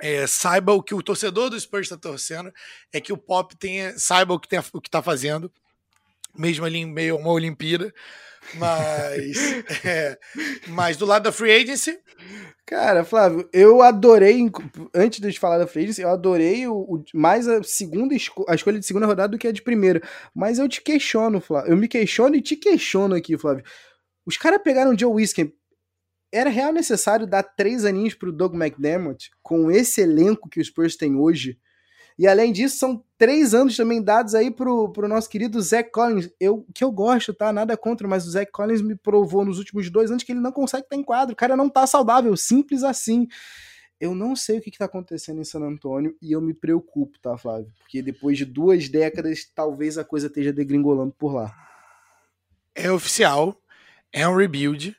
[0.00, 2.52] é, saiba o que o torcedor do Spurs está torcendo,
[2.92, 5.52] é que o Pop tenha, saiba o que está fazendo,
[6.36, 7.92] mesmo ali em meio a uma Olimpíada,
[8.54, 9.36] mas,
[9.84, 10.18] é,
[10.68, 11.98] mas do lado da Free Agency.
[12.66, 14.50] Cara, Flávio, eu adorei,
[14.94, 18.54] antes de falar da Free Agency, eu adorei o, o, mais a segunda esco a
[18.54, 20.02] escolha de segunda rodada do que a de primeira.
[20.34, 21.72] Mas eu te questiono, Flávio.
[21.72, 23.64] Eu me questiono e te questiono aqui, Flávio.
[24.26, 25.52] Os caras pegaram o Joe Wiskin.
[26.32, 30.96] Era real necessário dar três aninhos pro Doug McDermott com esse elenco que os Spurs
[30.96, 31.58] têm hoje?
[32.18, 36.30] E além disso, são três anos também dados aí pro, pro nosso querido Zach Collins.
[36.38, 37.52] Eu, que eu gosto, tá?
[37.52, 40.52] Nada contra, mas o Zach Collins me provou nos últimos dois anos que ele não
[40.52, 41.32] consegue estar em quadro.
[41.32, 43.26] O cara não tá saudável, simples assim.
[44.00, 47.18] Eu não sei o que, que tá acontecendo em San Antônio e eu me preocupo,
[47.20, 47.72] tá, Flávio?
[47.78, 51.52] Porque depois de duas décadas, talvez a coisa esteja degringolando por lá.
[52.74, 53.60] É oficial,
[54.12, 54.96] é um rebuild,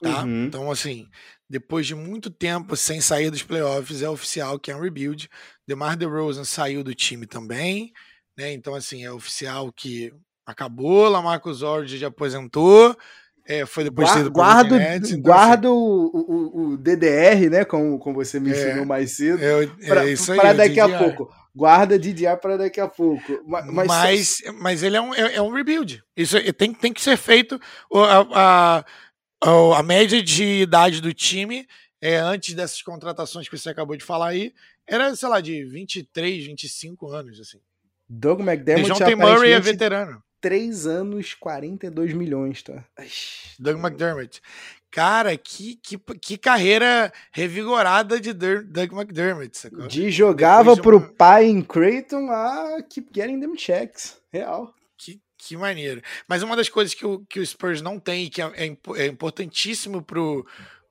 [0.00, 0.24] tá?
[0.24, 0.46] Uhum.
[0.46, 1.08] Então, assim,
[1.48, 5.30] depois de muito tempo sem sair dos playoffs, é oficial que é um rebuild.
[5.66, 7.92] DeMar DeRozan saiu do time também,
[8.36, 8.52] né?
[8.52, 10.12] Então, assim, é oficial que
[10.44, 11.08] acabou.
[11.08, 12.96] Lamarcus Aldridge aposentou.
[13.46, 17.64] É, foi depois Guarda, guardo, Nets, então, guardo assim, o, o, o, DDR, né?
[17.64, 19.42] Como, como você me é, ensinou mais cedo.
[19.42, 20.94] É, é para daqui DDR.
[20.94, 21.32] a pouco.
[21.56, 23.42] Guarda DDR para daqui a pouco.
[23.46, 26.04] Mas, mas, mas ele é um, é, é, um rebuild.
[26.14, 27.58] Isso é, tem, tem que ser feito.
[27.90, 28.84] A, a,
[29.42, 31.66] a média de idade do time
[32.00, 34.52] é, antes dessas contratações que você acabou de falar aí,
[34.86, 37.58] era, sei lá, de 23, 25 anos, assim.
[38.08, 39.14] Doug McDermott John T.
[39.14, 40.22] Murray é veterano.
[40.40, 42.84] 3 anos, 42 milhões, tá?
[43.58, 44.40] Doug McDermott.
[44.90, 49.58] Cara, que, que, que carreira revigorada de Doug McDermott.
[49.58, 49.86] Sacou?
[49.86, 54.16] De jogava de pro pai em Creighton a keep getting them checks.
[54.32, 54.74] Real.
[55.38, 56.02] Que maneiro.
[56.26, 58.76] Mas uma das coisas que o, que o Spurs não tem e que é, é,
[58.96, 60.44] é importantíssimo pro,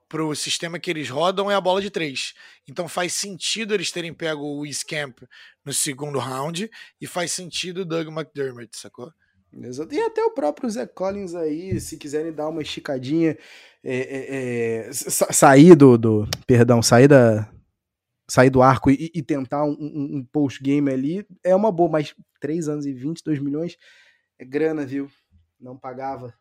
[0.07, 2.33] pro sistema que eles rodam é a bola de três.
[2.67, 5.19] Então faz sentido eles terem pego o Camp
[5.65, 6.69] no segundo round
[6.99, 9.11] e faz sentido o Doug McDermott, sacou?
[9.53, 9.93] Exato.
[9.93, 13.37] E até o próprio Zé Collins aí, se quiserem dar uma esticadinha,
[13.83, 16.27] é, é, é, sair do, do.
[16.45, 17.49] Perdão, sair da.
[18.29, 22.13] Sair do arco e, e tentar um, um, um post-game ali é uma boa, mas
[22.41, 23.77] 3 anos e 22 milhões
[24.39, 25.09] é grana, viu?
[25.59, 26.34] Não pagava.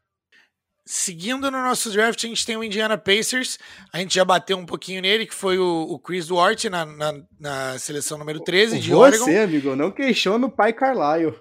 [0.85, 3.59] Seguindo no nosso draft, a gente tem o Indiana Pacers.
[3.93, 7.23] A gente já bateu um pouquinho nele, que foi o, o Chris Duarte na, na,
[7.41, 9.25] na, seleção número 13 de Você, Oregon.
[9.25, 11.35] Você, amigo, não questiona o pai Carlisle.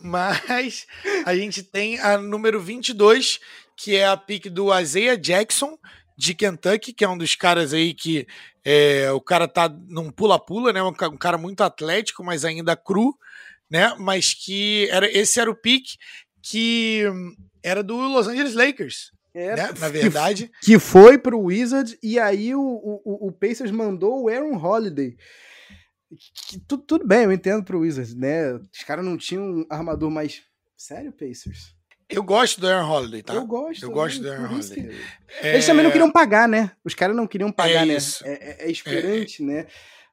[0.00, 0.86] Mas
[1.26, 3.40] a gente tem a número 22,
[3.76, 5.76] que é a pick do Isaiah Jackson,
[6.16, 8.28] de Kentucky, que é um dos caras aí que
[8.64, 10.80] é, o cara tá num pula-pula, né?
[10.80, 13.12] Um cara muito atlético, mas ainda cru
[13.72, 13.96] né?
[13.98, 15.96] Mas que era esse era o pick
[16.42, 17.04] que
[17.62, 19.10] era do Los Angeles Lakers.
[19.34, 19.70] É, né?
[19.80, 20.50] Na verdade.
[20.60, 25.16] Que, que foi pro Wizards e aí o, o, o Pacers mandou o Aaron Holiday.
[26.48, 28.52] Que, tudo, tudo bem, eu entendo pro Wizards, né?
[28.52, 30.42] Os caras não tinham um armador mais.
[30.76, 31.74] Sério, Pacers?
[32.10, 33.32] Eu gosto do Aaron Holiday, tá?
[33.32, 33.82] Eu gosto.
[33.82, 34.88] Eu gosto do Aaron Holiday.
[34.88, 35.46] Que...
[35.46, 35.54] É...
[35.54, 36.72] Eles também não queriam pagar, né?
[36.84, 37.96] Os caras não queriam pagar, é né?
[38.24, 39.66] É, é, esperante, né?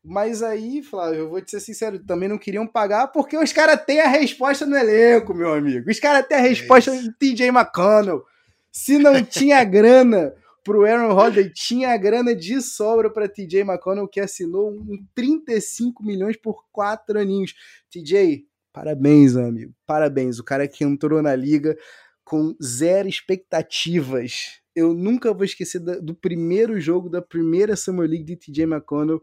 [0.03, 3.83] Mas aí, Flávio, eu vou te ser sincero, também não queriam pagar porque os caras
[3.85, 5.89] têm a resposta no elenco, meu amigo.
[5.89, 8.23] Os caras têm a resposta é TJ McConnell.
[8.71, 14.07] Se não tinha grana pro Aaron Holiday, tinha a grana de sobra para TJ McConnell,
[14.07, 17.53] que assinou um 35 milhões por quatro aninhos.
[17.91, 19.73] TJ, parabéns, amigo.
[19.85, 20.39] Parabéns.
[20.39, 21.77] O cara que entrou na liga
[22.23, 24.59] com zero expectativas.
[24.75, 29.19] Eu nunca vou esquecer do primeiro jogo da primeira Summer League de TJ McConnell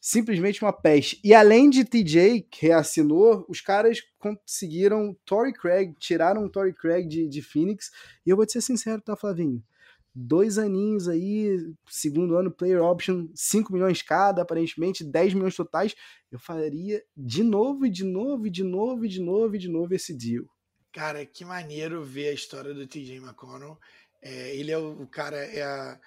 [0.00, 1.20] simplesmente uma peste.
[1.24, 7.06] E além de TJ, que reassinou, os caras conseguiram Tory Craig, tiraram o Tory Craig
[7.06, 7.90] de, de Phoenix.
[8.24, 9.62] E eu vou te ser sincero, tá, Flavinho?
[10.14, 15.94] Dois aninhos aí, segundo ano, player option, 5 milhões cada, aparentemente, 10 milhões totais.
[16.30, 19.94] Eu faria de novo, e de novo, e de novo, e de novo, de novo
[19.94, 20.44] esse deal.
[20.92, 23.78] Cara, que maneiro ver a história do TJ McConnell.
[24.20, 26.00] É, ele é o, o cara, é a,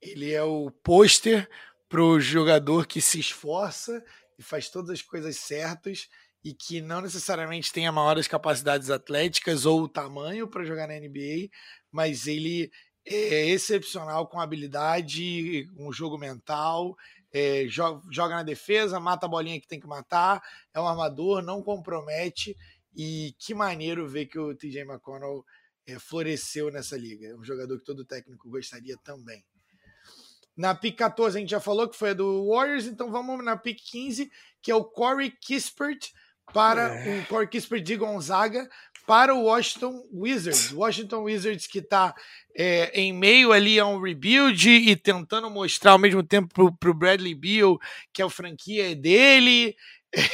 [0.00, 1.48] ele é o pôster
[1.88, 4.04] pro jogador que se esforça
[4.38, 6.08] e faz todas as coisas certas
[6.44, 11.48] e que não necessariamente tenha maiores capacidades atléticas ou o tamanho para jogar na NBA,
[11.90, 12.70] mas ele
[13.04, 16.94] é excepcional com habilidade, um jogo mental,
[17.32, 20.42] é, joga, joga, na defesa, mata a bolinha que tem que matar,
[20.72, 22.56] é um armador, não compromete.
[22.94, 25.44] E que maneiro ver que o TJ McConnell
[25.86, 27.28] é, floresceu nessa liga.
[27.28, 29.44] É um jogador que todo técnico gostaria também.
[30.58, 33.56] Na pick 14 a gente já falou que foi a do Warriors, então vamos na
[33.56, 34.28] pick 15,
[34.60, 36.08] que é o Corey Kispert
[36.52, 37.20] para é.
[37.20, 38.68] o Corey Kispert de Gonzaga
[39.06, 40.72] para o Washington Wizards.
[40.74, 42.12] Washington Wizards que está
[42.56, 46.94] é, em meio ali a um rebuild e tentando mostrar ao mesmo tempo para o
[46.94, 47.78] Bradley Beal
[48.12, 49.76] que a franquia é dele.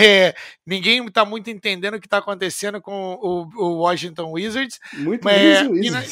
[0.01, 0.35] É,
[0.65, 4.79] ninguém está muito entendendo o que está acontecendo com o, o, Washington Wizards.
[4.95, 6.05] Muito é, e, na,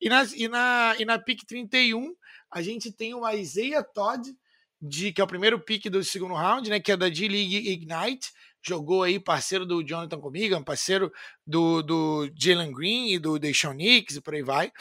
[0.00, 2.14] e, na, e, na, e na pick 31
[2.50, 4.34] a gente tem o Isaiah Todd,
[4.80, 6.80] de, que é o primeiro pick do segundo round, né?
[6.80, 8.30] Que é da D-League Ignite.
[8.62, 11.12] Jogou aí, parceiro do Jonathan Comigan, parceiro
[11.46, 14.72] do, do Jalen Green e do Deshaun Nix e por aí vai.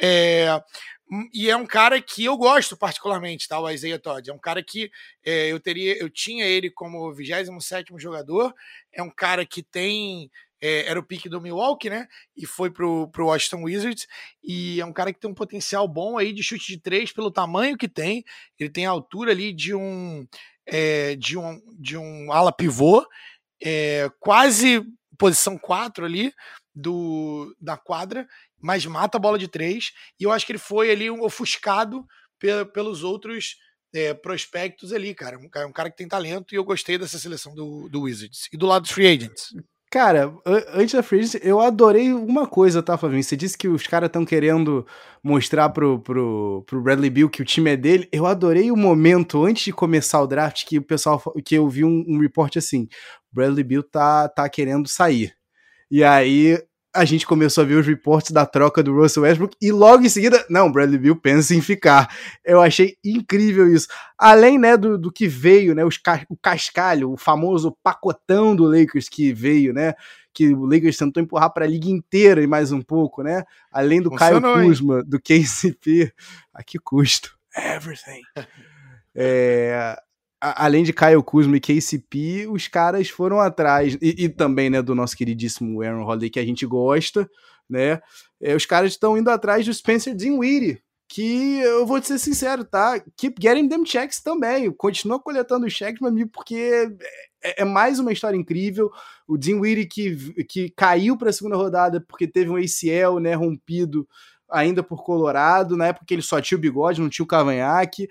[0.00, 0.58] É,
[1.32, 3.60] e é um cara que eu gosto particularmente, tá?
[3.60, 4.28] O Isaiah Todd.
[4.28, 4.90] É um cara que
[5.24, 8.54] é, eu teria, eu tinha ele como 27 jogador.
[8.92, 10.30] É um cara que tem
[10.60, 12.06] é, era o pique do Milwaukee, né?
[12.36, 14.06] E foi pro, pro Washington Wizards.
[14.42, 17.30] E é um cara que tem um potencial bom aí de chute de três pelo
[17.30, 18.24] tamanho que tem.
[18.58, 20.26] Ele tem a altura ali de um
[20.66, 23.06] é, de um de um ala pivô,
[23.62, 24.82] é, quase
[25.18, 26.32] posição 4 ali
[26.74, 28.26] do da quadra,
[28.60, 29.92] mas mata a bola de três.
[30.18, 32.04] E eu acho que ele foi ali um ofuscado
[32.38, 33.56] pe pelos outros
[33.94, 35.38] é, prospectos ali, cara.
[35.38, 38.48] Um, um, cara que tem talento e eu gostei dessa seleção do, do Wizards.
[38.52, 39.54] E do lado dos free agents?
[39.90, 40.34] Cara,
[40.74, 43.22] antes da Free eu adorei uma coisa, tá, Flavinho?
[43.22, 44.84] Você disse que os caras estão querendo
[45.22, 48.08] mostrar pro, pro, pro Bradley Bill que o time é dele.
[48.12, 51.84] Eu adorei o momento antes de começar o draft que o pessoal que eu vi
[51.84, 52.88] um, um report assim:
[53.32, 55.32] Bradley Bill tá, tá querendo sair.
[55.90, 56.60] E aí
[56.96, 60.08] a gente começou a ver os reportes da troca do Russell Westbrook e logo em
[60.08, 62.08] seguida, não, Bradley Bill pensa em ficar.
[62.44, 63.86] Eu achei incrível isso.
[64.18, 69.08] Além, né, do, do que veio, né, os, o cascalho, o famoso pacotão do Lakers
[69.08, 69.94] que veio, né,
[70.32, 73.44] que o Lakers tentou empurrar para a liga inteira e mais um pouco, né?
[73.72, 75.04] Além do Funcionou, Caio Kuzma, hein?
[75.06, 76.12] do KCP,
[76.52, 77.36] a que custo?
[77.56, 78.22] Everything.
[79.18, 79.96] É,
[80.56, 84.94] além de Kyle Kuzma e KCP, os caras foram atrás, e, e, também, né, do
[84.94, 87.28] nosso queridíssimo Aaron Holiday, que a gente gosta,
[87.68, 88.00] né,
[88.40, 92.64] é, os caras estão indo atrás do Spencer Dinwiddie, que eu vou te ser sincero,
[92.64, 96.90] tá, keep getting them checks também, continua coletando os cheques, meu amigo, porque
[97.42, 98.90] é, é mais uma história incrível,
[99.26, 104.06] o Dinwiddie que, que caiu para a segunda rodada porque teve um ACL, né, rompido,
[104.50, 108.08] ainda por Colorado, na época ele só tinha o bigode, não tinha o cavanhaque,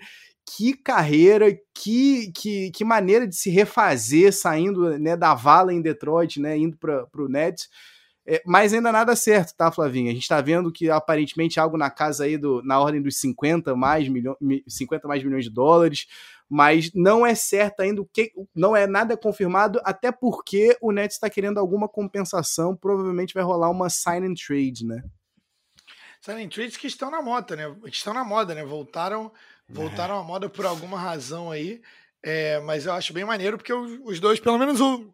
[0.54, 6.40] que carreira, que, que, que maneira de se refazer saindo né, da vala em Detroit,
[6.40, 7.68] né, indo para o Nets.
[8.28, 10.10] É, mas ainda nada certo, tá, Flavinho?
[10.10, 13.76] A gente está vendo que aparentemente algo na casa aí do, na ordem dos 50
[13.76, 14.36] mais, milho,
[14.66, 16.06] 50 mais milhões de dólares,
[16.48, 21.30] mas não é certo ainda que não é nada confirmado, até porque o Nets está
[21.30, 25.04] querendo alguma compensação, provavelmente vai rolar uma sign and trade, né?
[26.20, 27.72] Sign and trades que estão na moda, né?
[27.84, 28.64] Estão na moda, né?
[28.64, 29.32] Voltaram
[29.68, 31.80] voltaram à moda por alguma razão aí.
[32.24, 35.12] É, mas eu acho bem maneiro, porque os dois, pelo menos o,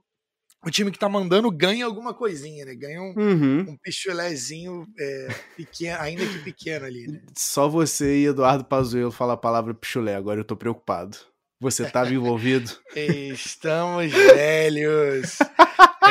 [0.65, 2.75] o time que tá mandando, ganha alguma coisinha, né?
[2.75, 3.61] Ganha um, uhum.
[3.69, 7.07] um pichulézinho é, pequeno, ainda que pequeno ali.
[7.07, 7.21] Né?
[7.37, 11.19] Só você e Eduardo Pazuello falam a palavra pichulé, agora eu tô preocupado.
[11.61, 12.71] Você estava envolvido?
[12.97, 15.39] Estamos velhos.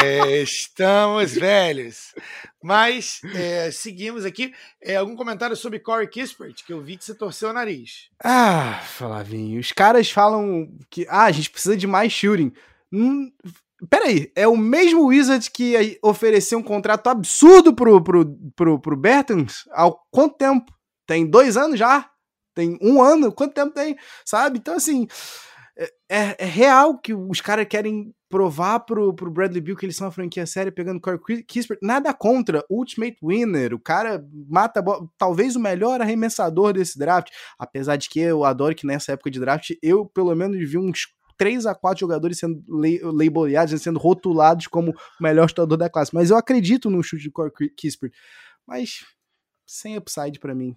[0.03, 2.15] É, estamos velhos.
[2.63, 4.53] Mas é, seguimos aqui.
[4.81, 8.09] É, algum comentário sobre Corey Kispert, que eu vi que você torceu o nariz.
[8.23, 12.51] Ah, Flavinho, os caras falam que ah, a gente precisa de mais shooting.
[12.91, 13.31] Hum,
[13.89, 19.65] peraí, é o mesmo Wizard que ofereceu um contrato absurdo pro, pro, pro, pro Bertans
[19.71, 20.73] há quanto tempo?
[21.05, 22.09] Tem dois anos já?
[22.55, 23.31] Tem um ano?
[23.31, 23.97] Quanto tempo tem?
[24.25, 24.57] Sabe?
[24.57, 25.07] Então, assim,
[25.77, 29.95] é, é, é real que os caras querem provar pro, pro Bradley Bill que eles
[29.95, 31.79] são uma franquia séria pegando Corey Kispert.
[31.83, 32.65] Nada contra.
[32.69, 33.73] Ultimate winner.
[33.73, 34.81] O cara mata
[35.17, 37.29] talvez o melhor arremessador desse draft.
[37.59, 41.13] Apesar de que eu adoro que nessa época de draft eu pelo menos vi uns
[41.37, 42.63] 3 a 4 jogadores sendo
[43.11, 46.13] labelados, sendo rotulados como o melhor chutador da classe.
[46.13, 48.13] Mas eu acredito no chute de Corey Kispert.
[48.65, 49.05] Mas
[49.67, 50.75] sem upside para mim.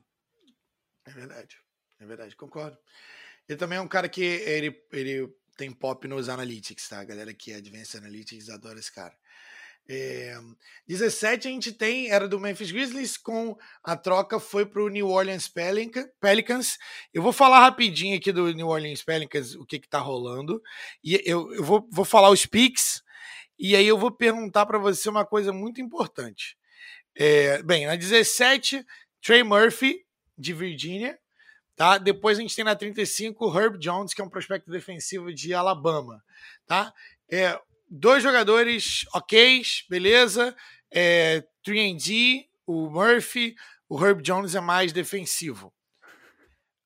[1.07, 1.59] É verdade.
[2.01, 2.77] É verdade, concordo.
[3.49, 7.01] Ele também é um cara que ele, ele tem pop nos analytics, tá?
[7.01, 9.15] A galera que é Advanced Analytics adora esse cara.
[9.87, 10.35] É,
[10.87, 15.09] 17 a gente tem, era do Memphis Grizzlies, com a troca foi para o New
[15.09, 16.79] Orleans Pelicans.
[17.13, 20.63] Eu vou falar rapidinho aqui do New Orleans Pelicans, o que que tá rolando.
[21.03, 23.03] E eu, eu vou, vou falar os picks,
[23.59, 26.57] e aí eu vou perguntar para você uma coisa muito importante.
[27.15, 28.85] É, bem, na 17,
[29.23, 30.05] Trey Murphy,
[30.37, 31.19] de Virgínia,
[31.77, 31.99] Tá?
[31.99, 35.53] Depois a gente tem na 35 o Herb Jones, que é um prospecto defensivo de
[35.53, 36.23] Alabama.
[36.67, 36.93] Tá?
[37.29, 37.61] É,
[37.91, 40.57] dois jogadores ok, beleza.
[40.91, 43.57] É, 3D, o Murphy,
[43.89, 45.73] o Herb Jones é mais defensivo.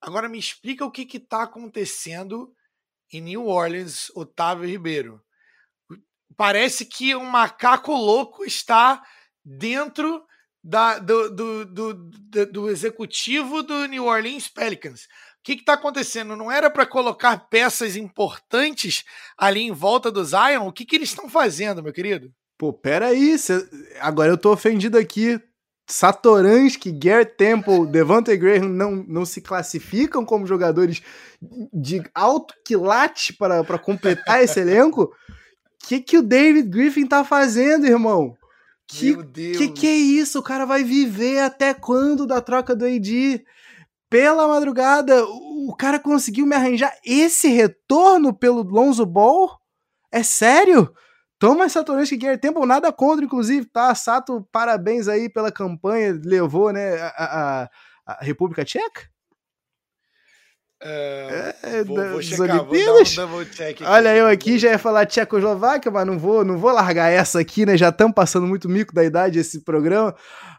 [0.01, 2.55] Agora me explica o que está acontecendo
[3.13, 5.23] em New Orleans, Otávio Ribeiro.
[6.37, 9.03] Parece que um macaco louco está
[9.45, 10.25] dentro
[10.69, 11.95] da, do, do, do,
[12.53, 15.05] do, executivo do New Orleans Pelicans.
[15.05, 15.07] O
[15.43, 16.37] que está acontecendo?
[16.37, 19.03] Não era para colocar peças importantes
[19.39, 20.67] ali em volta do Zion?
[20.67, 22.31] O que, que eles estão fazendo, meu querido?
[22.59, 23.67] Pô, peraí, cê...
[23.99, 25.41] agora eu tô ofendido aqui.
[25.87, 31.01] Satoransky, Garrett Temple, Devante Graham não, não se classificam como jogadores
[31.73, 35.05] de alto quilate para, para completar esse elenco?
[35.05, 35.11] O
[35.89, 38.37] que, que o David Griffin tá fazendo, irmão?
[38.89, 39.59] Que, Meu Deus.
[39.59, 40.39] Que que é isso?
[40.39, 43.45] O cara vai viver até quando da troca do AD?
[44.09, 49.51] Pela madrugada, o cara conseguiu me arranjar esse retorno pelo Lonzo Ball?
[50.11, 50.91] É sério?
[51.39, 53.95] Thomas Satoransky e Gary Temple, nada contra, inclusive, tá?
[53.95, 57.71] Sato, parabéns aí pela campanha, levou, né, a, a,
[58.07, 59.03] a República Tcheca?
[60.81, 63.15] É, é, vou, vou checar, Olimpíadas.
[63.17, 63.85] Vou um aqui.
[63.85, 67.67] Olha, eu aqui já ia falar Tchecoslováquia, mas não vou, não vou largar essa aqui,
[67.67, 67.77] né?
[67.77, 70.15] Já estamos passando muito mico da idade esse programa.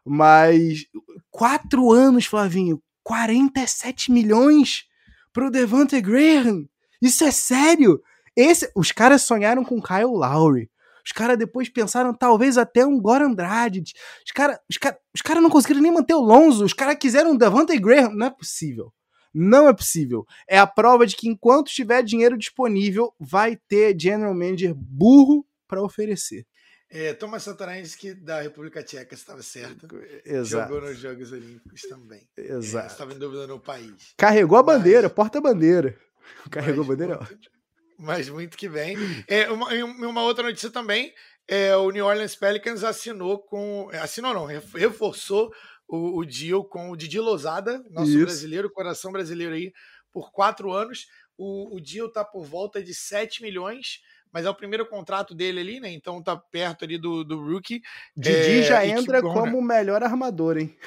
[0.06, 0.86] Mas
[1.32, 4.84] quatro anos, Flavinho, 47 milhões
[5.32, 6.66] pro Devante Graham.
[7.02, 8.02] Isso é sério?
[8.36, 10.70] Esse, os caras sonharam com Kyle Lowry.
[11.06, 13.94] Os caras depois pensaram talvez até um Goran Dragic.
[14.26, 16.66] Os caras os cara, os cara não conseguiram nem manter o Lonzo.
[16.66, 18.12] Os caras quiseram um Devante Graham.
[18.14, 18.94] Não é possível.
[19.34, 20.26] Não é possível.
[20.48, 25.84] É a prova de que enquanto tiver dinheiro disponível, vai ter general manager burro para
[25.84, 26.46] oferecer.
[26.92, 29.88] É, Thomas Satoransky da República Tcheca estava certo.
[30.26, 30.74] Exato.
[30.74, 32.28] Jogou nos Jogos Olímpicos também.
[32.36, 32.88] Exato.
[32.88, 34.14] É, estava em dúvida no país.
[34.18, 35.96] Carregou a bandeira, mas, porta-bandeira.
[36.50, 37.18] Carregou a bandeira.
[37.18, 37.52] Muito,
[38.00, 38.98] mas muito que bem.
[39.28, 41.14] É, uma, uma outra notícia também,
[41.48, 43.90] é, o New Orleans Pelicans assinou com.
[43.94, 45.52] Assinou não, reforçou
[45.90, 48.26] o, o deal com o Didi Lozada, nosso Isso.
[48.26, 49.74] brasileiro, coração brasileiro aí,
[50.12, 51.08] por quatro anos.
[51.36, 54.02] O, o deal tá por volta de 7 milhões,
[54.32, 55.92] mas é o primeiro contrato dele ali, né?
[55.92, 57.82] Então tá perto ali do, do rookie.
[58.16, 60.78] Didi é, já entra como o melhor armador, hein?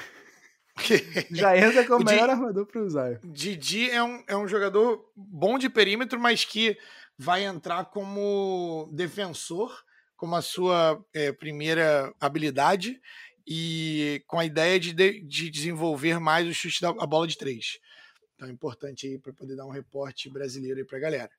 [1.31, 3.19] já entra como o melhor armador para usar.
[3.23, 6.77] Didi é um, é um jogador bom de perímetro, mas que
[7.17, 9.83] vai entrar como defensor,
[10.15, 12.99] como a sua é, primeira habilidade
[13.45, 17.79] e com a ideia de, de desenvolver mais o chute da a bola de três.
[18.35, 21.31] Então é importante aí para poder dar um reporte brasileiro aí para a galera.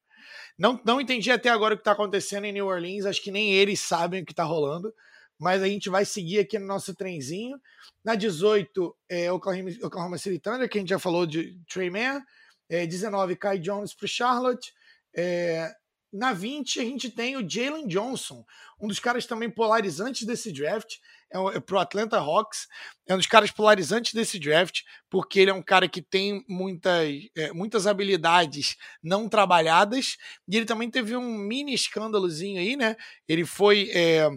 [0.59, 3.53] Não, não entendi até agora o que está acontecendo em New Orleans, acho que nem
[3.53, 4.95] eles sabem o que está rolando,
[5.39, 7.61] mas a gente vai seguir aqui no nosso trenzinho.
[8.05, 12.23] Na 18, é Oklahoma, Oklahoma City Thunder, que a gente já falou de Trey Mann.
[12.69, 14.73] É, 19, Kai Jones para Charlotte.
[15.15, 15.71] É,
[16.13, 18.45] na 20, a gente tem o Jalen Johnson,
[18.81, 20.97] um dos caras também polarizantes desse draft
[21.33, 22.67] é, é pro Atlanta Hawks,
[23.07, 24.81] é um dos caras polarizantes desse draft,
[25.11, 30.17] porque ele é um cara que tem muitas, é, muitas habilidades não trabalhadas,
[30.49, 32.97] e ele também teve um mini escândalozinho aí, né?
[33.29, 34.29] Ele foi é,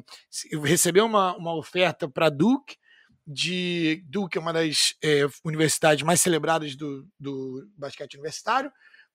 [0.63, 2.75] recebeu uma, uma oferta para Duke,
[3.27, 8.71] de Duke é uma das é, universidades mais celebradas do, do basquete universitário,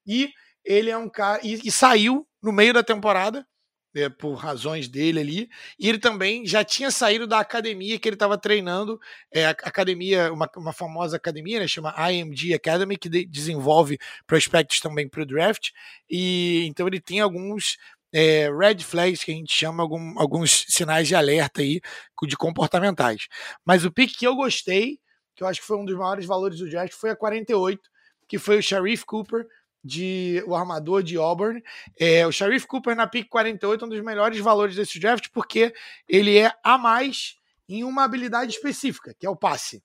[0.06, 0.30] e
[0.64, 1.40] ele é um cara.
[1.42, 3.46] E, e, saiu no meio da temporada
[3.94, 5.50] é, por razões dele ali.
[5.78, 8.98] E ele também já tinha saído da academia que ele estava treinando,
[9.32, 15.08] é, academia, uma, uma famosa academia, né, chama IMG Academy, que de, desenvolve prospectos também
[15.08, 15.70] para o draft.
[16.10, 17.76] E então ele tem alguns
[18.12, 21.80] é, red flags, que a gente chama algum, alguns sinais de alerta aí
[22.24, 23.26] de comportamentais.
[23.64, 24.98] Mas o pick que eu gostei,
[25.34, 27.80] que eu acho que foi um dos maiores valores do draft, foi a 48,
[28.28, 29.46] que foi o Sharif Cooper,
[29.84, 31.62] de o armador de Auburn.
[31.98, 35.72] É, o Sharif Cooper na pick 48 é um dos melhores valores desse draft porque
[36.08, 37.36] ele é a mais
[37.68, 39.82] em uma habilidade específica, que é o passe.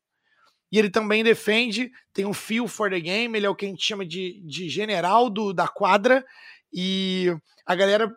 [0.71, 3.69] E ele também defende, tem um feel for the game, ele é o que a
[3.69, 6.25] gente chama de, de general do, da quadra.
[6.73, 7.33] E
[7.65, 8.13] a galera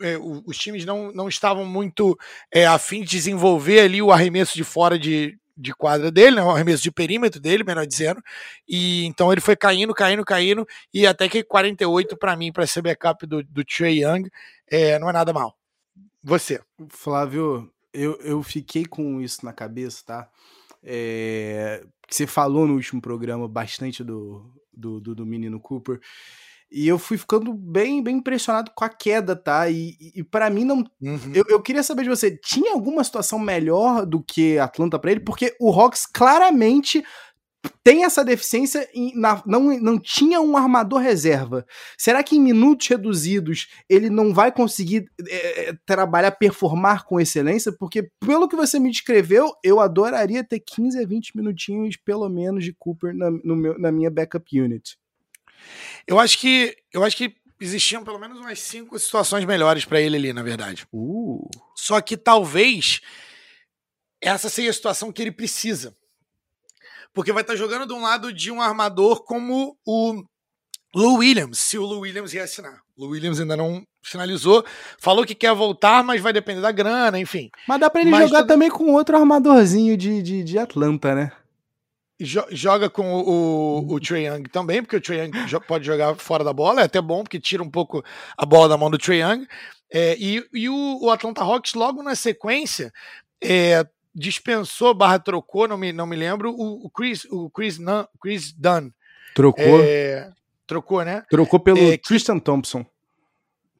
[0.00, 2.18] é, os times não, não estavam muito
[2.52, 6.50] é, afim de desenvolver ali o arremesso de fora de, de quadra dele, né, o
[6.50, 8.22] arremesso de perímetro dele, melhor dizendo.
[8.68, 12.82] E então ele foi caindo, caindo, caindo, e até que 48 para mim, para ser
[12.82, 14.28] backup do, do Trey Young,
[14.68, 15.56] é, não é nada mal.
[16.22, 16.60] Você.
[16.88, 20.30] Flávio, eu, eu fiquei com isso na cabeça, tá?
[20.82, 26.00] É, você falou no último programa bastante do, do, do, do menino Cooper.
[26.72, 29.68] E eu fui ficando bem, bem impressionado com a queda, tá?
[29.68, 30.78] E, e para mim não.
[31.00, 31.32] Uhum.
[31.34, 35.20] Eu, eu queria saber de você, tinha alguma situação melhor do que Atlanta para ele?
[35.20, 37.04] Porque o Hawks claramente
[37.84, 41.64] tem essa deficiência e na, não, não tinha um armador reserva.
[41.96, 47.72] Será que em minutos reduzidos ele não vai conseguir é, trabalhar, performar com excelência?
[47.72, 52.64] Porque, pelo que você me descreveu, eu adoraria ter 15 a 20 minutinhos, pelo menos,
[52.64, 54.96] de Cooper na, no meu, na minha backup unit.
[56.06, 60.16] Eu acho que eu acho que existiam pelo menos umas cinco situações melhores para ele
[60.16, 60.86] ali, na verdade.
[60.92, 61.48] Uh.
[61.76, 63.00] Só que talvez
[64.20, 65.94] essa seja a situação que ele precisa.
[67.12, 70.22] Porque vai estar tá jogando de um lado de um armador como o
[70.94, 72.80] Lou Williams, se o Lou Williams reassinar.
[72.96, 74.64] O Lou Williams ainda não finalizou,
[74.98, 77.50] falou que quer voltar, mas vai depender da grana, enfim.
[77.66, 78.48] Mas dá pra ele mas jogar tudo...
[78.48, 81.32] também com outro armadorzinho de, de, de Atlanta, né?
[82.20, 86.44] Joga com o, o, o Trae Young também, porque o Trae Young pode jogar fora
[86.44, 88.04] da bola, é até bom, porque tira um pouco
[88.36, 89.46] a bola da mão do Trae Young.
[89.92, 92.92] É, e e o, o, Atlanta Hawks, logo na sequência,
[93.42, 98.04] é, dispensou, barra trocou, não me, não me lembro, o, o Chris, o Chris, Nun,
[98.20, 98.90] Chris Dunn.
[99.34, 99.80] Trocou?
[99.82, 100.30] É,
[100.66, 101.22] trocou, né?
[101.28, 102.86] Trocou pelo é, Tristan Thompson.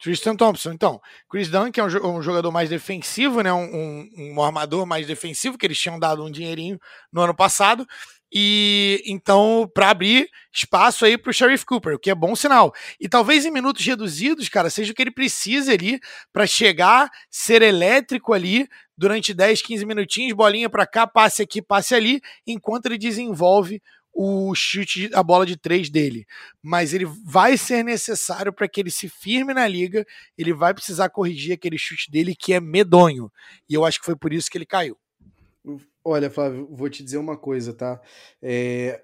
[0.02, 0.72] Tristan Thompson.
[0.72, 1.00] Então,
[1.30, 3.52] Chris Dunn, que é um, jogador mais defensivo, né?
[3.52, 6.78] Um, um, um, armador mais defensivo, que eles tinham dado um dinheirinho
[7.12, 7.86] no ano passado.
[8.32, 12.72] E então, para abrir espaço aí para o Sheriff Cooper, o que é bom sinal.
[12.98, 16.00] E talvez em minutos reduzidos, cara, seja o que ele precise ali
[16.32, 21.94] para chegar, ser elétrico ali durante 10, 15 minutinhos, bolinha para cá, passe aqui, passe
[21.94, 23.82] ali, enquanto ele desenvolve
[24.14, 26.26] o chute, a bola de três dele.
[26.62, 30.06] Mas ele vai ser necessário para que ele se firme na liga,
[30.36, 33.30] ele vai precisar corrigir aquele chute dele que é medonho.
[33.68, 34.96] E eu acho que foi por isso que ele caiu.
[36.04, 38.00] Olha, Flávio, vou te dizer uma coisa, tá?
[38.42, 39.00] É,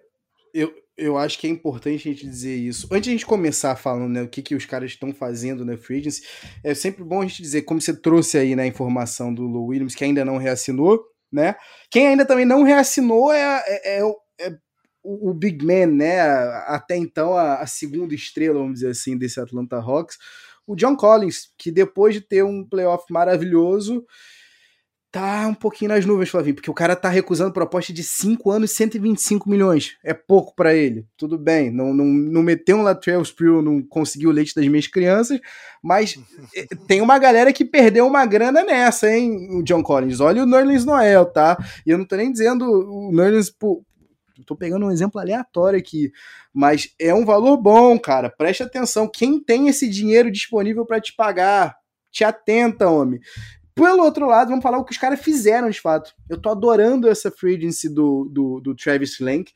[0.53, 2.89] eu, eu acho que é importante a gente dizer isso.
[2.91, 5.77] Antes de a gente começar falando né, o que, que os caras estão fazendo na
[5.77, 6.23] Free Agency,
[6.65, 9.67] é sempre bom a gente dizer, como você trouxe aí na né, informação do Lou
[9.67, 11.01] Williams, que ainda não reassinou,
[11.31, 11.55] né?
[11.91, 14.03] Quem ainda também não reassinou é, é, é,
[14.41, 14.59] é
[15.03, 16.21] o, o, Big Man, né?
[16.67, 20.19] Até então a, a segunda estrela, vamos dizer assim, desse Atlanta Hawks,
[20.67, 24.05] o John Collins, que depois de ter um playoff maravilhoso,
[25.11, 28.71] tá um pouquinho nas nuvens, Flavinho, porque o cara tá recusando proposta de 5 anos
[28.71, 29.97] e 125 milhões.
[30.05, 31.07] É pouco para ele.
[31.17, 34.87] Tudo bem, não, não, não meteu um Latrell Sprewell, não conseguiu o leite das minhas
[34.87, 35.41] crianças,
[35.83, 36.19] mas
[36.55, 40.21] eh, tem uma galera que perdeu uma grana nessa, hein, o John Collins.
[40.21, 41.57] Olha o Nerlens Noel, tá?
[41.87, 43.51] E eu não tô nem dizendo o Nerlens
[44.49, 46.11] tô pegando um exemplo aleatório aqui,
[46.55, 48.31] mas é um valor bom, cara.
[48.31, 51.77] Preste atenção, quem tem esse dinheiro disponível para te pagar,
[52.11, 53.21] te atenta, homem.
[53.79, 56.13] Pelo outro lado, vamos falar o que os caras fizeram de fato.
[56.29, 59.53] Eu tô adorando essa free agency do, do, do Travis Lank,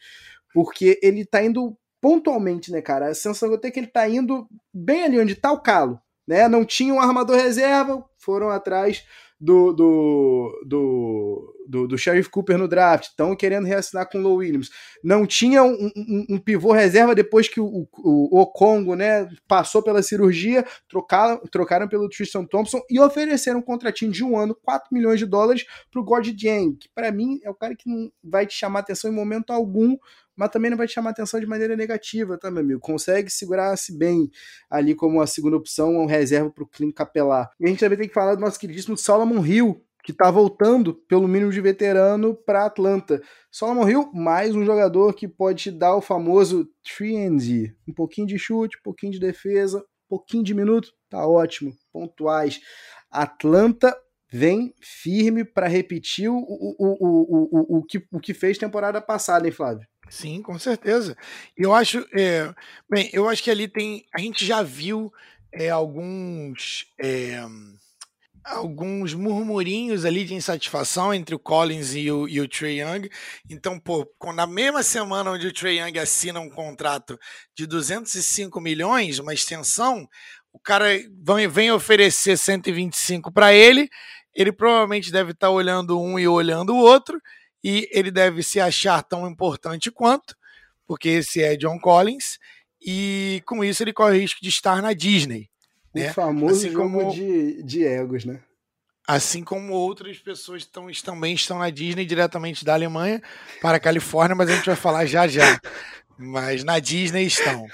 [0.55, 3.09] porque ele tá indo pontualmente, né, cara?
[3.09, 5.61] A sensação que eu tenho é que ele tá indo bem ali onde tá o
[5.61, 6.49] calo, né?
[6.49, 9.05] Não tinha um armador reserva, foram atrás
[9.43, 14.37] do, do, do, do, do Sheriff Cooper no draft, estão querendo reassinar com o Low
[14.37, 14.71] Williams.
[15.03, 19.83] Não tinha um, um, um, pivô reserva depois que o, o, o Congo né, passou
[19.83, 24.89] pela cirurgia, trocaram, trocaram pelo Tristan Thompson e ofereceram um contratinho de um ano, 4
[24.93, 28.13] milhões de dólares, para o God Jang, que para mim é o cara que não
[28.23, 29.97] vai te chamar atenção em momento algum,
[30.37, 32.81] mas também não vai te chamar atenção de maneira negativa, tá, meu amigo?
[32.81, 34.31] Consegue segurar-se bem
[34.71, 37.51] ali como a segunda opção, um reserva para o Clint Capelar.
[37.61, 40.95] E a gente também tem que falar do nosso queridíssimo Solomon Hill, que está voltando
[40.95, 43.23] pelo mínimo de veterano para Atlanta.
[43.51, 46.69] Solomon Hill, mais um jogador que pode te dar o famoso
[46.99, 51.73] 3 Um pouquinho de chute, um pouquinho de defesa, um pouquinho de minuto, tá ótimo,
[51.93, 52.61] pontuais.
[53.11, 53.97] Atlanta
[54.33, 59.47] vem firme para repetir o, o, o, o, o, que, o que fez temporada passada,
[59.47, 59.87] hein, Flávio?
[60.13, 61.17] Sim, com certeza.
[61.57, 62.55] Eu acho, é,
[62.89, 65.11] bem, eu acho que ali tem, a gente já viu
[65.51, 67.43] é, alguns é,
[68.45, 73.09] alguns murmurinhos ali de insatisfação entre o Collins e o, e o Trey Young.
[73.49, 77.19] Então, pô, na mesma semana onde o Trey Young assina um contrato
[77.57, 80.07] de 205 milhões, uma extensão,
[80.53, 80.89] o cara
[81.51, 83.89] vem, oferecer 125 para ele
[84.35, 87.21] ele provavelmente deve estar tá olhando um e olhando o outro,
[87.63, 90.37] e ele deve se achar tão importante quanto,
[90.87, 92.39] porque esse é John Collins,
[92.85, 95.49] e com isso ele corre o risco de estar na Disney.
[95.95, 96.13] O né?
[96.13, 98.41] famoso assim jogo como, de, de egos, né?
[99.07, 103.23] Assim como outras pessoas tão, também estão na Disney diretamente da Alemanha
[103.61, 105.61] para a Califórnia, mas a gente vai falar já já.
[106.19, 107.67] Mas na Disney estão.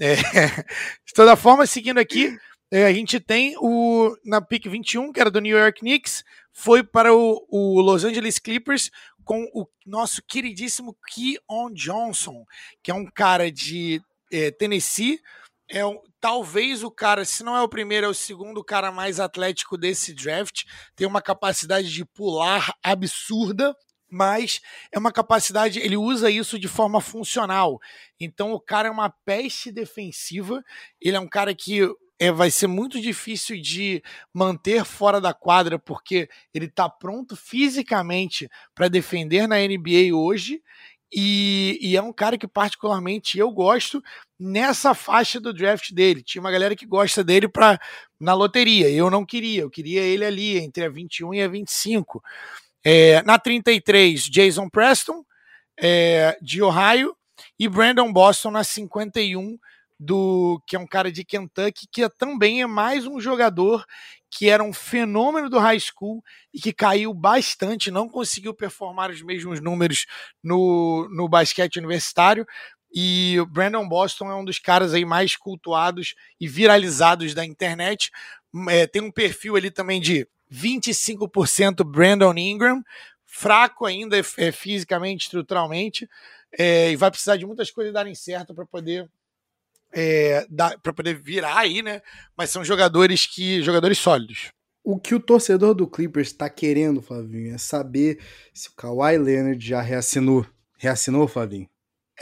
[0.00, 2.38] É, de toda forma, seguindo aqui,
[2.70, 6.22] é, a gente tem o na pick 21, que era do New York Knicks,
[6.58, 8.90] foi para o, o Los Angeles Clippers
[9.24, 12.44] com o nosso queridíssimo Keon Johnson,
[12.82, 14.02] que é um cara de
[14.32, 15.20] é, Tennessee,
[15.70, 19.20] é um, talvez o cara, se não é o primeiro, é o segundo cara mais
[19.20, 20.64] atlético desse draft,
[20.96, 23.72] tem uma capacidade de pular absurda,
[24.10, 24.60] mas
[24.90, 27.78] é uma capacidade, ele usa isso de forma funcional.
[28.18, 30.60] Então o cara é uma peste defensiva,
[31.00, 31.88] ele é um cara que
[32.18, 34.02] é, vai ser muito difícil de
[34.34, 40.60] manter fora da quadra, porque ele está pronto fisicamente para defender na NBA hoje.
[41.10, 44.02] E, e, é um cara que, particularmente, eu gosto
[44.38, 46.22] nessa faixa do draft dele.
[46.22, 47.80] Tinha uma galera que gosta dele para
[48.20, 48.90] na loteria.
[48.90, 52.22] Eu não queria, eu queria ele ali entre a 21 e a 25.
[52.84, 55.24] É, na 33, Jason Preston,
[55.78, 57.16] é, de Ohio,
[57.58, 59.58] e Brandon Boston na 51,
[59.98, 63.84] do que é um cara de Kentucky, que também é mais um jogador
[64.30, 66.22] que era um fenômeno do high school
[66.52, 70.06] e que caiu bastante, não conseguiu performar os mesmos números
[70.42, 72.46] no, no basquete universitário.
[72.94, 78.10] E o Brandon Boston é um dos caras aí mais cultuados e viralizados da internet.
[78.68, 82.82] É, tem um perfil ali também de 25% Brandon Ingram,
[83.26, 86.08] fraco ainda é, fisicamente, estruturalmente,
[86.52, 89.08] é, e vai precisar de muitas coisas darem certo para poder
[89.92, 90.46] é,
[90.82, 92.02] para poder virar aí, né?
[92.36, 94.48] Mas são jogadores que jogadores sólidos.
[94.84, 98.18] O que o torcedor do Clippers está querendo, Flavinho, é saber
[98.54, 100.46] se o Kawhi Leonard já reassinou.
[100.78, 101.68] Reassinou, Flavinho?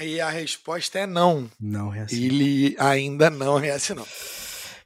[0.00, 1.50] E a resposta é não.
[1.60, 2.24] Não reassinou.
[2.24, 4.06] Ele ainda não reassinou.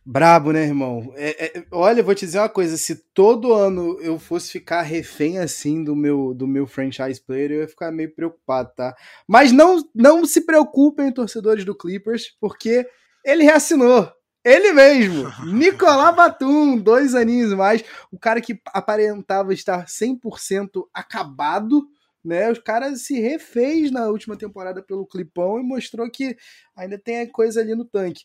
[0.05, 1.13] Brabo, né, irmão?
[1.15, 5.39] É, é, olha, vou te dizer uma coisa: se todo ano eu fosse ficar refém
[5.39, 8.97] assim do meu do meu franchise player, eu ia ficar meio preocupado, tá?
[9.29, 12.87] Mas não, não se preocupem, torcedores do Clippers, porque
[13.25, 14.11] ele reassinou.
[14.43, 21.87] Ele mesmo, Nicolás Batum, dois aninhos mais, o cara que aparentava estar 100% acabado,
[22.25, 22.51] né?
[22.51, 26.35] O cara se refez na última temporada pelo Clipão e mostrou que
[26.75, 28.23] ainda tem coisa ali no tanque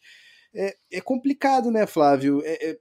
[0.55, 2.41] é, é complicado, né, Flávio?
[2.43, 2.79] É, é,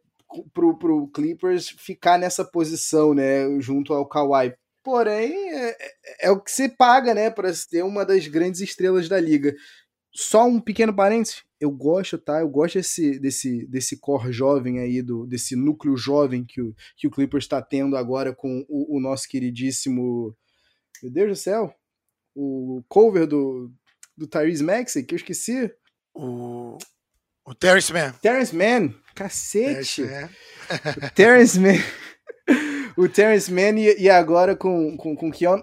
[0.53, 4.55] pro, pro Clippers ficar nessa posição, né, junto ao Kawhi.
[4.83, 9.09] Porém, é, é, é o que se paga, né, para ser uma das grandes estrelas
[9.09, 9.55] da liga.
[10.13, 12.41] Só um pequeno parênteses, eu gosto, tá?
[12.41, 17.09] Eu gosto desse, desse, desse core jovem aí, do, desse núcleo jovem que o, que
[17.09, 20.37] o Clippers está tendo agora com o, o, nosso queridíssimo.
[21.03, 21.75] Meu Deus do céu!
[22.33, 23.73] O cover do,
[24.17, 25.73] do Tyrese Maxey, que eu esqueci.
[26.15, 26.79] O
[27.45, 28.13] o Terrence Mann.
[28.23, 30.03] Terrence Mann, cacete.
[30.03, 31.79] o Terrence Mann.
[32.97, 35.63] o Terrence Mann e, e, agora com, com, com Keon.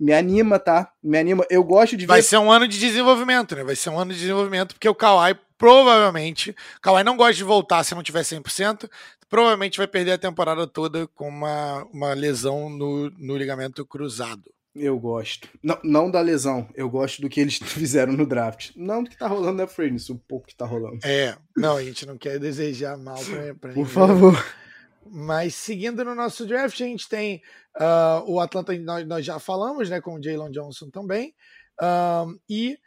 [0.00, 0.90] Me anima, tá?
[1.02, 1.44] Me anima.
[1.50, 2.12] Eu gosto de ver.
[2.12, 3.62] Vai ser um ano de desenvolvimento, né?
[3.62, 6.50] Vai ser um ano de desenvolvimento, porque o Kawhi provavelmente.
[6.50, 8.88] O Kawhi não gosta de voltar se não tiver 100%.
[9.28, 14.44] Provavelmente vai perder a temporada toda com uma, uma lesão no, no ligamento cruzado.
[14.78, 15.48] Eu gosto.
[15.62, 18.70] Não, não da lesão, eu gosto do que eles fizeram no draft.
[18.76, 20.98] Não do que tá rolando na Friends, o pouco que tá rolando.
[21.04, 24.34] É, não, a gente não quer desejar mal pra, pra Por favor.
[25.08, 27.40] Mas seguindo no nosso draft, a gente tem
[27.76, 31.34] uh, o Atlanta, nós, nós, já falamos, né, com o Jalen Johnson também.
[31.80, 32.78] Um, e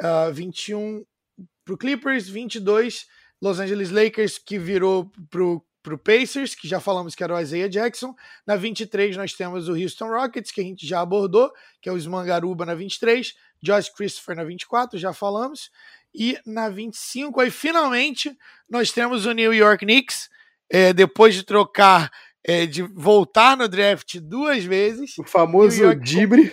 [0.00, 1.04] uh, 21
[1.64, 3.06] pro Clippers, 22
[3.40, 7.40] Los Angeles Lakers, que virou pro para o Pacers, que já falamos que era o
[7.40, 8.14] Isaiah Jackson.
[8.46, 11.50] Na 23 nós temos o Houston Rockets, que a gente já abordou,
[11.80, 15.70] que é o Smangaruba na 23, Josh Christopher na 24, já falamos.
[16.14, 18.36] E na 25, aí finalmente
[18.68, 20.28] nós temos o New York Knicks,
[20.70, 22.10] é, depois de trocar,
[22.44, 25.16] é, de voltar no draft duas vezes.
[25.18, 26.50] O famoso Dibre.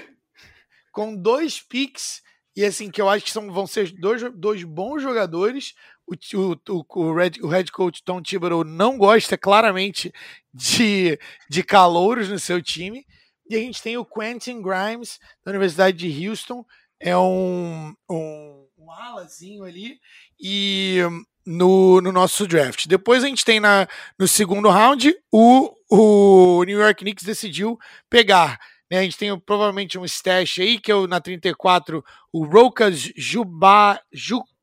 [0.93, 2.21] Com, com dois picks,
[2.55, 5.73] e assim, que eu acho que são, vão ser dois, dois bons jogadores,
[6.07, 10.13] o, o, o, Red, o head coach Tom Thibodeau não gosta claramente
[10.53, 11.19] de,
[11.49, 13.05] de calouros no seu time.
[13.49, 16.65] E a gente tem o Quentin Grimes, da Universidade de Houston,
[16.99, 19.99] é um, um, um alazinho ali,
[20.39, 20.99] e
[21.45, 22.87] no, no nosso draft.
[22.87, 23.87] Depois a gente tem na,
[24.17, 27.77] no segundo round o, o New York Knicks decidiu
[28.09, 28.59] pegar.
[28.89, 28.99] Né?
[28.99, 32.03] A gente tem provavelmente um stash aí, que é o, na 34,
[32.33, 34.01] o Rokas Juba,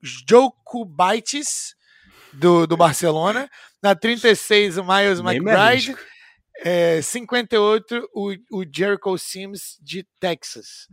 [0.03, 1.75] Jokubaitis,
[2.33, 3.49] do, do Barcelona.
[3.83, 5.97] Na 36, o Miles Nem McBride.
[6.65, 10.87] É, 58, o, o Jericho Sims, de Texas.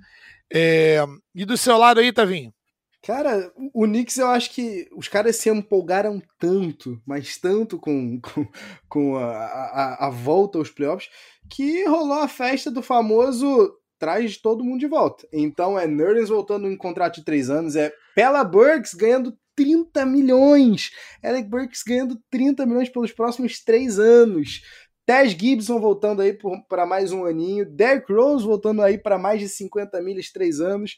[0.51, 1.03] É,
[1.35, 2.53] e do seu lado aí, Tavinho?
[3.01, 8.47] Cara, o Knicks eu acho que os caras se empolgaram tanto, mas tanto com, com,
[8.89, 11.09] com a, a, a, volta aos playoffs,
[11.49, 15.27] que rolou a festa do famoso traz todo mundo de volta.
[15.31, 20.91] Então é Nerds voltando em contrato de três anos, é Pella Burks ganhando 30 milhões,
[21.21, 24.61] Alec Burks ganhando 30 milhões pelos próximos três anos.
[25.05, 26.37] Tess Gibson voltando aí
[26.69, 30.97] para mais um aninho, Derrick Rose voltando aí para mais de 50 milhas, três anos.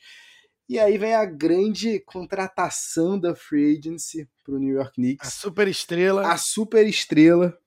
[0.70, 5.28] E aí vem a grande contratação da Free Agency para o New York Knicks.
[5.28, 6.32] A super estrela.
[6.32, 7.58] A super estrela.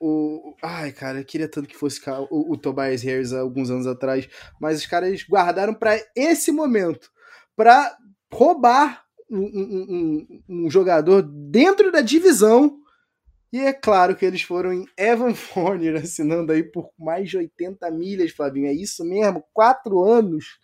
[0.00, 0.56] O...
[0.62, 2.00] Ai, cara, eu queria tanto que fosse
[2.30, 4.26] o, o Tobias Harris há alguns anos atrás,
[4.58, 7.10] mas os caras guardaram para esse momento
[7.54, 7.94] para
[8.32, 12.78] roubar um, um, um, um, jogador dentro da divisão.
[13.52, 17.90] E é claro que eles foram em Evan Fournier assinando aí por mais de 80
[17.90, 18.68] milhas, Flavinho.
[18.68, 19.44] É isso mesmo?
[19.52, 20.58] Quatro anos.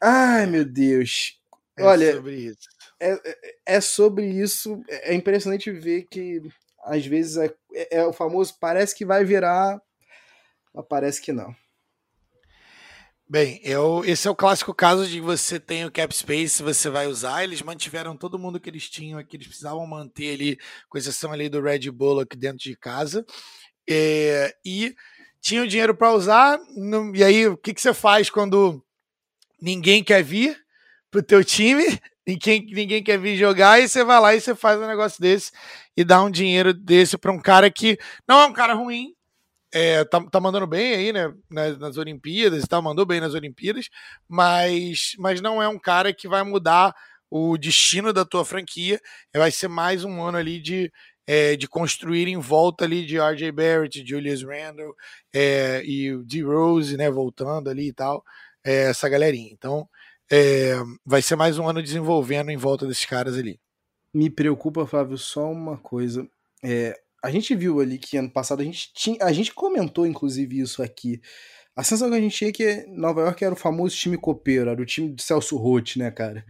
[0.00, 1.38] Ai, meu Deus.
[1.76, 2.68] É Olha, sobre isso.
[2.98, 4.82] É, é, é sobre isso.
[4.88, 6.40] É impressionante ver que
[6.88, 9.80] às vezes é, é, é, o famoso parece que vai virar,
[10.74, 11.54] mas parece que não.
[13.30, 17.06] Bem, eu, esse é o clássico caso de você tem o cap space, você vai
[17.06, 17.44] usar.
[17.44, 20.58] Eles mantiveram todo mundo que eles tinham aqui, eles precisavam manter ali,
[20.88, 23.26] com exceção ali do Red Bull aqui dentro de casa.
[23.86, 24.94] É, e
[25.42, 26.58] tinham dinheiro para usar.
[27.14, 28.82] E aí, o que, que você faz quando
[29.60, 30.58] ninguém quer vir
[31.10, 31.84] pro teu time?
[32.28, 35.50] Ninguém, ninguém quer vir jogar, e você vai lá e você faz um negócio desse
[35.96, 37.96] e dá um dinheiro desse para um cara que
[38.28, 39.14] não é um cara ruim,
[39.72, 41.32] é, tá, tá mandando bem aí, né?
[41.50, 43.88] Nas, nas Olimpíadas e tal, mandou bem nas Olimpíadas,
[44.28, 46.94] mas, mas não é um cara que vai mudar
[47.30, 49.00] o destino da tua franquia.
[49.34, 50.92] Vai ser mais um ano ali de,
[51.26, 54.94] é, de construir em volta ali de RJ Barrett, Julius Randle
[55.34, 56.42] é, e D.
[56.42, 57.10] Rose, né?
[57.10, 58.22] Voltando ali e tal,
[58.62, 59.50] é, essa galerinha.
[59.52, 59.88] Então,
[60.30, 60.74] é,
[61.04, 63.58] vai ser mais um ano desenvolvendo em volta desses caras ali.
[64.12, 66.28] Me preocupa, Flávio, só uma coisa.
[66.62, 69.18] É, a gente viu ali que ano passado a gente tinha.
[69.22, 71.20] A gente comentou, inclusive, isso aqui.
[71.74, 74.70] A sensação que a gente tinha é que Nova York era o famoso time copeiro,
[74.70, 76.44] era o time do Celso Roth, né, cara?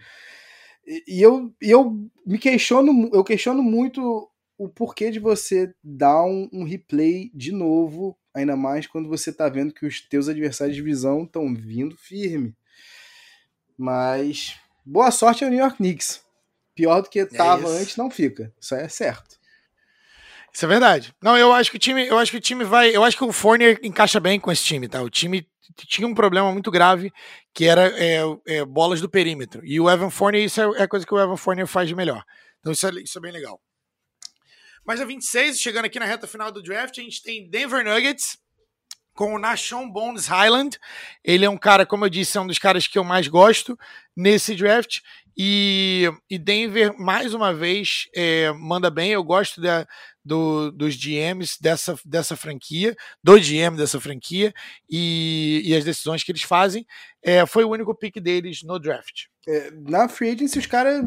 [0.86, 6.48] E, e eu, eu me questiono, eu questiono muito o porquê de você dar um,
[6.52, 10.82] um, replay de novo, ainda mais quando você tá vendo que os teus adversários de
[10.82, 12.56] visão estão vindo firme.
[13.78, 16.20] Mas boa sorte ao New York Knicks.
[16.74, 18.52] Pior do que estava é antes não fica.
[18.60, 19.38] Isso é certo.
[20.52, 21.14] Isso é verdade.
[21.22, 23.24] Não, eu acho que o time, eu acho que o time vai, eu acho que
[23.24, 25.00] o Fournier encaixa bem com esse time, tá?
[25.00, 25.46] O time
[25.86, 27.12] tinha um problema muito grave
[27.54, 29.64] que era é, é, bolas do perímetro.
[29.64, 31.94] E o Evan Fournier, isso é, é a coisa que o Evan Fournier faz de
[31.94, 32.24] melhor.
[32.58, 33.60] Então isso é, isso é bem legal.
[34.84, 38.38] Mas a 26, chegando aqui na reta final do draft, a gente tem Denver Nuggets,
[39.18, 40.78] com o Nashon Bones Highland.
[41.24, 43.76] Ele é um cara, como eu disse, é um dos caras que eu mais gosto
[44.16, 45.00] nesse draft.
[45.36, 49.10] E, e Denver, mais uma vez, é, manda bem.
[49.10, 49.84] Eu gosto da,
[50.24, 54.54] do, dos GMs dessa, dessa franquia, do GM dessa franquia
[54.88, 56.86] e, e as decisões que eles fazem.
[57.20, 59.24] É, foi o único pick deles no draft.
[59.48, 61.04] É, na free agency, os caras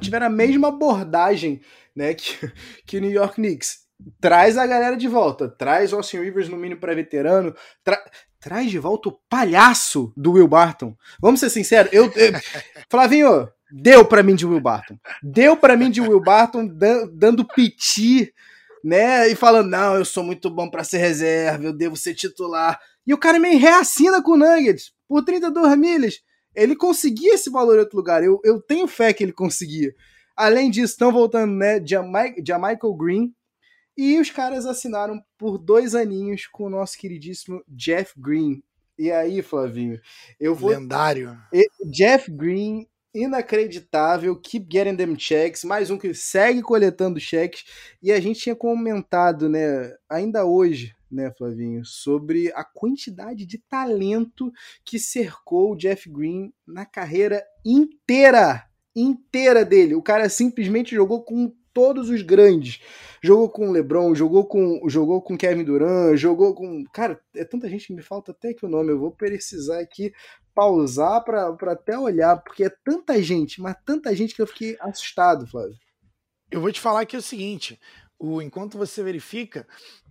[0.00, 1.60] tiveram a mesma abordagem
[1.96, 2.52] né, que,
[2.86, 3.87] que o New York Knicks
[4.20, 5.48] traz a galera de volta.
[5.48, 7.54] Traz Austin Rivers no mínimo para veterano.
[7.82, 8.02] Tra
[8.40, 10.96] traz de volta o palhaço do Will Barton.
[11.20, 12.32] Vamos ser sinceros, eu, eu
[12.88, 14.96] Flavinho, deu para mim de Will Barton.
[15.22, 16.68] Deu para mim de Will Barton
[17.12, 18.32] dando piti,
[18.84, 22.78] né, e falando: "Não, eu sou muito bom para ser reserva, eu devo ser titular".
[23.06, 26.20] E o cara me reassina com o Nuggets por 32 milhas.
[26.54, 28.22] Ele conseguia esse valor em outro lugar.
[28.22, 29.94] Eu, eu tenho fé que ele conseguia.
[30.36, 33.34] Além disso, estão voltando, né, Michael Green,
[33.98, 38.62] e os caras assinaram por dois aninhos com o nosso queridíssimo Jeff Green.
[38.96, 40.00] E aí, Flavinho,
[40.38, 40.70] eu vou.
[40.70, 41.36] Lendário.
[41.90, 44.36] Jeff Green, inacreditável.
[44.36, 45.64] Keep getting them checks.
[45.64, 47.64] Mais um que segue coletando cheques.
[48.00, 54.52] E a gente tinha comentado, né, ainda hoje, né, Flavinho, sobre a quantidade de talento
[54.84, 58.64] que cercou o Jeff Green na carreira inteira
[58.94, 59.94] inteira dele.
[59.94, 62.80] O cara simplesmente jogou com todos os grandes.
[63.22, 67.68] Jogou com o LeBron, jogou com jogou com Kevin Durant, jogou com, cara, é tanta
[67.68, 70.12] gente que me falta até que o nome, eu vou precisar aqui
[70.52, 75.46] pausar para até olhar, porque é tanta gente, mas tanta gente que eu fiquei assustado,
[75.46, 75.76] Flávio.
[76.50, 77.78] Eu vou te falar que é o seguinte,
[78.18, 79.64] o enquanto você verifica,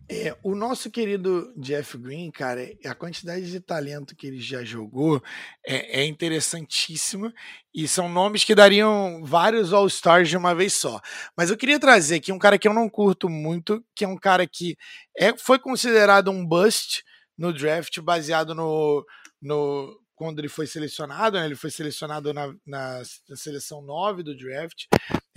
[0.10, 5.22] é, o nosso querido Jeff Green, cara, a quantidade de talento que ele já jogou
[5.66, 7.34] é, é interessantíssima
[7.76, 11.02] e são nomes que dariam vários All-Stars de uma vez só.
[11.36, 14.18] Mas eu queria trazer aqui um cara que eu não curto muito, que é um
[14.18, 14.78] cara que
[15.18, 17.04] é, foi considerado um bust
[17.38, 19.06] no draft, baseado no,
[19.42, 21.46] no quando ele foi selecionado, né?
[21.46, 23.02] ele foi selecionado na, na,
[23.36, 24.86] seleção 9 do draft,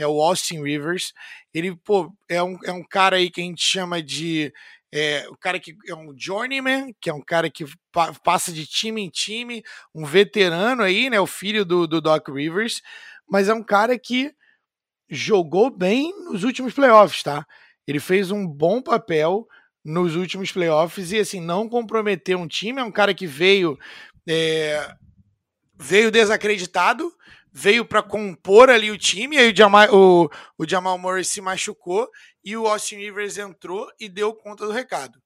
[0.03, 1.13] é o Austin Rivers.
[1.53, 4.53] Ele, pô, é um, é um cara aí que a gente chama de.
[4.93, 8.67] É, o cara que é um journeyman, que é um cara que pa passa de
[8.67, 9.63] time em time,
[9.95, 11.21] um veterano aí, né?
[11.21, 12.83] O filho do, do Doc Rivers,
[13.29, 14.35] mas é um cara que
[15.09, 17.47] jogou bem nos últimos playoffs, tá?
[17.87, 19.47] Ele fez um bom papel
[19.85, 22.81] nos últimos playoffs e assim não comprometeu um time.
[22.81, 23.79] É um cara que veio
[24.29, 24.95] é,
[25.79, 27.13] veio desacreditado,
[27.53, 32.09] veio para compor ali o time, aí o Jamal, o, o Jamal Murray se machucou
[32.45, 35.21] e o Austin Rivers entrou e deu conta do recado.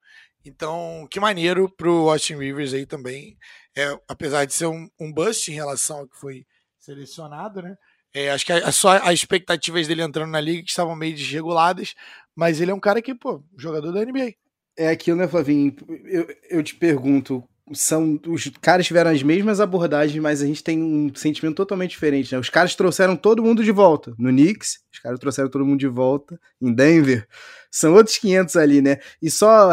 [0.44, 3.36] Então, que maneiro pro Austin Rivers aí também,
[3.76, 6.46] é, apesar de ser um, um bust em relação ao que foi
[6.78, 7.76] selecionado, né?
[8.12, 11.94] É, acho que a, só as expectativas dele entrando na liga que estavam meio desreguladas,
[12.34, 14.34] mas ele é um cara que, pô, jogador da NBA.
[14.76, 15.74] É aquilo, né, Flavinho?
[16.05, 17.42] Eu, eu te pergunto,
[17.73, 22.32] são os caras tiveram as mesmas abordagens, mas a gente tem um sentimento totalmente diferente,
[22.32, 22.39] né?
[22.39, 25.89] Os caras trouxeram todo mundo de volta no Knicks, os caras trouxeram todo mundo de
[25.89, 27.27] volta em Denver.
[27.70, 28.99] São outros 500 ali, né?
[29.20, 29.70] E só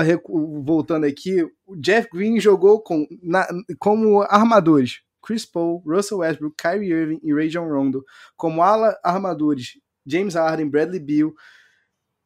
[0.63, 3.45] voltando aqui, o Jeff Green jogou com, na,
[3.77, 5.01] como armadores.
[5.21, 8.03] Chris Paul, Russell Westbrook, Kyrie Irving e Rajon Rondo.
[8.35, 9.73] Como ala armadores,
[10.05, 11.31] James Harden, Bradley Beal,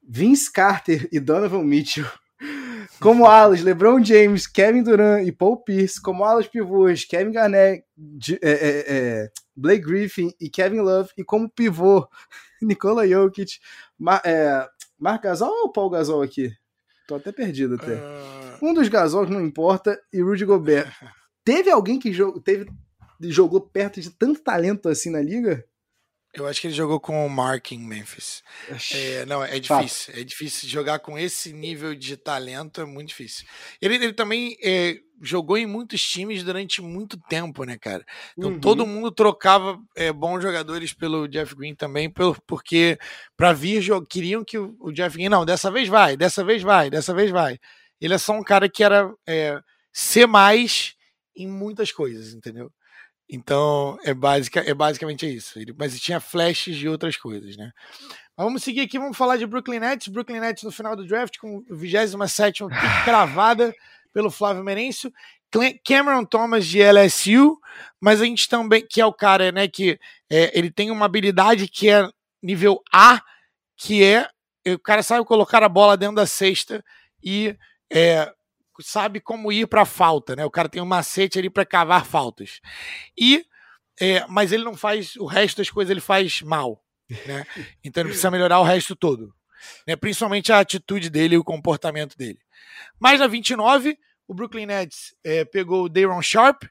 [0.08, 2.06] Vince Carter e Donovan Mitchell.
[3.00, 6.02] Como alas, LeBron James, Kevin Durant e Paul Pierce.
[6.02, 7.86] Como alas pivôs, Kevin Garnett,
[8.42, 11.10] é, é, é, Blake Griffin e Kevin Love.
[11.18, 12.08] E como pivô,
[12.62, 13.60] Nikola Jokic,
[13.98, 14.68] Mar, é,
[15.00, 16.52] Mark Gasol ou Paul Gasol aqui?
[17.08, 17.94] Tô até perdido até.
[17.94, 18.66] Uh...
[18.66, 20.92] Um dos Gasol, não importa, e Rudy Gobert.
[21.44, 22.12] Teve alguém que
[22.44, 22.68] teve,
[23.22, 25.64] jogou perto de tanto talento assim na liga?
[26.36, 28.44] Eu acho que ele jogou com o Mark em Memphis.
[28.94, 30.14] É, não, é difícil.
[30.16, 33.48] É difícil jogar com esse nível de talento, é muito difícil.
[33.82, 38.06] Ele, ele também é, jogou em muitos times durante muito tempo, né, cara?
[38.38, 38.60] Então uhum.
[38.60, 43.00] todo mundo trocava é, bons jogadores pelo Jeff Green também, pelo, porque
[43.38, 46.90] para vir queriam que o, o, Jeff Green, não, dessa vez vai, dessa vez vai,
[46.90, 47.58] dessa vez vai.
[48.00, 49.58] Ele é só um cara que era é,
[49.92, 50.96] ser mais
[51.36, 52.72] em muitas coisas, entendeu?
[53.30, 55.60] Então, é, basic, é basicamente isso.
[55.60, 57.72] Ele, mas tinha flashes de outras coisas, né?
[58.38, 60.08] Mas vamos seguir aqui, vamos falar de Brooklyn Nets.
[60.08, 62.70] Brooklyn Nets no final do draft, com 27 pick
[63.04, 63.74] cravada
[64.14, 65.12] pelo Flávio Merencio.
[65.86, 67.58] Cameron Thomas de LSU,
[68.02, 69.98] mas a gente também, que é o cara, né, que
[70.30, 72.08] é, ele tem uma habilidade que é
[72.44, 73.22] nível A,
[73.78, 74.28] que é
[74.68, 76.84] o cara sabe colocar a bola dentro da cesta
[77.24, 77.56] e
[77.92, 78.32] é,
[78.82, 80.46] sabe como ir para falta, né?
[80.46, 82.60] O cara tem um macete ali para cavar faltas.
[83.18, 83.46] E
[84.00, 86.84] é, mas ele não faz o resto das coisas, ele faz mal,
[87.26, 87.46] né?
[87.84, 89.34] Então ele precisa melhorar o resto todo,
[89.88, 89.96] né?
[89.96, 92.40] Principalmente a atitude dele e o comportamento dele.
[93.00, 93.98] Mas na 29,
[94.28, 96.64] o Brooklyn Nets é, pegou o Dayron Sharp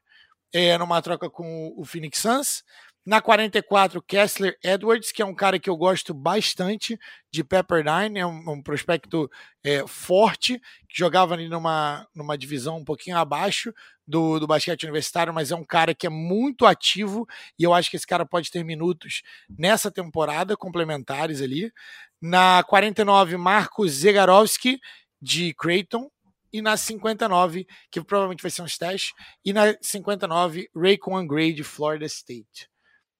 [0.52, 2.62] é, numa troca com o Phoenix Suns.
[3.06, 6.98] Na 44, Kessler Edwards, que é um cara que eu gosto bastante
[7.30, 9.30] de Pepperdine, é um, um prospecto
[9.62, 10.58] é, forte,
[10.88, 13.74] que jogava ali numa, numa divisão um pouquinho abaixo
[14.06, 17.26] do, do basquete universitário, mas é um cara que é muito ativo
[17.58, 21.70] e eu acho que esse cara pode ter minutos nessa temporada complementares ali.
[22.22, 24.80] Na 49, Marcos Zegarowski,
[25.20, 26.10] de Creighton,
[26.50, 29.12] e na 59, que provavelmente vai ser um stash,
[29.44, 32.72] e na 59, Raycon Gray de Florida State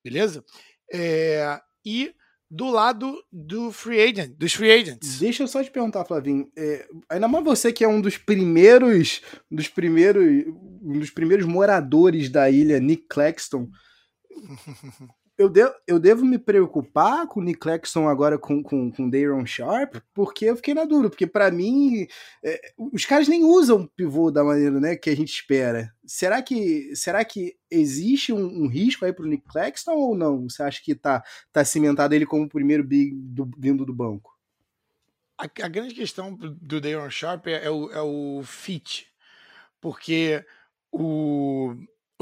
[0.05, 0.45] beleza?
[0.93, 2.15] É, e
[2.51, 5.19] do lado do free agent, dos free agents.
[5.19, 6.49] Deixa eu só te perguntar, Flavinho.
[6.57, 10.47] É, ainda mais você que é um dos primeiros, dos primeiros,
[10.83, 13.69] um dos primeiros moradores da ilha, Nick Claxton.
[15.37, 19.45] eu, de, eu devo me preocupar com o Nick Claxton agora com, com, com Dayron
[19.45, 22.07] Sharp, porque eu fiquei na dúvida, porque para mim
[22.43, 25.93] é, os caras nem usam pivô da maneira né, que a gente espera.
[26.07, 30.49] Será que, será que existe um, um risco aí pro Nick Claxton ou não?
[30.49, 34.33] Você acha que tá, tá cimentado ele como o primeiro big do, vindo do banco?
[35.37, 39.09] A, a grande questão do Dayron Sharp é, é, o, é o fit,
[39.81, 40.45] porque
[40.93, 41.75] o,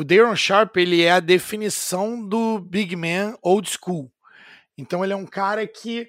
[0.03, 4.11] o Daron Sharp ele é a definição do big man old school.
[4.77, 6.09] Então ele é um cara que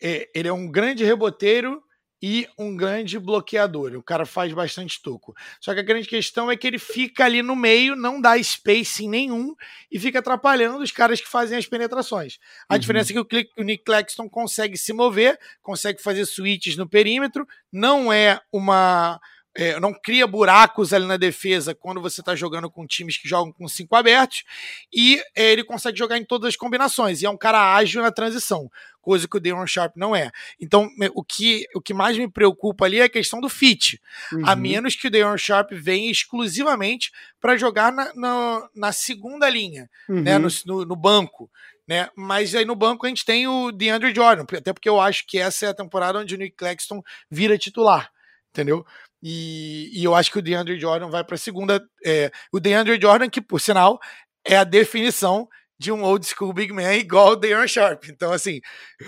[0.00, 1.82] é, ele é um grande reboteiro
[2.22, 3.96] e um grande bloqueador.
[3.96, 5.34] O cara faz bastante toco.
[5.60, 9.08] Só que a grande questão é que ele fica ali no meio, não dá spacing
[9.08, 9.56] nenhum
[9.90, 12.38] e fica atrapalhando os caras que fazem as penetrações.
[12.68, 12.78] A uhum.
[12.78, 18.12] diferença é que o, Nick Claxton consegue se mover, consegue fazer switches no perímetro, não
[18.12, 19.20] é uma
[19.54, 23.52] é, não cria buracos ali na defesa quando você está jogando com times que jogam
[23.52, 24.44] com cinco abertos,
[24.92, 28.10] e é, ele consegue jogar em todas as combinações, e é um cara ágil na
[28.10, 28.70] transição,
[29.00, 30.30] coisa que o Deron Sharp não é.
[30.60, 34.00] Então, o que, o que mais me preocupa ali é a questão do fit,
[34.32, 34.42] uhum.
[34.46, 39.90] a menos que o Deron Sharp venha exclusivamente para jogar na, na, na, segunda linha,
[40.08, 40.22] uhum.
[40.22, 41.50] né, no, no, no banco.
[41.86, 42.08] Né?
[42.16, 45.36] Mas aí no banco a gente tem o DeAndre Jordan, até porque eu acho que
[45.36, 48.10] essa é a temporada onde o Nick Claxton vira titular,
[48.50, 48.86] entendeu?
[49.22, 51.82] E, e, eu acho que o DeAndre Jordan vai para a segunda.
[52.04, 54.00] É, o DeAndre Jordan, que por sinal
[54.44, 55.48] é a definição
[55.82, 58.04] de um old school big man igual o De'Aaron Sharp.
[58.08, 58.60] Então, assim.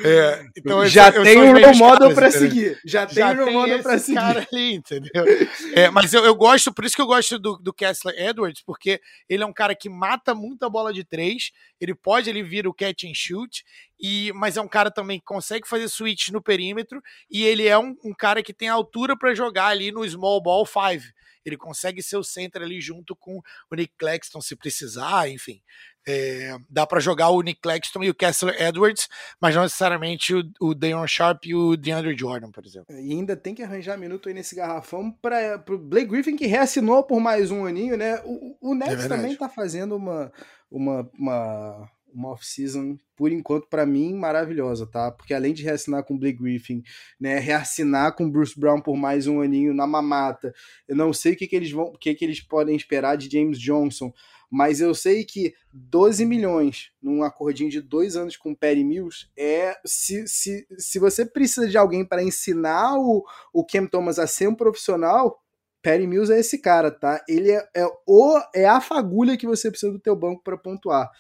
[0.05, 2.78] É, então já eu, tem um role model para seguir.
[2.84, 4.16] Já tem um role model para seguir.
[4.16, 5.24] Cara ali, entendeu?
[5.72, 9.01] É, mas eu, eu gosto, por isso que eu gosto do, do Kessler Edwards, porque
[9.28, 12.74] ele é um cara que mata muita bola de três, ele pode ele vir o
[12.74, 13.64] catch and shoot,
[14.01, 17.78] e, mas é um cara também que consegue fazer switch no perímetro, e ele é
[17.78, 21.05] um, um cara que tem altura para jogar ali no small ball five
[21.44, 23.40] ele consegue ser o center ali junto com
[23.70, 25.60] o Nick Claxton se precisar, enfim.
[26.06, 29.09] É, dá para jogar o Nick Claxton e o Kessler Edwards,
[29.40, 32.94] mas não necessariamente o, o Dayon Sharp e o DeAndre Jordan, por exemplo.
[32.94, 37.02] E ainda tem que arranjar minuto aí nesse garrafão para o Blake Griffin, que reassinou
[37.02, 38.20] por mais um aninho, né?
[38.24, 40.32] O, o Nets é também tá fazendo uma,
[40.70, 45.10] uma, uma uma off-season, por enquanto, para mim, maravilhosa, tá?
[45.10, 46.82] Porque além de reassinar com Blake Griffin,
[47.20, 50.55] né, reassinar com Bruce Brown por mais um aninho na mamata,
[50.89, 53.28] eu não sei o que, que eles vão, o que, que eles podem esperar de
[53.28, 54.12] James Johnson,
[54.50, 59.76] mas eu sei que 12 milhões num acordinho de dois anos com Perry Mills é.
[59.84, 64.48] Se, se, se você precisa de alguém para ensinar o, o Cam Thomas a ser
[64.48, 65.42] um profissional,
[65.82, 67.22] Perry Mills é esse cara, tá?
[67.28, 71.10] Ele é, é, o, é a fagulha que você precisa do teu banco para pontuar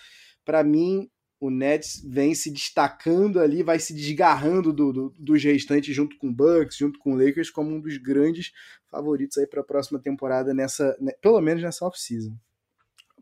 [0.44, 1.10] para mim,
[1.40, 6.28] o Nets vem se destacando ali, vai se desgarrando do, do, dos restantes, junto com
[6.28, 8.52] o Bucks, junto com o Lakers, como um dos grandes
[8.90, 12.36] favoritos aí para a próxima temporada, nessa, né, pelo menos nessa off-season.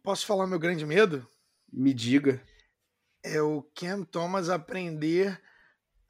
[0.02, 1.26] Posso falar meu grande medo?
[1.72, 2.42] Me diga.
[3.24, 5.40] É o Cam Thomas aprender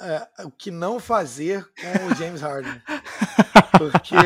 [0.01, 2.81] uh, o que não fazer com o James Harden.
[3.77, 4.16] Porque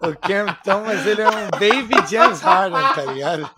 [0.00, 3.50] o Cam Thomas ele é um baby James Harden, tá ligado?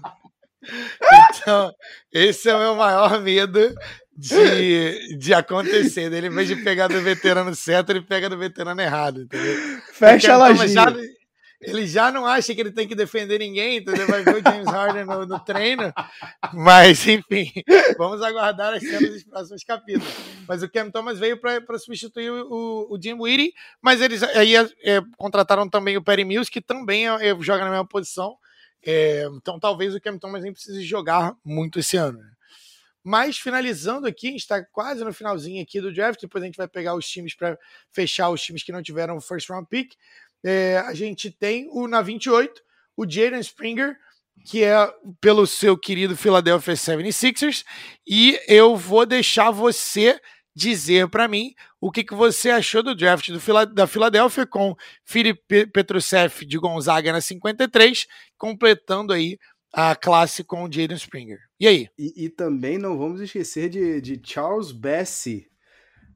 [1.31, 1.71] Então,
[2.11, 3.75] esse é o meu maior medo
[4.17, 6.11] de, de acontecer.
[6.11, 9.83] Ele, em vez de pegar do veterano certo, ele pega do veterano errado, entendeu?
[9.93, 10.87] Fecha a lojinha.
[11.67, 14.07] Ele já não acha que ele tem que defender ninguém, entendeu?
[14.07, 15.93] Vai ver o James Harden no, no treino.
[16.53, 17.51] Mas, enfim,
[17.97, 20.13] vamos aguardar as cenas dos próximos capítulos.
[20.47, 25.01] Mas o Cam Thomas veio para substituir o, o Jim Whitty, mas eles aí é,
[25.17, 28.37] contrataram também o Perry Mills, que também é, é, joga na mesma posição.
[28.87, 32.19] É, então talvez o Cam Thomas nem precise jogar muito esse ano.
[32.19, 32.35] Né?
[33.07, 36.19] Mas finalizando aqui, a gente está quase no finalzinho aqui do draft.
[36.19, 37.59] Depois a gente vai pegar os times para
[37.91, 39.93] fechar os times que não tiveram first round pick.
[40.45, 42.61] É, a gente tem o na 28,
[42.97, 43.97] o Jaden Springer,
[44.45, 44.75] que é
[45.21, 47.65] pelo seu querido Philadelphia 76ers.
[48.07, 50.21] E eu vou deixar você
[50.55, 55.67] dizer para mim o que, que você achou do draft do, da Filadélfia com Felipe
[55.67, 58.07] Petrusev de Gonzaga na 53,
[58.39, 59.39] completando aí
[59.73, 61.41] a classe com o Jaden Springer.
[61.59, 61.89] E aí?
[61.99, 65.49] E, e, também não vamos esquecer de, de Charles Bessie,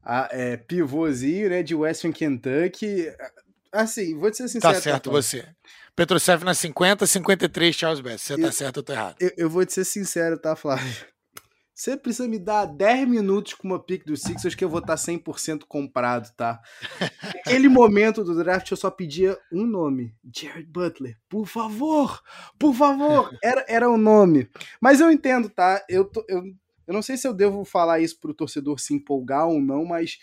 [0.01, 3.07] a, é, pivôzinho né, de Western Kentucky.
[3.71, 4.73] Assim, vou te ser sincero.
[4.73, 5.47] Tá certo tá, você.
[5.95, 8.35] Petrusev na 50, 53 Charles Bessie.
[8.35, 9.15] Você tá certo ou tá errado?
[9.19, 10.93] Eu, eu vou te ser sincero, tá, Flávio?
[11.79, 14.95] Você precisa me dar 10 minutos com uma pick do Sixers que eu vou estar
[14.95, 16.59] 100% comprado, tá?
[17.23, 21.17] Naquele momento do draft eu só pedia um nome: Jared Butler.
[21.29, 22.21] Por favor,
[22.59, 23.33] por favor.
[23.41, 24.49] Era, era o um nome.
[24.81, 25.81] Mas eu entendo, tá?
[25.87, 26.43] Eu, tô, eu,
[26.85, 30.17] eu não sei se eu devo falar isso pro torcedor se empolgar ou não, mas.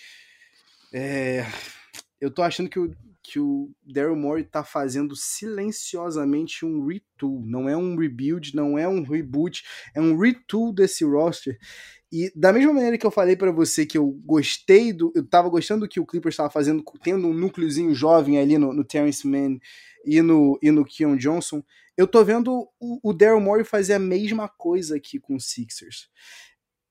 [0.92, 1.46] É,
[2.20, 2.94] eu tô achando que o,
[3.26, 7.42] que o Daryl Morey está fazendo silenciosamente um retool.
[7.44, 11.58] Não é um rebuild, não é um reboot, é um retool desse roster.
[12.12, 15.12] E da mesma maneira que eu falei para você que eu gostei do.
[15.14, 18.72] Eu tava gostando do que o Clippers estava fazendo, tendo um núcleozinho jovem ali no,
[18.72, 19.58] no Terrence Mann
[20.04, 21.64] e no, e no Keon Johnson,
[21.96, 26.08] eu tô vendo o, o Daryl Morey fazer a mesma coisa aqui com o Sixers.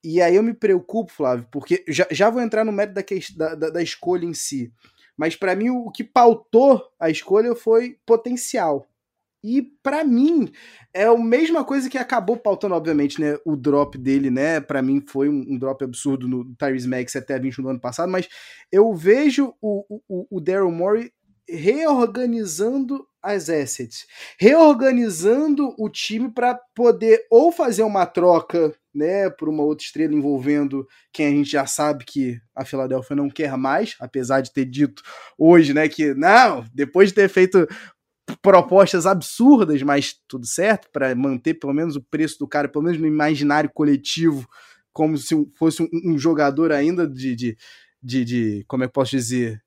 [0.04, 3.02] E aí eu me preocupo, Flávio, porque já, já vou entrar no mérito
[3.36, 4.72] da, da, da escolha em si.
[5.18, 8.88] Mas para mim o que pautou a escolha foi potencial.
[9.44, 10.52] E para mim
[10.92, 13.38] é a mesma coisa que acabou pautando, obviamente, né?
[13.46, 14.60] O drop dele, né?
[14.60, 18.12] Para mim foi um, um, drop absurdo no Tyrese Max até 21 do ano passado,
[18.12, 18.28] mas
[18.72, 21.12] eu vejo o, o, o Daryl Morey
[21.48, 24.08] reorganizando as assets,
[24.40, 30.88] reorganizando o time para poder ou fazer uma troca, né, por uma outra estrela envolvendo
[31.12, 35.04] quem a gente já sabe que a Filadélfia não quer mais, apesar de ter dito
[35.38, 37.68] hoje, né, que não, depois de ter feito
[38.42, 43.00] propostas absurdas, mas tudo certo, para manter pelo menos o preço do cara, pelo menos
[43.00, 44.48] no imaginário coletivo,
[44.92, 47.58] como se fosse um, um jogador ainda de, de,
[48.02, 49.62] de, de, como é que posso dizer,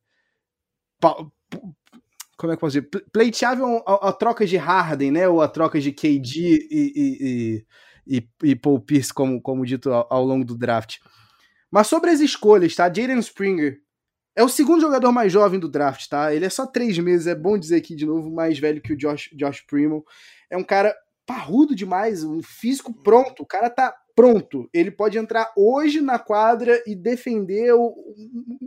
[1.00, 5.80] como é que posso dizer, pleiteável a, a, troca de Harden, né, ou a troca
[5.80, 7.66] de KD e, e, e,
[8.42, 10.96] e Paul Pierce, como, como dito ao, ao longo do draft.
[11.70, 12.84] Mas sobre as escolhas, tá?
[12.84, 13.80] Jaden Springer
[14.34, 16.32] é o segundo jogador mais jovem do draft, tá?
[16.32, 18.96] Ele é só três meses, é bom dizer aqui de novo, mais velho que o
[18.96, 20.04] Josh, Josh Primo.
[20.48, 20.94] É um cara
[21.26, 23.42] parrudo demais, um físico pronto.
[23.42, 24.68] O cara tá pronto.
[24.74, 27.94] Ele pode entrar hoje na quadra e defender o.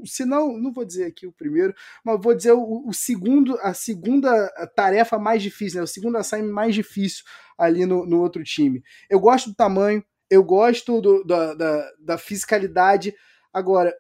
[0.06, 1.76] Se não, não vou dizer aqui o primeiro,
[2.06, 5.84] mas vou dizer o, o segundo, a segunda tarefa mais difícil, né?
[5.84, 7.26] O segundo assignment mais difícil
[7.58, 8.82] ali no, no outro time.
[9.10, 13.14] Eu gosto do tamanho, eu gosto do, da, da, da fisicalidade.
[13.54, 13.94] Agora,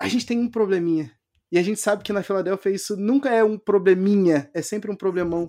[0.00, 1.12] a gente tem um probleminha.
[1.52, 4.96] E a gente sabe que na Filadélfia isso nunca é um probleminha, é sempre um
[4.96, 5.46] problemão.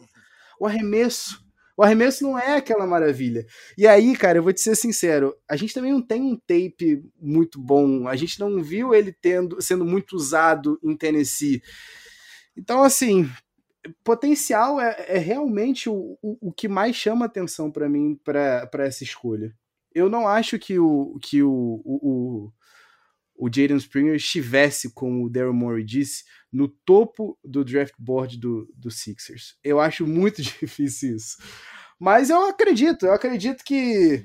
[0.59, 1.46] O arremesso.
[1.77, 3.45] O arremesso não é aquela maravilha.
[3.77, 7.05] E aí, cara, eu vou te ser sincero, a gente também não tem um tape
[7.21, 8.07] muito bom.
[8.07, 11.61] A gente não viu ele tendo sendo muito usado em Tennessee.
[12.57, 13.29] Então, assim,
[14.03, 19.03] potencial é, é realmente o, o, o, que mais chama atenção para mim para essa
[19.03, 19.53] escolha.
[19.93, 22.51] Eu não acho que o, que o, o,
[23.35, 28.67] o Jaden Springer estivesse, como o Daryl Morey disse, no topo do draft board do,
[28.75, 29.55] do Sixers.
[29.63, 31.37] Eu acho muito difícil isso.
[31.99, 34.23] Mas eu acredito, eu acredito que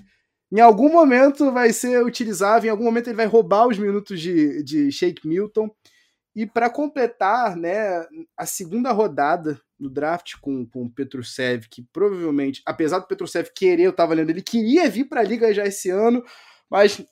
[0.52, 4.62] em algum momento vai ser utilizável, em algum momento ele vai roubar os minutos de,
[4.62, 5.70] de Shake Milton.
[6.34, 12.62] E para completar né, a segunda rodada do draft com, com o Petrusev, que provavelmente,
[12.64, 15.90] apesar do Petrusev querer, eu estava lendo, ele queria vir para a liga já esse
[15.90, 16.22] ano,
[16.70, 17.04] mas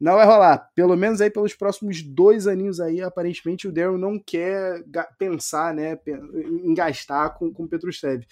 [0.00, 0.70] não vai rolar.
[0.74, 4.82] Pelo menos aí pelos próximos dois aninhos aí, aparentemente o Daryl não quer
[5.18, 8.24] pensar, né, em gastar com, com o Petrusev.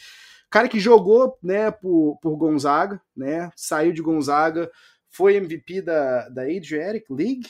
[0.50, 4.70] Cara que jogou, né, por, por Gonzaga, né, saiu de Gonzaga,
[5.10, 7.48] foi MVP da, da Adriatic League,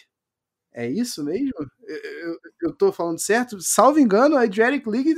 [0.74, 1.50] é isso mesmo?
[1.58, 3.60] Eu, eu, eu tô falando certo?
[3.60, 5.14] Salvo engano, a Adriatic League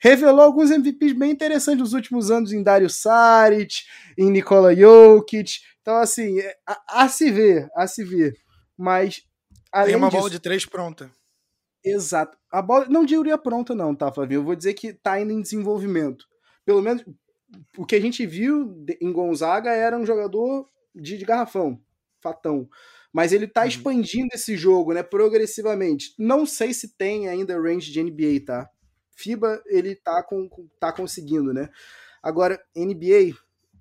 [0.00, 3.82] revelou alguns MVPs bem interessantes nos últimos anos em Dario Saric,
[4.16, 5.60] em Nikola Jokic.
[5.82, 8.34] Então, assim, é, a, a se ver, a se ver.
[8.82, 9.22] Mas.
[9.84, 11.08] Tem uma disso, bola de três pronta.
[11.84, 12.36] Exato.
[12.50, 12.86] A bola.
[12.86, 14.40] Não diria pronta, não, tá, Flavio?
[14.40, 16.26] Eu vou dizer que tá ainda em desenvolvimento.
[16.64, 17.04] Pelo menos
[17.78, 21.80] o que a gente viu em Gonzaga era um jogador de, de garrafão,
[22.20, 22.68] fatão.
[23.12, 23.68] Mas ele tá uhum.
[23.68, 26.14] expandindo esse jogo, né, progressivamente.
[26.18, 28.68] Não sei se tem ainda range de NBA, tá?
[29.14, 30.48] FIBA ele tá, com,
[30.80, 31.68] tá conseguindo, né?
[32.22, 33.36] Agora, NBA,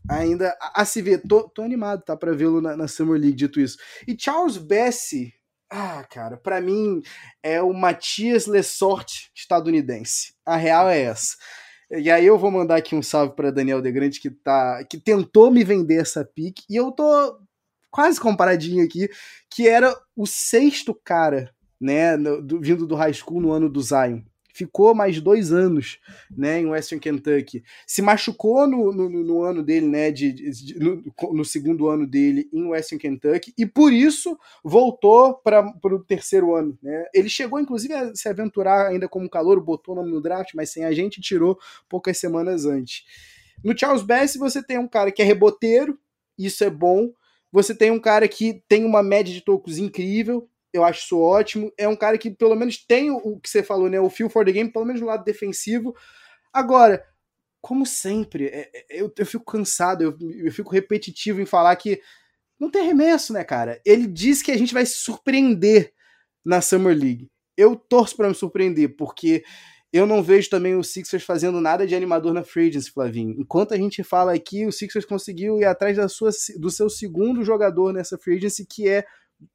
[0.10, 1.22] ainda a, a se ver.
[1.28, 2.16] Tô, tô animado, tá?
[2.16, 3.78] Pra vê-lo na, na, Summer League, dito isso.
[4.08, 5.34] E Charles Bessie,
[5.70, 7.02] ah, cara, para mim
[7.42, 10.34] é o Matias Lesort estadunidense.
[10.46, 11.38] A real é essa.
[11.92, 15.52] E aí eu vou mandar aqui um salve para Daniel Degrande que tá que tentou
[15.52, 17.38] me vender essa pick e eu tô
[17.90, 19.10] quase comparadinho aqui,
[19.50, 23.82] que era o sexto cara, né, no, do, vindo do high school no ano do
[23.82, 24.22] Zion
[24.54, 26.00] ficou mais dois anos
[26.30, 27.64] né, em Western Kentucky.
[27.86, 31.04] Se machucou no, no, no ano dele, né, de, de no,
[31.34, 36.78] no, segundo ano dele em Western Kentucky, e por isso voltou para o terceiro ano.
[36.82, 37.06] Né?
[37.14, 40.70] Ele chegou, inclusive, a se aventurar ainda como calor, botou o nome no draft, mas
[40.70, 41.58] sem a gente tirou
[41.90, 43.04] poucas semanas antes.
[43.64, 45.98] No Charles Bass, você tem um cara que é reboteiro,
[46.38, 47.12] isso é bom.
[47.52, 51.72] Você tem um cara que tem uma média de tocos incrível, eu acho isso ótimo.
[51.78, 54.00] É um cara que pelo menos tem o, que você falou, né?
[54.00, 55.96] O feel for the game, pelo menos no lado defensivo.
[56.54, 57.06] Agora,
[57.62, 62.02] como sempre, é, é, eu, eu fico cansado, eu, eu fico repetitivo em falar que
[62.60, 63.82] não tem remesso, né, cara?
[63.86, 65.94] Ele diz que a gente vai se surpreender
[66.46, 67.28] na Summer League.
[67.58, 69.44] Eu torço para me surpreender, porque
[69.94, 73.36] eu não vejo também o Sixers fazendo nada de animador na free agency, Flavinho.
[73.38, 77.44] Enquanto a gente fala aqui, o Sixers conseguiu ir atrás da sua, do seu segundo
[77.44, 79.06] jogador nessa free agency, que é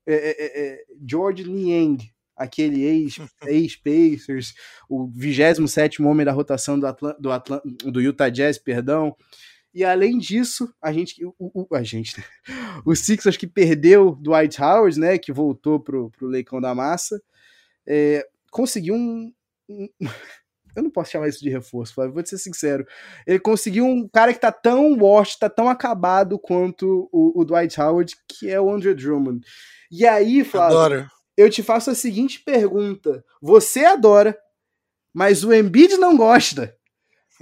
[0.07, 2.85] é, é, é, é, George Niang, aquele
[3.47, 4.55] ex-Pacers,
[4.89, 6.87] o 27 homem da rotação do,
[7.19, 9.17] do, do Utah Jazz, perdão.
[9.73, 12.15] E além disso, a gente, o, o, a gente,
[12.85, 17.21] o Sixers que perdeu do White Howard, né, que voltou pro, pro Leicão da Massa,
[17.87, 19.33] é, conseguiu um,
[19.69, 19.89] um
[20.77, 22.87] Eu não posso chamar isso de reforço, Flávio, vou te ser sincero.
[23.27, 27.81] Ele conseguiu um cara que tá tão washed, tá tão acabado quanto o, o Dwight
[27.81, 29.41] Howard, que é o Andrew Drummond.
[29.91, 31.11] E aí, Flávio, Adoro.
[31.37, 33.25] eu te faço a seguinte pergunta.
[33.41, 34.39] Você adora,
[35.15, 36.77] mas o Embiid não gosta.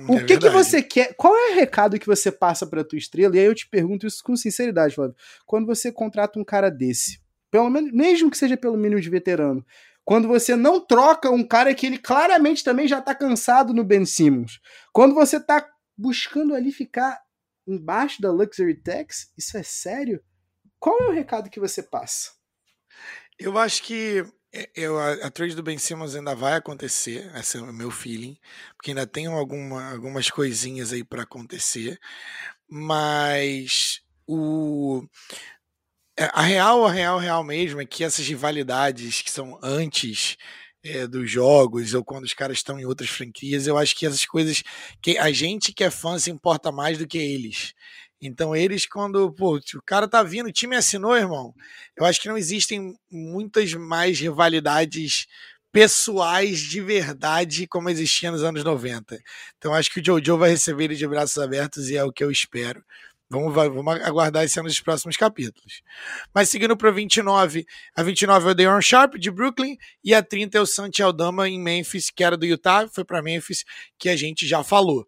[0.09, 1.15] O é que, que você quer?
[1.15, 3.37] Qual é o recado que você passa para tua estrela?
[3.37, 5.15] E aí eu te pergunto isso com sinceridade, Flávio.
[5.47, 7.21] Quando você contrata um cara desse,
[7.51, 9.65] pelo menos, mesmo que seja pelo mínimo de veterano,
[10.05, 14.05] quando você não troca um cara que ele claramente também já tá cansado no Ben
[14.05, 14.61] Simmons,
[14.93, 15.67] quando você tá
[15.97, 17.21] buscando ali ficar
[17.67, 20.23] embaixo da luxury tax, isso é sério?
[20.79, 22.33] Qual é o recado que você passa?
[23.39, 27.57] Eu acho que é, eu, a, a, trade do Ben Simmons ainda vai acontecer, esse
[27.57, 28.39] é o meu feeling,
[28.77, 31.99] porque ainda tem alguma, algumas coisinhas aí para acontecer,
[32.69, 35.03] mas o
[36.17, 40.37] a real, a real, real mesmo é que essas rivalidades que são antes
[40.85, 44.25] é, dos jogos ou quando os caras estão em outras franquias, eu acho que essas
[44.25, 44.63] coisas
[45.03, 47.75] que a gente que é fã se importa mais do que eles.
[48.21, 51.55] Então eles, quando pô, o cara tá vindo, o time assinou, irmão.
[51.97, 55.27] Eu acho que não existem muitas mais rivalidades
[55.73, 59.19] pessoais de verdade como existia nos anos 90.
[59.59, 62.23] Então acho que o Jojo vai receber ele de braços abertos e é o que
[62.23, 62.85] eu espero.
[63.31, 65.83] Vamos, vamos aguardar esse ano nos próximos capítulos.
[66.33, 70.59] Mas seguindo para 29, a 29 é o Deon Sharp, de Brooklyn, e a 30
[70.59, 73.65] é o Santi Aldama, em Memphis, que era do Utah, foi para Memphis,
[73.99, 75.07] que a gente já falou.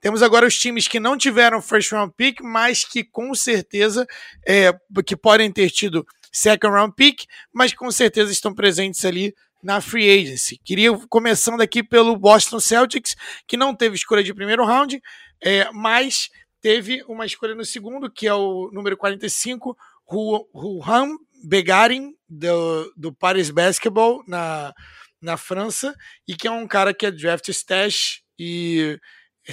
[0.00, 4.06] Temos agora os times que não tiveram first round pick, mas que com certeza
[4.46, 4.72] é,
[5.04, 10.08] que podem ter tido second round pick, mas com certeza estão presentes ali na free
[10.08, 10.58] agency.
[10.64, 13.14] Queria começando aqui pelo Boston Celtics,
[13.46, 15.00] que não teve escolha de primeiro round,
[15.42, 16.28] é, mas
[16.60, 19.76] teve uma escolha no segundo, que é o número 45,
[20.06, 24.74] Ruhan Begarin, do, do Paris Basketball, na,
[25.20, 25.94] na França,
[26.26, 28.98] e que é um cara que é draft stash e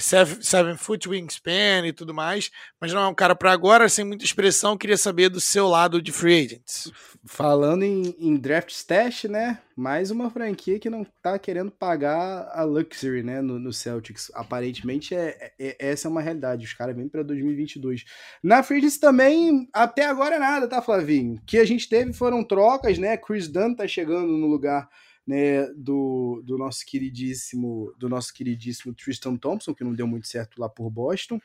[0.00, 2.50] seven, seven foot wingspan e tudo mais,
[2.80, 4.76] mas não é um cara para agora, sem muita expressão.
[4.76, 6.92] Queria saber do seu lado de free agents.
[7.24, 9.58] Falando em, em, draft stash, né?
[9.76, 13.40] Mais uma franquia que não tá querendo pagar a luxury, né?
[13.40, 14.30] No, no Celtics.
[14.34, 16.64] Aparentemente, é, é, é essa é uma realidade.
[16.64, 18.04] Os caras vêm para 2022.
[18.42, 21.34] Na free agents também, até agora nada, tá, Flavinho?
[21.34, 23.16] O que a gente teve foram trocas, né?
[23.16, 24.88] Chris Dunn tá chegando no lugar
[25.26, 30.60] né, do, do nosso queridíssimo do nosso queridíssimo Tristan Thompson, que não deu muito certo
[30.60, 31.40] lá por Boston.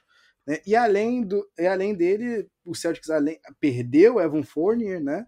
[0.45, 0.59] Né?
[0.65, 5.25] E além do e além dele, o Celtics além, perdeu Evan Fournier, né?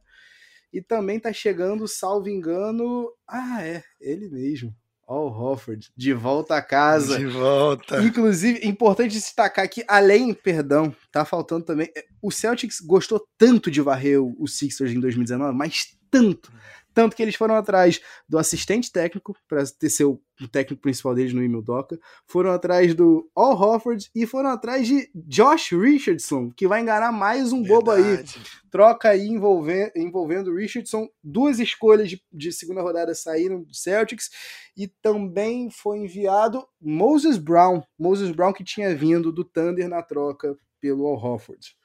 [0.72, 4.76] E também tá chegando, salvo engano, ah, é, ele mesmo.
[5.06, 7.20] Al Hofford, de volta a casa.
[7.20, 8.02] De volta.
[8.02, 11.92] Inclusive, importante destacar que, além, perdão, tá faltando também.
[12.22, 16.52] O Celtics gostou tanto de varrer o Sixers em 2019, mas tanto,
[16.94, 20.22] tanto que eles foram atrás do assistente técnico, para ter ser o
[20.52, 25.10] técnico principal deles no Emil Doca, foram atrás do Al Hofford e foram atrás de
[25.14, 27.70] Josh Richardson, que vai enganar mais um Verdade.
[27.74, 28.24] bobo aí.
[28.72, 31.08] Troca aí envolvendo, envolvendo Richardson.
[31.24, 34.30] Duas escolhas de, de segunda rodada saíram do Celtics
[34.76, 37.82] e também foi enviado Moses Brown.
[37.98, 41.76] Moses Brown que tinha vindo do Thunder na troca pelo Al Hofford.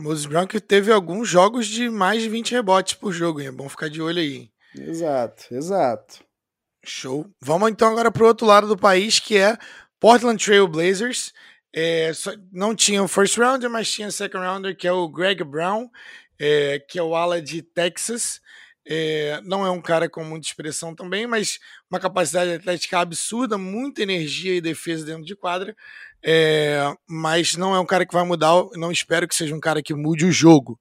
[0.00, 3.68] Moses Brown que teve alguns jogos de mais de 20 rebotes por jogo, é bom
[3.68, 4.50] ficar de olho aí.
[4.76, 6.24] Exato, exato.
[6.84, 7.26] Show.
[7.40, 9.56] Vamos então agora para o outro lado do país, que é
[9.98, 11.32] Portland Trail Blazers.
[11.74, 12.10] É,
[12.50, 15.88] não tinha o first rounder, mas tinha o second rounder, que é o Greg Brown,
[16.38, 18.40] é, que é o ala de Texas.
[18.92, 24.02] É, não é um cara com muita expressão também, mas uma capacidade atlética absurda, muita
[24.02, 25.76] energia e defesa dentro de quadra.
[26.24, 28.52] É, mas não é um cara que vai mudar.
[28.74, 30.76] Não espero que seja um cara que mude o jogo,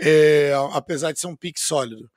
[0.00, 2.10] é, apesar de ser um pique sólido.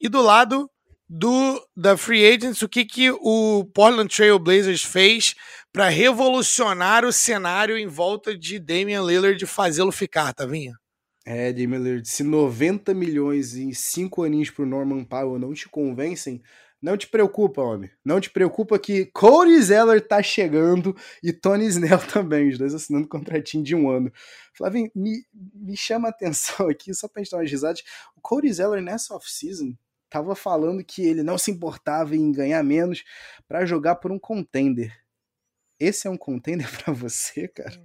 [0.00, 0.70] E do lado
[1.06, 5.34] do da Free Agents, o que, que o Portland Trail Blazers fez
[5.70, 10.72] para revolucionar o cenário em volta de Damian Lillard e fazê-lo ficar, Tavinha?
[11.24, 16.42] É, Damian se 90 milhões em 5 aninhos pro Norman Powell não te convencem,
[16.80, 17.90] não te preocupa, homem.
[18.02, 23.06] Não te preocupa que Cody Zeller tá chegando e Tony Snell também, os dois assinando
[23.06, 24.10] contratinho de um ano.
[24.54, 25.22] Flavinho, me,
[25.54, 27.82] me chama a atenção aqui, só pra gente dar umas risadas.
[28.16, 29.76] O Cody Zeller nessa off-season
[30.08, 33.04] tava falando que ele não se importava em ganhar menos
[33.46, 34.98] para jogar por um contender.
[35.78, 37.78] Esse é um contender para você, cara?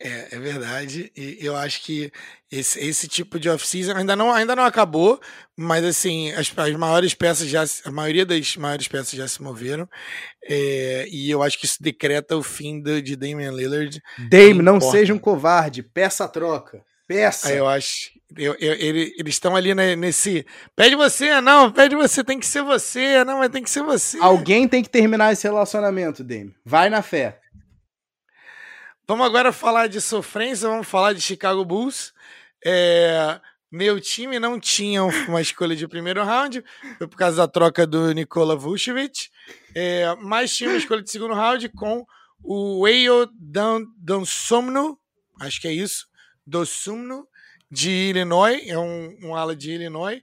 [0.00, 1.10] É, é verdade.
[1.16, 2.12] E eu acho que
[2.50, 5.20] esse, esse tipo de off-season ainda não, ainda não acabou,
[5.56, 9.88] mas assim, as, as maiores peças já, a maioria das maiores peças já se moveram.
[10.44, 14.00] É, e eu acho que isso decreta o fim do, de Damian Lillard.
[14.30, 16.80] Dame, não seja um covarde, peça a troca.
[17.08, 17.48] Peça.
[17.48, 18.10] Aí eu acho.
[18.36, 20.44] Eu, eu, ele, eles estão ali nesse.
[20.76, 24.18] Pede você, não, pede você, tem que ser você, não, mas tem que ser você.
[24.20, 26.54] Alguém tem que terminar esse relacionamento, Demi.
[26.64, 27.40] Vai na fé.
[29.10, 32.12] Vamos agora falar de sofrência, vamos falar de Chicago Bulls.
[32.62, 33.40] É,
[33.72, 36.62] meu time não tinha uma escolha de primeiro round,
[36.98, 39.30] foi por causa da troca do Nikola Vucevic,
[39.74, 42.04] é, mas tinha uma escolha de segundo round com
[42.44, 43.26] o Eio
[43.96, 44.98] Donsomno,
[45.40, 46.06] acho que é isso,
[46.46, 47.26] Dosumno,
[47.70, 50.20] de Illinois, é um, um ala de Illinois.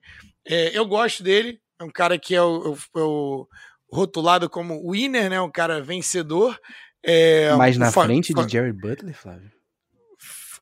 [0.47, 3.47] É, eu gosto dele, é um cara que é o, é o,
[3.95, 5.39] rotulado como winner, né?
[5.41, 6.59] Um cara vencedor.
[7.05, 9.51] É, Mas na frente de Jerry Butler, Flávio?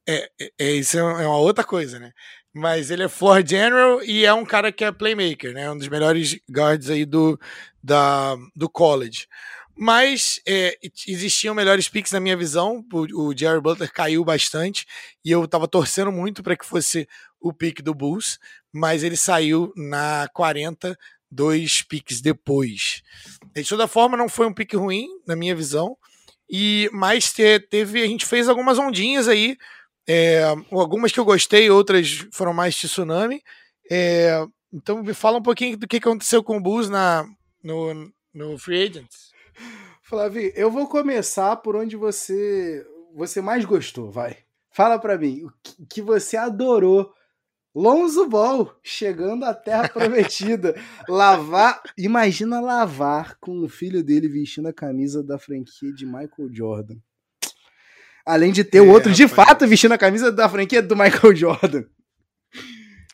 [0.05, 2.11] É, é, é, isso é uma outra coisa, né?
[2.53, 5.71] Mas ele é floor general e é um cara que é playmaker, né?
[5.71, 7.39] Um dos melhores guards aí do,
[7.81, 9.25] da, do college.
[9.75, 12.85] Mas é, existiam melhores picks na minha visão.
[12.91, 14.85] O, o Jerry Butler caiu bastante
[15.23, 17.07] e eu estava torcendo muito para que fosse
[17.39, 18.37] o pick do Bulls,
[18.71, 20.97] mas ele saiu na 40,
[21.31, 23.01] dois picks depois.
[23.55, 25.97] De toda forma, não foi um pick ruim, na minha visão.
[26.55, 26.87] E
[27.33, 29.57] te, teve, a gente fez algumas ondinhas aí,
[30.07, 33.41] é, algumas que eu gostei, outras foram mais tsunami.
[33.89, 37.25] É, então me fala um pouquinho do que aconteceu com o Bulls na,
[37.63, 39.31] no, no Free Agents.
[40.03, 42.85] Flávio, eu vou começar por onde você
[43.15, 44.37] você mais gostou, vai.
[44.69, 47.11] Fala para mim, o que você adorou.
[47.75, 50.75] Lonzo Ball chegando à Terra Prometida.
[51.09, 56.97] lavar, imagina lavar com o filho dele vestindo a camisa da franquia de Michael Jordan.
[58.25, 61.35] Além de ter o é, outro de fato vestindo a camisa da franquia do Michael
[61.35, 61.83] Jordan.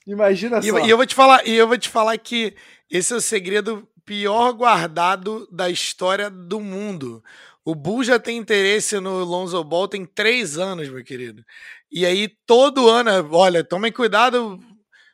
[0.06, 0.80] Imagina só.
[0.86, 2.56] E eu vou te falar, e eu vou te falar que
[2.90, 7.24] esse é o segredo pior guardado da história do mundo.
[7.70, 11.44] O Bull já tem interesse no Lonzo Ball tem três anos, meu querido.
[11.92, 14.60] E aí, todo ano, olha, tomem cuidado.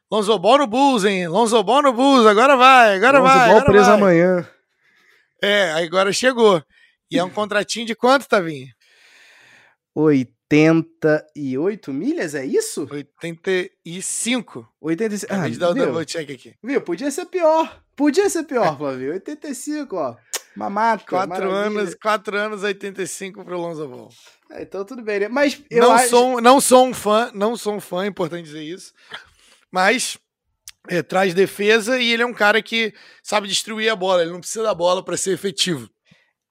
[0.10, 1.28] Lonzo Ball no Bulls, hein?
[1.28, 3.50] Lonzo Ball no Bulls, agora vai, agora Lonzo vai.
[3.50, 3.96] Lonzo Ball preso vai.
[3.96, 4.50] amanhã.
[5.44, 6.64] É, agora chegou.
[7.12, 8.70] E é um contratinho de quanto, Tavinho?
[9.94, 12.88] 88 milhas, é isso?
[12.90, 14.66] 85.
[14.80, 15.34] 85.
[15.34, 16.56] Ah, de dar o double check aqui.
[16.64, 16.80] Viu?
[16.80, 17.84] Podia ser pior.
[17.98, 19.12] Podia ser pior, Flávio.
[19.12, 20.16] 85, ó.
[20.56, 21.04] Mamata.
[21.06, 24.10] Quatro anos, quatro anos, 85 pro Lonzo Ball.
[24.52, 25.28] É, então tudo bem, né?
[25.28, 26.10] Mas eu não acho...
[26.10, 28.94] sou, não sou um fã, não sou um fã, é importante dizer isso.
[29.72, 30.18] Mas
[30.88, 34.22] é, traz defesa e ele é um cara que sabe destruir a bola.
[34.22, 35.90] Ele não precisa da bola para ser efetivo.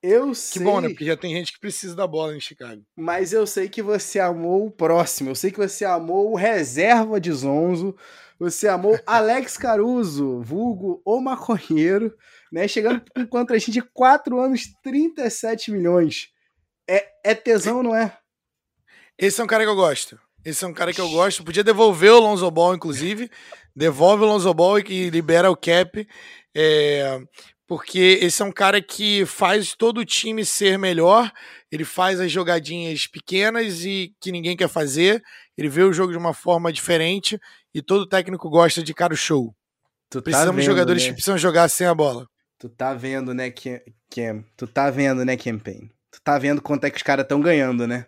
[0.03, 0.61] Eu sei.
[0.61, 0.89] Que bom, né?
[0.89, 2.83] Porque já tem gente que precisa da bola em Chicago.
[2.95, 5.31] Mas eu sei que você amou o próximo.
[5.31, 7.97] Eu sei que você amou o reserva de Zonzo.
[8.39, 12.13] Você amou Alex Caruso, vulgo o maconheiro,
[12.53, 12.67] né?
[12.69, 16.29] Chegando com contratinho de 4 anos, 37 milhões.
[16.89, 18.17] É, é tesão, não é?
[19.19, 20.19] Esse é um cara que eu gosto.
[20.45, 21.43] Esse é um cara que eu gosto.
[21.43, 23.31] Podia devolver o Lonzo Ball, inclusive.
[23.75, 26.07] Devolve o Lonzo Ball e que libera o cap.
[26.55, 27.19] É,
[27.67, 31.33] porque esse é um cara que faz todo o time ser melhor,
[31.73, 35.23] ele faz as jogadinhas pequenas e que ninguém quer fazer,
[35.57, 37.39] ele vê o jogo de uma forma diferente
[37.75, 39.55] e todo técnico gosta de cara show.
[40.11, 41.09] Tu tá Precisamos vendo, de jogadores né?
[41.09, 42.27] que precisam jogar sem a bola.
[42.65, 44.43] Tu tá vendo, né, Cam?
[44.57, 45.91] Tu tá vendo, né, Campaign?
[46.11, 48.07] Tu tá vendo quanto é que os caras estão ganhando, né?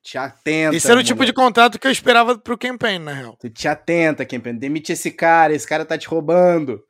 [0.00, 0.76] Te atenta.
[0.76, 3.36] Esse era o tipo de contrato que eu esperava pro Campaign, na real.
[3.40, 4.60] Tu te atenta, Campaign.
[4.60, 6.80] Demite esse cara, esse cara tá te roubando.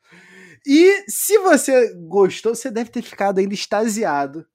[0.66, 4.46] E se você gostou, você deve ter ficado ainda extasiado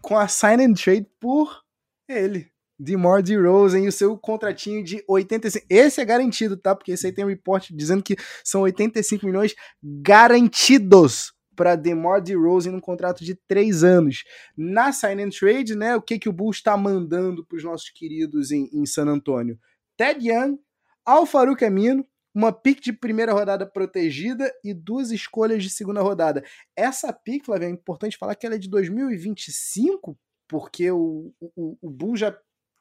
[0.00, 1.60] com a sign and trade por
[2.08, 2.50] ele.
[2.78, 5.66] DeMar DeRozan e o seu contratinho de 85.
[5.68, 6.74] Esse é garantido, tá?
[6.74, 12.72] Porque esse aí tem um report dizendo que são 85 milhões garantidos para DeMar DeRozan
[12.72, 14.24] num contrato de 3 anos.
[14.56, 17.90] Na sign and trade, né, o que que o Bulls está mandando para os nossos
[17.90, 19.58] queridos em, em San Antonio?
[19.96, 20.58] Ted Young,
[21.04, 26.44] Al Farouk Amino, uma pick de primeira rodada protegida e duas escolhas de segunda rodada.
[26.76, 31.90] Essa pick, Flávio, é importante falar que ela é de 2025, porque o, o, o
[31.90, 32.36] Bull já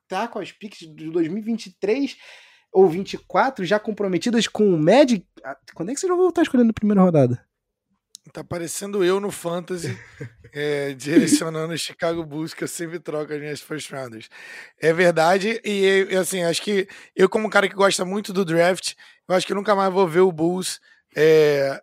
[0.08, 2.18] tá com as picks de 2023
[2.72, 5.26] ou 24 já comprometidas com o Magic.
[5.44, 7.46] Ah, quando é que você já vai estar escolhendo a primeira rodada?
[8.36, 9.98] Tá parecendo eu no Fantasy,
[10.52, 14.28] é, direcionando o Chicago Bulls, que eu sempre troco as minhas first rounders.
[14.78, 16.86] É verdade, e assim, acho que
[17.16, 18.92] eu, como um cara que gosta muito do draft,
[19.26, 20.82] eu acho que nunca mais vou ver o Bulls
[21.16, 21.80] é,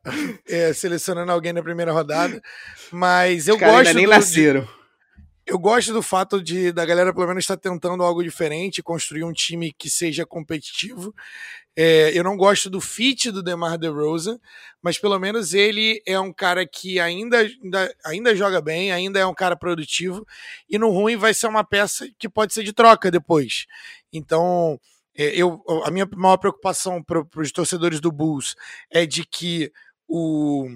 [0.46, 2.38] é, selecionando alguém na primeira rodada.
[2.90, 3.74] Mas eu gosto.
[3.78, 4.60] Ainda nem do, nasceram.
[4.60, 4.68] De,
[5.46, 9.24] eu gosto do fato de da galera pelo menos estar tá tentando algo diferente, construir
[9.24, 11.14] um time que seja competitivo.
[11.74, 14.38] É, eu não gosto do fit do DeMar DeRozan,
[14.82, 19.26] mas pelo menos ele é um cara que ainda, ainda, ainda joga bem, ainda é
[19.26, 20.26] um cara produtivo,
[20.68, 23.66] e no ruim vai ser uma peça que pode ser de troca depois.
[24.12, 24.78] Então,
[25.16, 28.54] é, eu, a minha maior preocupação para os torcedores do Bulls
[28.90, 29.72] é de que
[30.06, 30.68] o,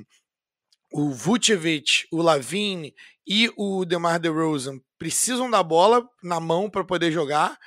[0.97, 2.95] o Vucevic, o Lavine
[3.27, 7.59] e o DeMar DeRozan precisam da bola na mão para poder jogar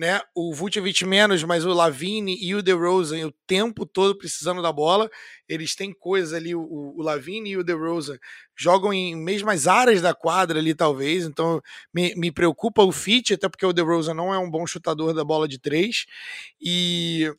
[0.00, 0.18] né?
[0.34, 5.10] O Vucevic menos, mas o Lavine e o DeRozan o tempo todo precisando da bola.
[5.46, 8.16] Eles têm coisas ali, o, o Lavine e o DeRozan
[8.56, 11.26] jogam em mesmas áreas da quadra ali, talvez.
[11.26, 11.60] Então
[11.92, 15.22] me, me preocupa o fit, até porque o DeRozan não é um bom chutador da
[15.22, 16.06] bola de três.
[16.58, 17.30] E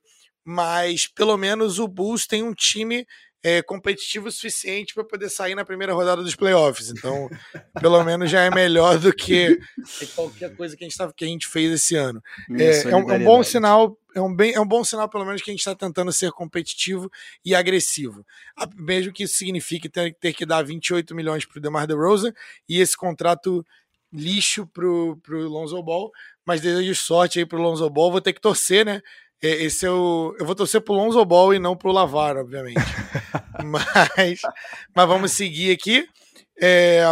[0.46, 3.08] mas pelo menos o Bulls tem um time
[3.44, 6.90] é, competitivo o suficiente para poder sair na primeira rodada dos playoffs.
[6.90, 7.30] Então,
[7.80, 9.60] pelo menos já é melhor do que
[10.16, 12.22] qualquer coisa que a gente, tá, que a gente fez esse ano.
[12.52, 15.26] É, é, um, é, um, bom sinal, é um, bem, é um bom sinal, pelo
[15.26, 17.12] menos, que a gente está tentando ser competitivo
[17.44, 18.26] e agressivo.
[18.76, 22.32] Mesmo que isso signifique ter, ter que dar 28 milhões para o DeMar DeRozan
[22.70, 23.66] e esse contrato
[24.14, 26.12] lixo para o Lonzo Ball.
[26.46, 28.12] Mas desejo sorte aí para o Lonzo Ball.
[28.12, 29.02] Vou ter que torcer, né?
[29.42, 30.36] Esse o.
[30.40, 32.80] Eu vou torcer pro Lonzo Ball e não pro Lavar, obviamente.
[33.66, 34.42] mas,
[34.96, 36.08] mas vamos seguir aqui.
[36.62, 37.04] É,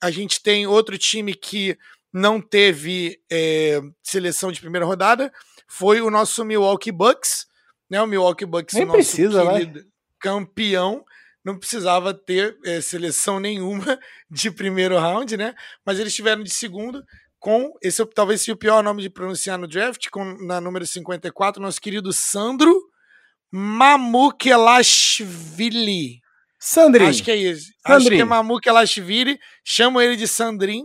[0.00, 1.78] a gente tem outro time que
[2.12, 5.32] não teve é, seleção de primeira rodada.
[5.66, 7.46] Foi o nosso Milwaukee Bucks.
[7.88, 8.00] Né?
[8.02, 9.86] O Milwaukee Bucks, Nem o nosso precisa, querido
[10.20, 11.04] campeão.
[11.44, 13.98] Não precisava ter é, seleção nenhuma
[14.30, 15.54] de primeiro round, né?
[15.84, 17.02] Mas eles tiveram de segundo
[17.38, 21.62] com esse talvez seja o pior nome de pronunciar no draft, com na número 54,
[21.62, 22.74] nosso querido Sandro
[23.50, 26.20] Mamukelashvili.
[26.58, 27.06] Sandrin.
[27.06, 27.70] Acho que é isso.
[27.86, 27.96] Sandrin.
[27.96, 29.38] Acho que é Mamukelashvili.
[29.64, 30.84] Chamo ele de Sandrin.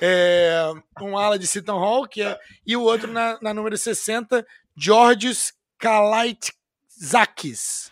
[0.00, 4.46] É, um ala de Seton Hall, que é, e o outro na, na número 60,
[4.76, 7.90] Georgios Kalaitzakis,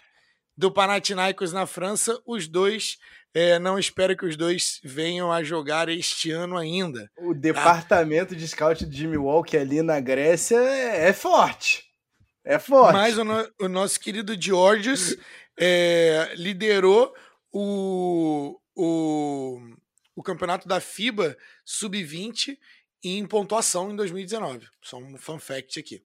[0.57, 2.19] do Panathinaikos na França.
[2.27, 2.97] Os dois
[3.39, 7.09] é, não espero que os dois venham a jogar este ano ainda.
[7.19, 7.41] O tá?
[7.41, 11.85] departamento de scout de Milwaukee ali na Grécia é, é forte.
[12.45, 12.95] É forte.
[12.95, 15.17] Mas o, no, o nosso querido Georges
[15.57, 17.15] é, liderou
[17.53, 19.61] o, o,
[20.17, 22.57] o campeonato da FIBA Sub-20
[23.05, 24.67] em pontuação em 2019.
[24.83, 26.03] Só um fun fact aqui.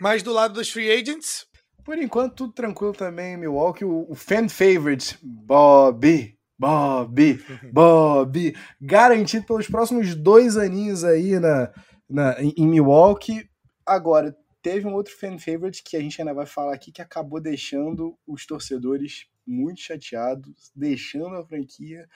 [0.00, 1.46] Mas do lado dos free agents,
[1.84, 3.84] por enquanto, tudo tranquilo também Milwaukee.
[3.84, 6.37] O, o fan favorite, Bobby.
[6.58, 7.40] Bobby,
[7.72, 11.72] Bobby, garantido pelos próximos dois aninhos aí na,
[12.08, 13.48] na, em Milwaukee.
[13.86, 17.40] Agora, teve um outro fan favorite que a gente ainda vai falar aqui que acabou
[17.40, 22.06] deixando os torcedores muito chateados, deixando a franquia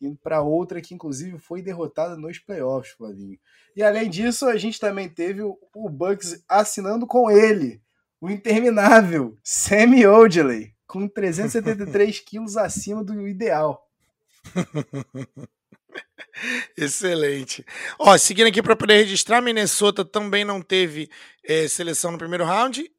[0.00, 3.38] indo para outra que inclusive foi derrotada nos playoffs, Flavinho.
[3.76, 7.82] E além disso, a gente também teve o, o Bucks assinando com ele,
[8.20, 13.89] o interminável Sammy Odeley, com 373 quilos acima do ideal.
[16.76, 17.64] Excelente.
[17.98, 21.10] Ó, seguindo aqui para poder registrar, Minnesota também não teve
[21.44, 22.90] é, seleção no primeiro round.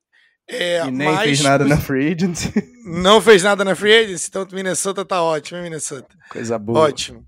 [0.48, 1.24] É, e nem mas...
[1.24, 2.52] fez nada na free agency.
[2.84, 6.14] Não fez nada na free agency, então Minnesota tá ótimo, hein, Minnesota?
[6.30, 6.80] Coisa boa.
[6.80, 7.24] Ótimo.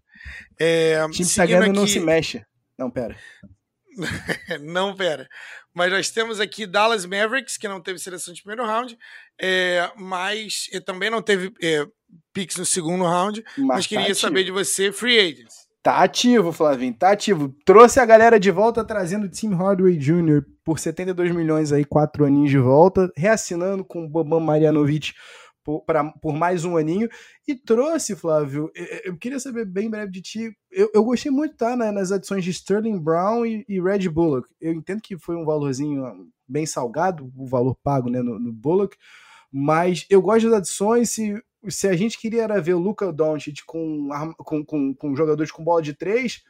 [0.60, 1.74] É, o time ganhando aqui...
[1.74, 2.44] não se mexe.
[2.78, 3.16] Não, pera.
[4.62, 5.30] não, pera.
[5.74, 8.98] Mas nós temos aqui Dallas Mavericks, que não teve seleção de primeiro round,
[9.40, 11.54] é, mas também não teve
[12.34, 13.44] picks no segundo round.
[13.58, 15.64] Mas, mas queria tá saber de você, free agents.
[15.84, 17.54] Tá ativo, Flavinho, tá ativo.
[17.66, 20.42] Trouxe a galera de volta, trazendo o Tim Hardaway Jr.
[20.64, 25.12] por 72 milhões aí, quatro aninhos de volta, reassinando com o Boban Marjanovic
[25.64, 27.10] por, pra, por mais um aninho.
[27.48, 28.72] E trouxe, Flávio,
[29.04, 30.58] eu queria saber bem breve de ti.
[30.72, 31.76] Eu, eu gostei muito, tá?
[31.76, 34.48] Né, nas adições de Sterling Brown e, e, Red Bullock.
[34.62, 38.96] Eu entendo que foi um valorzinho bem salgado, o valor pago né, no, no Bullock,
[39.52, 41.10] mas eu gosto das adições.
[41.10, 45.52] Se, se a gente queria era ver o Luca Doncic com, com, com, com jogadores
[45.52, 46.44] com bola de três,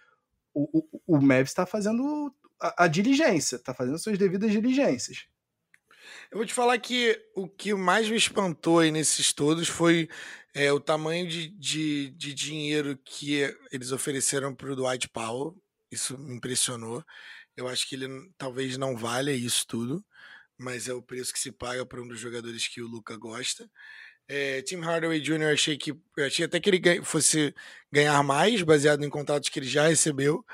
[0.54, 5.28] o, o, o Mavs está fazendo a, a diligência, está fazendo suas devidas diligências.
[6.32, 10.10] Eu vou te falar que o que mais me espantou aí nesses todos foi
[10.54, 13.42] é, o tamanho de, de, de, dinheiro que
[13.72, 15.56] eles ofereceram para o Dwight Powell.
[15.92, 17.04] Isso me impressionou.
[17.56, 18.08] Eu acho que ele
[18.38, 20.04] talvez não valha isso tudo,
[20.58, 23.70] mas é o preço que se paga para um dos jogadores que o Luca gosta.
[24.28, 25.54] É, Tim Hardaway Jr.
[25.54, 27.54] achei que eu achei até que ele fosse
[27.92, 30.46] ganhar mais, baseado em contatos que ele já recebeu,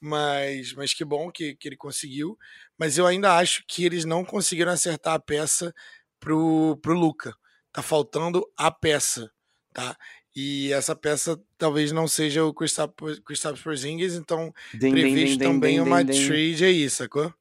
[0.00, 2.38] mas, mas que bom que, que ele conseguiu
[2.78, 5.74] mas eu ainda acho que eles não conseguiram acertar a peça
[6.20, 7.34] pro, pro Luca.
[7.72, 9.30] Tá faltando a peça,
[9.74, 9.96] tá?
[10.34, 16.04] E essa peça talvez não seja o Kristaps Porzingis, então dim, prevejo dim, também uma
[16.04, 17.34] trade aí, sacou?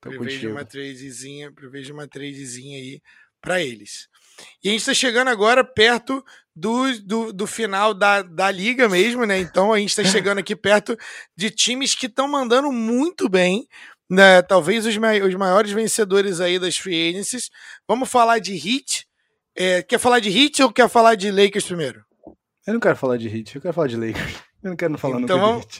[0.00, 0.52] Tô prevejo contigo.
[0.52, 3.02] uma tradezinha, prevejo uma tradezinha aí
[3.42, 4.08] para eles.
[4.62, 9.24] E a gente está chegando agora perto do, do, do, final da, da liga mesmo,
[9.24, 9.38] né?
[9.38, 10.96] Então a gente está chegando aqui perto
[11.36, 13.66] de times que estão mandando muito bem
[14.10, 17.48] né, talvez os, os maiores vencedores aí das free agencies.
[17.86, 19.06] Vamos falar de Heat.
[19.56, 22.04] É, quer falar de Heat ou quer falar de Lakers primeiro?
[22.66, 24.34] Eu não quero falar de Heat, eu quero falar de Lakers.
[24.62, 25.72] Eu não quero falar então, vamos, de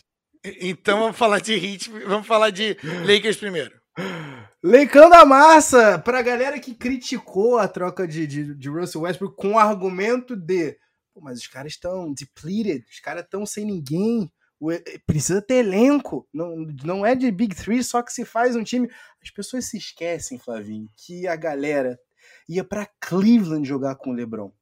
[0.44, 0.58] Heat.
[0.62, 3.72] Então vamos falar de Heat, vamos falar de Lakers primeiro.
[4.62, 9.54] Leicão da massa, pra galera que criticou a troca de, de, de Russell Westbrook com
[9.54, 10.76] o argumento de
[11.20, 14.30] mas os caras estão depleted, os caras estão sem ninguém,
[15.06, 18.90] precisa ter elenco, não, não é de Big Three só que se faz um time.
[19.22, 21.98] As pessoas se esquecem, Flavinho, que a galera
[22.48, 24.52] ia para Cleveland jogar com o LeBron.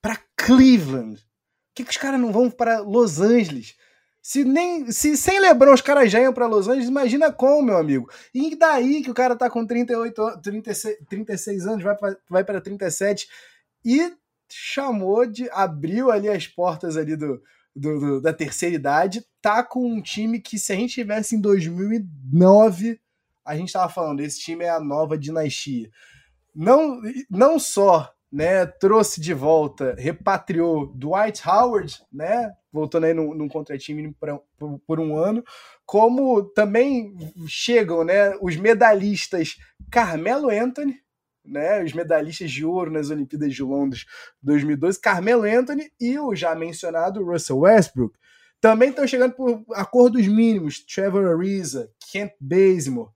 [0.00, 1.16] Para Cleveland.
[1.16, 3.76] Por que, que os caras não vão para Los Angeles?
[4.22, 7.78] Se, nem, se sem LeBron os caras já iam para Los Angeles, imagina como, meu
[7.78, 8.10] amigo.
[8.34, 13.28] E daí que o cara tá com 38, 36, 36 anos, vai para vai 37
[13.84, 14.12] e
[14.48, 15.48] chamou de.
[15.50, 17.42] abriu ali as portas ali do,
[17.74, 21.40] do, do, da terceira idade, tá com um time que, se a gente tivesse em
[21.40, 23.00] 2009,
[23.44, 25.90] a gente tava falando, esse time é a nova dinastia.
[26.54, 33.48] Não, não só né, trouxe de volta, repatriou Dwight Howard, né, voltando aí num, num
[33.48, 35.42] contratime por, por, por, um ano,
[35.84, 37.16] como também
[37.48, 39.56] chegam né, os medalhistas
[39.90, 40.96] Carmelo Anthony,
[41.44, 44.06] né, os medalhistas de ouro nas Olimpíadas de Londres
[44.42, 48.16] 2012, Carmelo Anthony e o já mencionado Russell Westbrook.
[48.60, 53.10] Também estão chegando por acordos mínimos, Trevor Ariza, Kent Bazemore.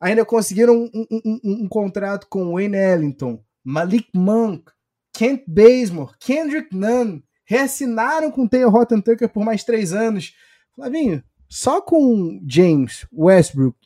[0.00, 4.70] Ainda conseguiram um, um, um, um contrato com Wayne Ellington, Malik Monk,
[5.12, 7.20] Kent Bazemore, Kendrick Nunn.
[7.44, 10.34] Reassinaram com Taylor Horton Tucker por mais três anos.
[10.72, 13.76] Flavinho, só com James, Westbrook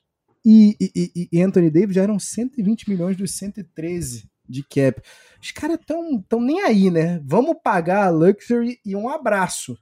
[0.45, 5.01] e, e, e, Anthony Davis já eram 120 milhões dos 113 de cap.
[5.43, 7.19] Os caras tão, tão nem aí, né?
[7.25, 9.79] Vamos pagar a luxury e um abraço.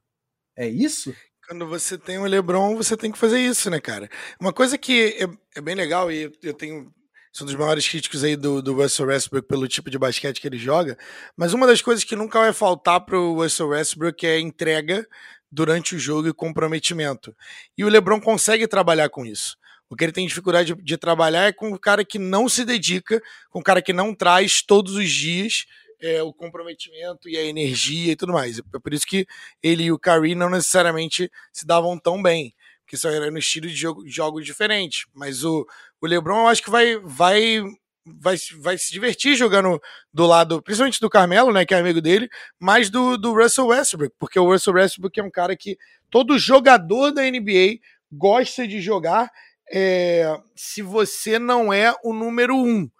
[0.56, 1.12] É isso?
[1.48, 4.08] Quando você tem o LeBron, você tem que fazer isso, né, cara?
[4.40, 6.92] Uma coisa que é, é bem legal e eu tenho
[7.32, 10.46] sou um dos maiores críticos aí do, do Russell Westbrook pelo tipo de basquete que
[10.46, 10.96] ele joga,
[11.36, 15.06] mas uma das coisas que nunca vai faltar pro Russell Westbrook é entrega
[15.50, 17.34] durante o jogo e comprometimento.
[17.76, 19.56] E o LeBron consegue trabalhar com isso.
[19.88, 22.64] O que ele tem dificuldade de, de trabalhar é com o cara que não se
[22.64, 25.66] dedica, com o cara que não traz todos os dias
[26.02, 28.58] é, o comprometimento e a energia e tudo mais.
[28.58, 29.26] É por isso que
[29.62, 32.52] ele e o Curry não necessariamente se davam tão bem,
[32.96, 35.06] só era no estilo de jogo, jogos diferentes.
[35.14, 35.66] Mas o,
[36.00, 37.62] o LeBron eu acho que vai, vai,
[38.04, 39.80] vai, vai se divertir jogando
[40.12, 42.28] do lado, principalmente do Carmelo, né, que é amigo dele,
[42.58, 45.76] mas do, do Russell Westbrook, porque o Russell Westbrook é um cara que
[46.10, 47.78] todo jogador da NBA
[48.10, 49.30] gosta de jogar
[49.72, 52.90] é, se você não é o número um.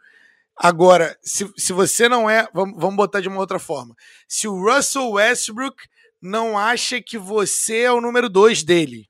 [0.57, 3.95] Agora, se, se você não é, vamos, vamos botar de uma outra forma.
[4.29, 5.77] Se o Russell Westbrook
[6.21, 9.09] não acha que você é o número dois dele.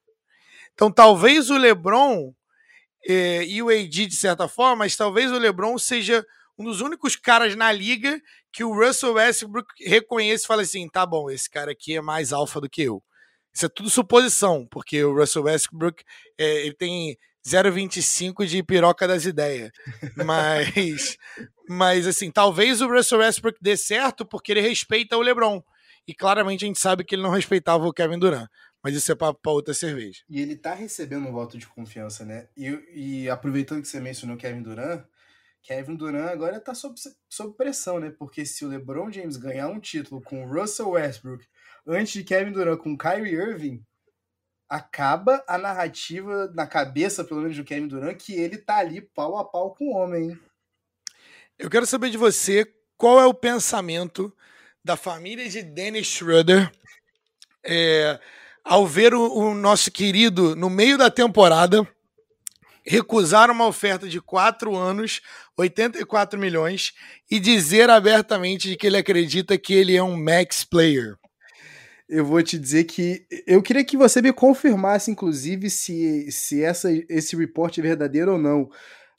[0.82, 2.34] Então, talvez o LeBron
[3.06, 6.26] é, e o AD, de certa forma, mas talvez o LeBron seja
[6.59, 8.20] um dos únicos caras na liga
[8.52, 12.32] que o Russell Westbrook reconhece e fala assim: tá bom, esse cara aqui é mais
[12.32, 13.00] alfa do que eu.
[13.54, 16.02] Isso é tudo suposição, porque o Russell Westbrook
[16.36, 19.70] é, ele tem 0,25 de piroca das ideias.
[20.16, 21.16] Mas,
[21.70, 25.62] mas assim, talvez o Russell Westbrook dê certo porque ele respeita o LeBron.
[26.09, 28.48] E claramente a gente sabe que ele não respeitava o Kevin Durant.
[28.82, 30.22] Mas isso é para outra cerveja.
[30.28, 32.48] E ele tá recebendo um voto de confiança, né?
[32.56, 35.04] E, e aproveitando que você mencionou Kevin Durant,
[35.62, 36.96] Kevin Durant agora tá sob,
[37.28, 38.10] sob pressão, né?
[38.10, 41.46] Porque se o LeBron James ganhar um título com o Russell Westbrook
[41.86, 43.84] antes de Kevin Durant com Kyrie Irving,
[44.68, 49.36] acaba a narrativa na cabeça, pelo menos, do Kevin Durant, que ele tá ali pau
[49.36, 50.30] a pau com o homem.
[50.30, 50.40] Hein?
[51.59, 54.34] Eu quero saber de você qual é o pensamento
[54.84, 56.72] da família de Dennis Schroeder
[57.62, 58.18] é,
[58.64, 61.86] ao ver o, o, nosso querido no meio da temporada
[62.84, 65.20] recusar uma oferta de quatro anos,
[65.56, 66.93] 84 milhões,
[67.30, 71.16] e dizer abertamente que ele acredita que ele é um max player
[72.12, 76.90] eu vou te dizer que eu queria que você me confirmasse, inclusive, se, se essa,
[77.09, 78.68] esse report é verdadeiro ou não.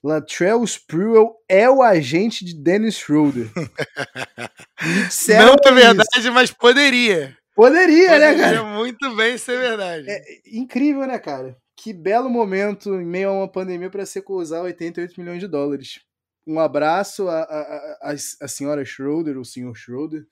[0.03, 3.49] Latrell Sprewell é o agente de Dennis Schroeder.
[5.43, 6.31] não é verdade, isso.
[6.31, 7.35] mas poderia.
[7.55, 8.63] Poderia, né, poderia, né, cara?
[8.63, 10.09] muito bem ser verdade.
[10.09, 11.57] É incrível, né, cara?
[11.75, 16.01] Que belo momento em meio a uma pandemia para se recusar 88 milhões de dólares.
[16.45, 20.25] Um abraço à, à, à, à senhora Schroeder, o senhor Schroeder,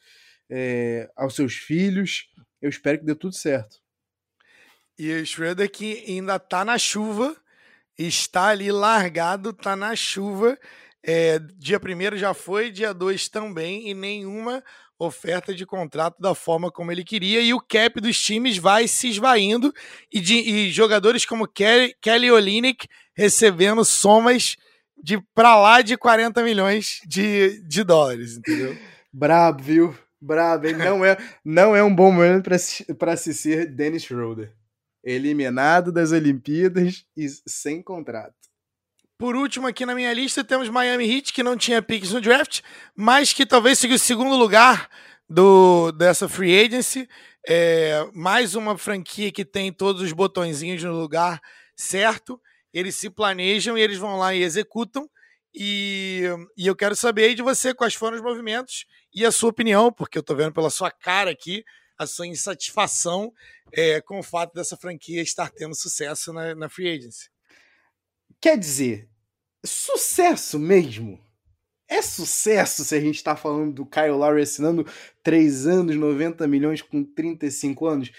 [0.50, 2.28] é, aos seus filhos
[2.62, 3.78] eu espero que dê tudo certo.
[4.98, 7.36] E o Schroeder que ainda tá na chuva,
[7.98, 10.58] está ali largado, tá na chuva.
[11.04, 14.64] É, dia 1 já foi, dia 2 também, e nenhuma
[15.06, 19.10] oferta de contrato da forma como ele queria e o cap dos times vai se
[19.10, 19.74] esvaindo
[20.12, 24.56] e, de, e jogadores como Kelly, Kelly Olynyk recebendo somas
[25.04, 28.78] de pra lá de 40 milhões de, de dólares, entendeu?
[29.12, 29.98] Brabo, viu?
[30.22, 30.72] Brabo?
[30.72, 32.50] Não é, não é um bom momento
[32.98, 34.54] para se ser Dennis Schroeder.
[35.04, 38.36] Eliminado das Olimpíadas e sem contrato.
[39.22, 42.62] Por último, aqui na minha lista, temos Miami Heat, que não tinha picks no draft,
[42.96, 44.90] mas que talvez seja o segundo lugar
[45.30, 47.08] do, dessa free agency.
[47.48, 51.40] É, mais uma franquia que tem todos os botõezinhos no lugar
[51.76, 52.42] certo.
[52.74, 55.08] Eles se planejam e eles vão lá e executam.
[55.54, 56.24] E,
[56.58, 59.94] e eu quero saber aí de você quais foram os movimentos e a sua opinião,
[59.94, 61.64] porque eu tô vendo pela sua cara aqui
[61.96, 63.32] a sua insatisfação
[63.72, 67.30] é, com o fato dessa franquia estar tendo sucesso na, na free agency.
[68.42, 69.11] Quer dizer,
[69.66, 71.20] sucesso mesmo?
[71.88, 74.86] É sucesso se a gente está falando do Kyle Lowry assinando
[75.24, 78.12] 3 anos, 90 milhões com 35 anos?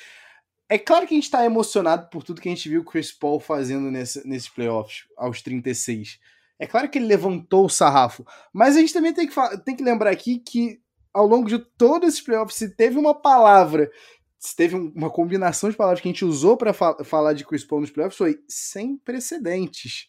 [0.69, 3.10] É claro que a gente está emocionado por tudo que a gente viu o Chris
[3.10, 6.19] Paul fazendo nesse, nesses playoffs aos 36.
[6.59, 9.82] É claro que ele levantou o sarrafo, mas a gente também tem que, tem que
[9.82, 10.81] lembrar aqui que
[11.12, 13.90] ao longo de todos esses playoffs, se teve uma palavra,
[14.39, 17.64] se teve uma combinação de palavras que a gente usou para fa falar de Chris
[17.64, 20.09] Paul nos playoffs, foi sem precedentes.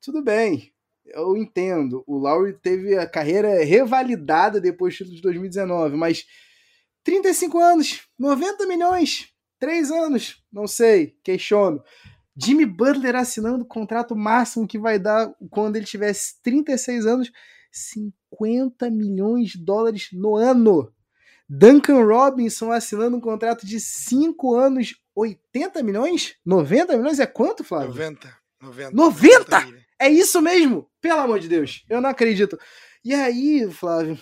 [0.00, 0.73] Tudo bem,
[1.06, 2.02] eu entendo.
[2.06, 6.24] O Lowry teve a carreira revalidada depois do título de 2019, mas
[7.02, 9.28] 35 anos, 90 milhões,
[9.58, 11.82] 3 anos, não sei, questiono.
[12.36, 17.32] Jimmy Butler assinando o contrato máximo que vai dar quando ele tivesse 36 anos,
[17.70, 20.92] 50 milhões de dólares no ano.
[21.48, 26.36] Duncan Robinson assinando um contrato de 5 anos, 80 milhões?
[26.44, 27.90] 90 milhões é quanto, Flávio?
[27.90, 28.36] 90.
[28.60, 28.96] 90?
[28.96, 29.83] 90?
[30.00, 30.90] É isso mesmo?
[31.00, 32.58] Pelo amor de Deus, eu não acredito.
[33.04, 34.18] E aí, Flávio,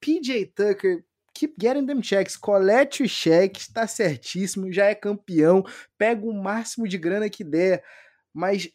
[0.00, 1.04] PJ Tucker
[1.34, 2.36] keep getting them checks.
[2.36, 5.64] Colete os cheques, tá certíssimo, já é campeão,
[5.98, 7.82] pega o máximo de grana que der.
[8.32, 8.70] Mas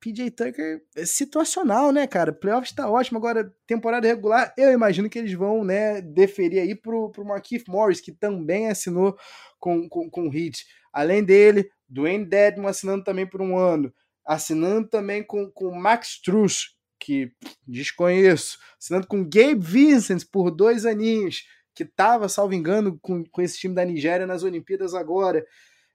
[0.00, 2.32] PJ Tucker é situacional, né, cara?
[2.32, 7.10] Playoffs tá ótimo, agora temporada regular, eu imagino que eles vão, né, deferir aí pro,
[7.10, 9.16] pro Marquise Morris, que também assinou
[9.58, 10.64] com, com, com o Heat.
[10.92, 13.92] Além dele, Dwayne Dedmon assinando também por um ano,
[14.26, 17.32] assinando também com, com Max Truss, que
[17.66, 21.44] desconheço, assinando com Gabe Vincent por dois aninhos,
[21.74, 25.46] que estava, salvo engano, com, com esse time da Nigéria nas Olimpíadas agora.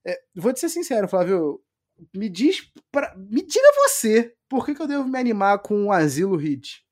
[0.06, 1.62] É, vou te ser sincero, Flávio,
[2.16, 5.92] me diz, pra, me diga você, por que, que eu devo me animar com o
[5.92, 6.86] Asilo Hit?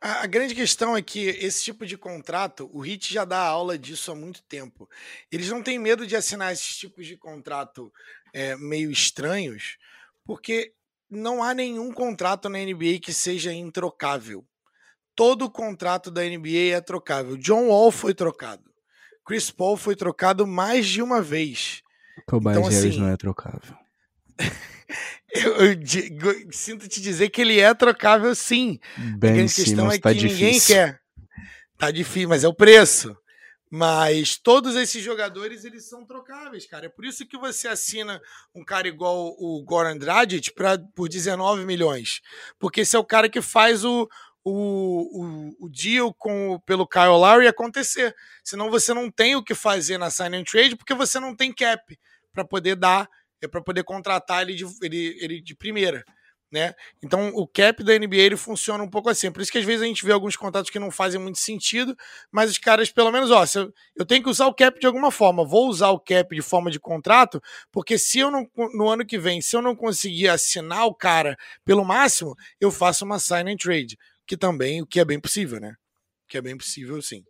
[0.00, 4.12] A, grande questão é que esse tipo de contrato, o HIT já dá aula disso
[4.12, 4.88] há muito tempo.
[5.32, 7.92] Eles não têm medo de assinar esses tipos de contrato
[8.32, 9.78] é, meio estranhos,
[10.26, 10.72] porque
[11.08, 14.44] não há nenhum contrato na NBA que seja introcável
[15.16, 17.36] todo contrato da NBA é trocável.
[17.38, 18.62] John Wall foi trocado.
[19.24, 21.82] Chris Paul foi trocado mais de uma vez.
[22.26, 23.74] Tobias então, Harris assim, não é trocável.
[25.34, 28.78] eu, eu, eu, sinto te dizer que ele é trocável sim.
[29.18, 30.46] Bem, a questão é tá que difícil.
[30.46, 31.00] ninguém quer.
[31.78, 33.16] Tá difícil, mas é o preço.
[33.70, 36.86] Mas todos esses jogadores, eles são trocáveis, cara.
[36.86, 38.20] É por isso que você assina
[38.54, 42.20] um cara igual o Goran Dragic pra, por 19 milhões.
[42.58, 44.08] Porque esse é o cara que faz o,
[44.44, 48.14] o, o, o deal com, pelo Kyle Lowry acontecer.
[48.44, 51.52] Senão você não tem o que fazer na sign and trade porque você não tem
[51.52, 51.98] cap
[52.32, 53.08] para poder dar,
[53.42, 56.04] é para poder contratar ele de, ele, ele de primeira.
[56.56, 56.74] Né?
[57.02, 59.30] Então o cap da NBA ele funciona um pouco assim.
[59.30, 61.94] Por isso que às vezes a gente vê alguns contratos que não fazem muito sentido,
[62.32, 65.10] mas os caras, pelo menos, ó, eu, eu tenho que usar o cap de alguma
[65.10, 65.46] forma.
[65.46, 69.18] Vou usar o cap de forma de contrato, porque se eu não, no ano que
[69.18, 73.58] vem, se eu não conseguir assinar o cara pelo máximo, eu faço uma sign and
[73.58, 75.74] trade que também, o que é bem possível, né?
[76.26, 77.22] Que é bem possível, sim.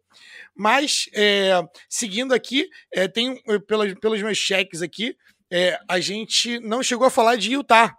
[0.55, 5.17] Mas, é, seguindo aqui, é, tem pelos, pelos meus cheques aqui,
[5.51, 7.93] é, a gente não chegou a falar de Utah,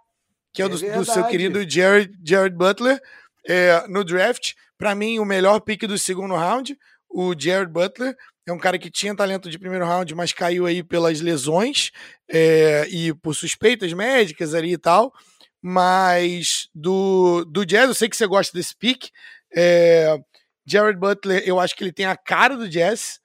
[0.58, 3.00] que é, é do, do, seu querido Jared, Jared Butler,
[3.46, 4.54] é, no draft.
[4.76, 6.76] Para mim, o melhor pick do segundo round,
[7.08, 8.16] o Jared Butler.
[8.44, 11.92] É um cara que tinha talento de primeiro round, mas caiu aí pelas lesões
[12.28, 15.12] é, e por suspeitas médicas ali e tal.
[15.62, 19.10] Mas do, do Jazz, eu sei que você gosta desse pick.
[19.54, 20.16] É,
[20.66, 23.20] Jared Butler, eu acho que ele tem a cara do Jazz.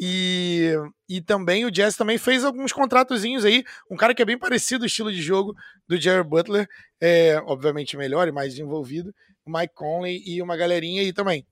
[0.00, 0.72] E,
[1.08, 3.64] e também o Jazz também fez alguns contratozinhos aí.
[3.90, 5.54] Um cara que é bem parecido o estilo de jogo
[5.86, 6.68] do Jared Butler,
[7.00, 9.14] é, obviamente melhor e mais desenvolvido.
[9.46, 11.46] O Mike Conley e uma galerinha aí também.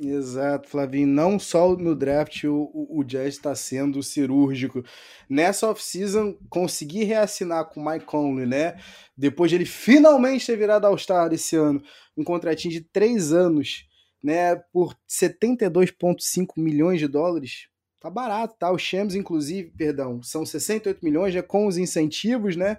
[0.00, 1.06] Exato, Flavinho.
[1.06, 4.82] Não só no draft o, o, o Jazz está sendo cirúrgico.
[5.28, 8.76] Nessa off-season, conseguir reassinar com o Mike Conley, né?
[9.16, 11.80] Depois de ele finalmente ter virado All-Star esse ano,
[12.16, 13.86] um contratinho de três anos,
[14.22, 17.68] né, por 72,5 milhões de dólares.
[18.04, 18.70] Tá barato, tá?
[18.70, 22.76] Os Shams, inclusive, perdão, são 68 milhões, já com os incentivos, né?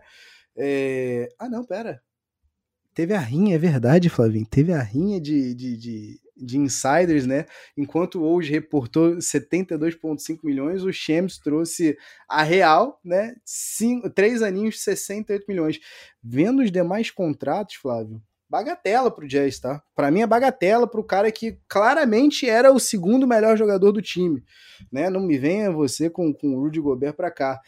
[0.55, 1.27] É...
[1.39, 1.99] Ah, não, pera.
[2.93, 4.45] Teve a rinha, é verdade, Flavinho.
[4.45, 7.47] Teve a rinha de, de, de, de insiders, né?
[7.75, 11.97] Enquanto o hoje reportou 72,5 milhões, o Shams trouxe
[12.29, 13.35] a real, né?
[13.43, 15.79] Cinco, três aninhos, 68 milhões.
[16.23, 19.81] Vendo os demais contratos, Flávio, bagatela pro Jazz, tá?
[19.95, 24.43] Para mim é bagatela pro cara que claramente era o segundo melhor jogador do time,
[24.91, 25.09] né?
[25.09, 27.59] Não me venha você com, com o Rudy Gobert para cá.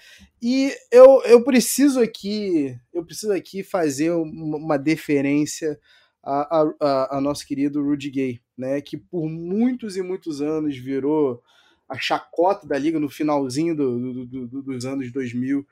[0.42, 5.80] E eu, eu preciso aqui, eu preciso aqui fazer uma, deferência
[6.24, 8.80] a, a, a, nosso querido Rudy Gay, né?
[8.82, 11.42] Que por muitos e muitos anos virou
[11.88, 15.66] a chacota da liga no finalzinho do, do, do, dos anos 2000.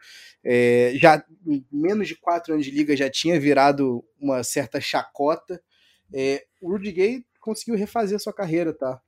[0.44, 5.62] É, já em menos de quatro anos de liga já tinha virado uma certa chacota.
[6.14, 9.02] É, o Rudy Gay conseguiu refazer sua carreira, tá?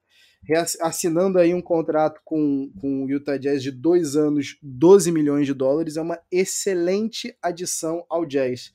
[0.81, 5.53] Assinando aí um contrato com, com o Utah Jazz de dois anos, 12 milhões de
[5.53, 8.71] dólares, é uma excelente adição ao Jazz.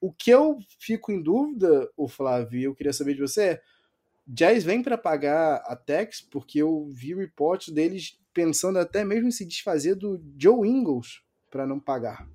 [0.00, 3.62] O que eu fico em dúvida, o Flávio, eu queria saber de você é
[4.32, 9.32] Jazz vem para pagar a Tex porque eu vi reportes deles pensando até mesmo em
[9.32, 12.28] se desfazer do Joe Ingles para não pagar.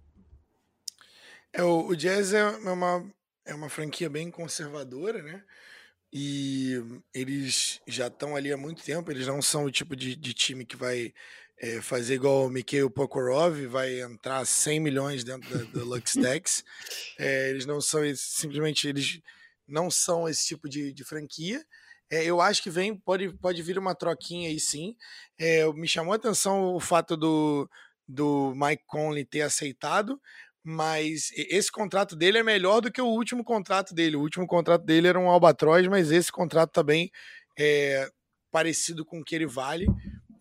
[1.54, 3.10] É, o, o Jazz é uma,
[3.46, 5.42] é uma franquia bem conservadora, né?
[6.12, 6.74] E
[7.14, 10.66] eles já estão ali há muito tempo, eles não são o tipo de, de time
[10.66, 11.14] que vai
[11.58, 16.64] é, fazer igual o Mikhail Pokorov, vai entrar 100 milhões dentro da, da LuxTex.
[17.18, 19.22] É, eles não são, simplesmente, eles
[19.66, 21.66] não são esse tipo de, de franquia.
[22.10, 24.96] É, eu acho que vem, pode, pode vir uma troquinha aí sim.
[25.40, 27.70] É, me chamou a atenção o fato do,
[28.08, 30.20] do Mike Conley ter aceitado,
[30.64, 34.16] mas esse contrato dele é melhor do que o último contrato dele.
[34.16, 37.12] O último contrato dele era um albatroz, mas esse contrato também
[37.58, 38.10] é
[38.52, 39.88] parecido com o que ele vale.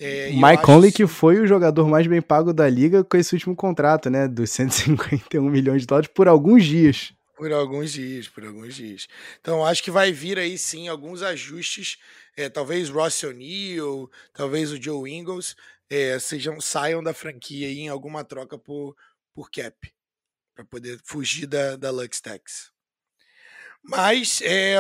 [0.01, 3.55] É, Mike Conley, que foi o jogador mais bem pago da liga com esse último
[3.55, 4.27] contrato, né?
[4.27, 7.13] Dos 151 milhões de dólares por alguns dias.
[7.37, 9.09] Por alguns dias, por alguns dias.
[9.41, 11.99] Então, acho que vai vir aí sim alguns ajustes.
[12.37, 15.57] É, talvez Ross O'Neill, talvez o Joe Ingles
[15.91, 18.97] é, sejam, saiam da franquia em alguma troca por,
[19.33, 19.93] por cap,
[20.55, 22.73] para poder fugir da, da Lux Tax.
[23.83, 24.77] Mas, é,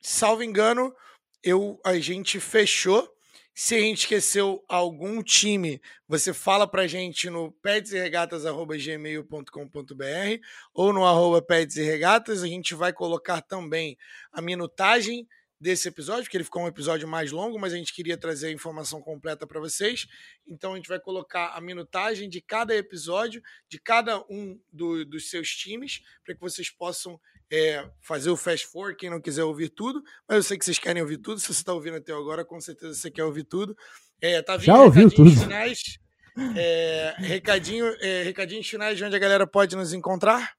[0.00, 0.94] salvo engano,
[1.42, 3.11] eu, a gente fechou
[3.54, 11.42] se a gente esqueceu algum time, você fala pra gente no pedsregatas.gmail.com.br ou no arroba
[11.42, 12.42] pedsregatas.
[12.42, 13.98] A gente vai colocar também
[14.32, 15.28] a minutagem
[15.60, 18.52] desse episódio, porque ele ficou um episódio mais longo, mas a gente queria trazer a
[18.52, 20.08] informação completa para vocês.
[20.44, 25.30] Então a gente vai colocar a minutagem de cada episódio, de cada um do, dos
[25.30, 27.20] seus times, para que vocês possam
[27.52, 30.78] é, fazer o fast forward, quem não quiser ouvir tudo, mas eu sei que vocês
[30.78, 31.38] querem ouvir tudo.
[31.38, 33.76] Se você está ouvindo até agora, com certeza você quer ouvir tudo.
[34.22, 35.30] É, tá Já ouviu tudo.
[35.30, 35.98] Finais,
[36.56, 40.54] é, recadinho, é, recadinhos finais de onde a galera pode nos encontrar.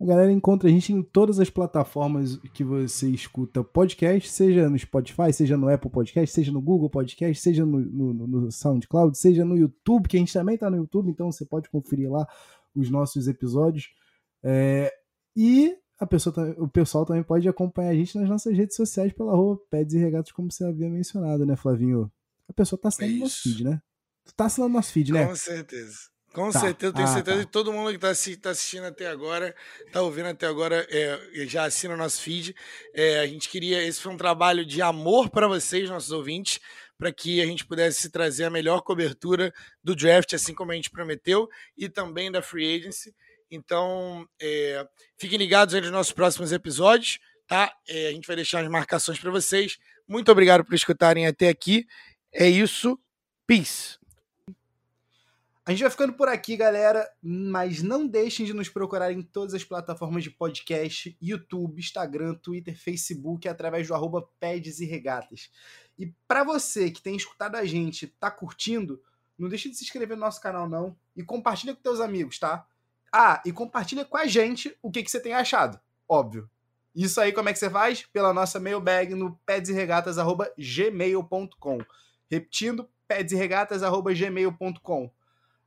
[0.00, 4.78] A galera encontra a gente em todas as plataformas que você escuta podcast, seja no
[4.78, 9.44] Spotify, seja no Apple Podcast, seja no Google Podcast, seja no, no, no SoundCloud, seja
[9.44, 12.26] no YouTube, que a gente também está no YouTube, então você pode conferir lá
[12.74, 13.90] os nossos episódios.
[14.42, 14.92] É,
[15.36, 19.32] e a pessoa, o pessoal também pode acompanhar a gente nas nossas redes sociais pela
[19.36, 22.10] rua Peds e Regatas, como você havia mencionado, né, Flavinho?
[22.48, 23.80] A pessoa tá assinando nosso feed, né?
[24.24, 25.26] Tu tá assinando nosso feed, né?
[25.26, 25.98] Com certeza.
[26.32, 26.58] Com tá.
[26.58, 27.44] certeza, tenho ah, certeza tá.
[27.44, 29.54] que todo mundo que está tá assistindo até agora,
[29.86, 32.52] está ouvindo até agora, é, já assina o nosso feed.
[32.92, 36.58] É, a gente queria, esse foi um trabalho de amor para vocês, nossos ouvintes,
[36.98, 39.52] para que a gente pudesse trazer a melhor cobertura
[39.84, 43.14] do draft, assim como a gente prometeu, e também da free agency.
[43.54, 47.70] Então, é, fiquem ligados nos nossos próximos episódios, tá?
[47.86, 49.76] É, a gente vai deixar as marcações para vocês.
[50.08, 51.86] Muito obrigado por escutarem até aqui.
[52.32, 52.98] É isso.
[53.46, 53.98] Peace.
[55.66, 59.52] A gente vai ficando por aqui, galera, mas não deixem de nos procurar em todas
[59.52, 65.50] as plataformas de podcast, YouTube, Instagram, Twitter, Facebook, através do arroba Peds e Regatas.
[65.98, 69.00] E para você que tem escutado a gente, tá curtindo,
[69.38, 72.66] não deixe de se inscrever no nosso canal não e compartilha com teus amigos, tá?
[73.12, 75.78] Ah, e compartilha com a gente o que, que você tem achado.
[76.08, 76.48] Óbvio.
[76.94, 78.06] Isso aí, como é que você faz?
[78.12, 81.78] Pela nossa mailbag no pedsregatas.gmail.com.
[82.30, 85.10] Repetindo, pedsregatas.gmail.com.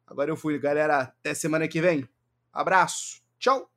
[0.07, 1.01] Agora eu fui, galera.
[1.01, 2.07] Até semana que vem.
[2.53, 3.23] Abraço.
[3.39, 3.67] Tchau.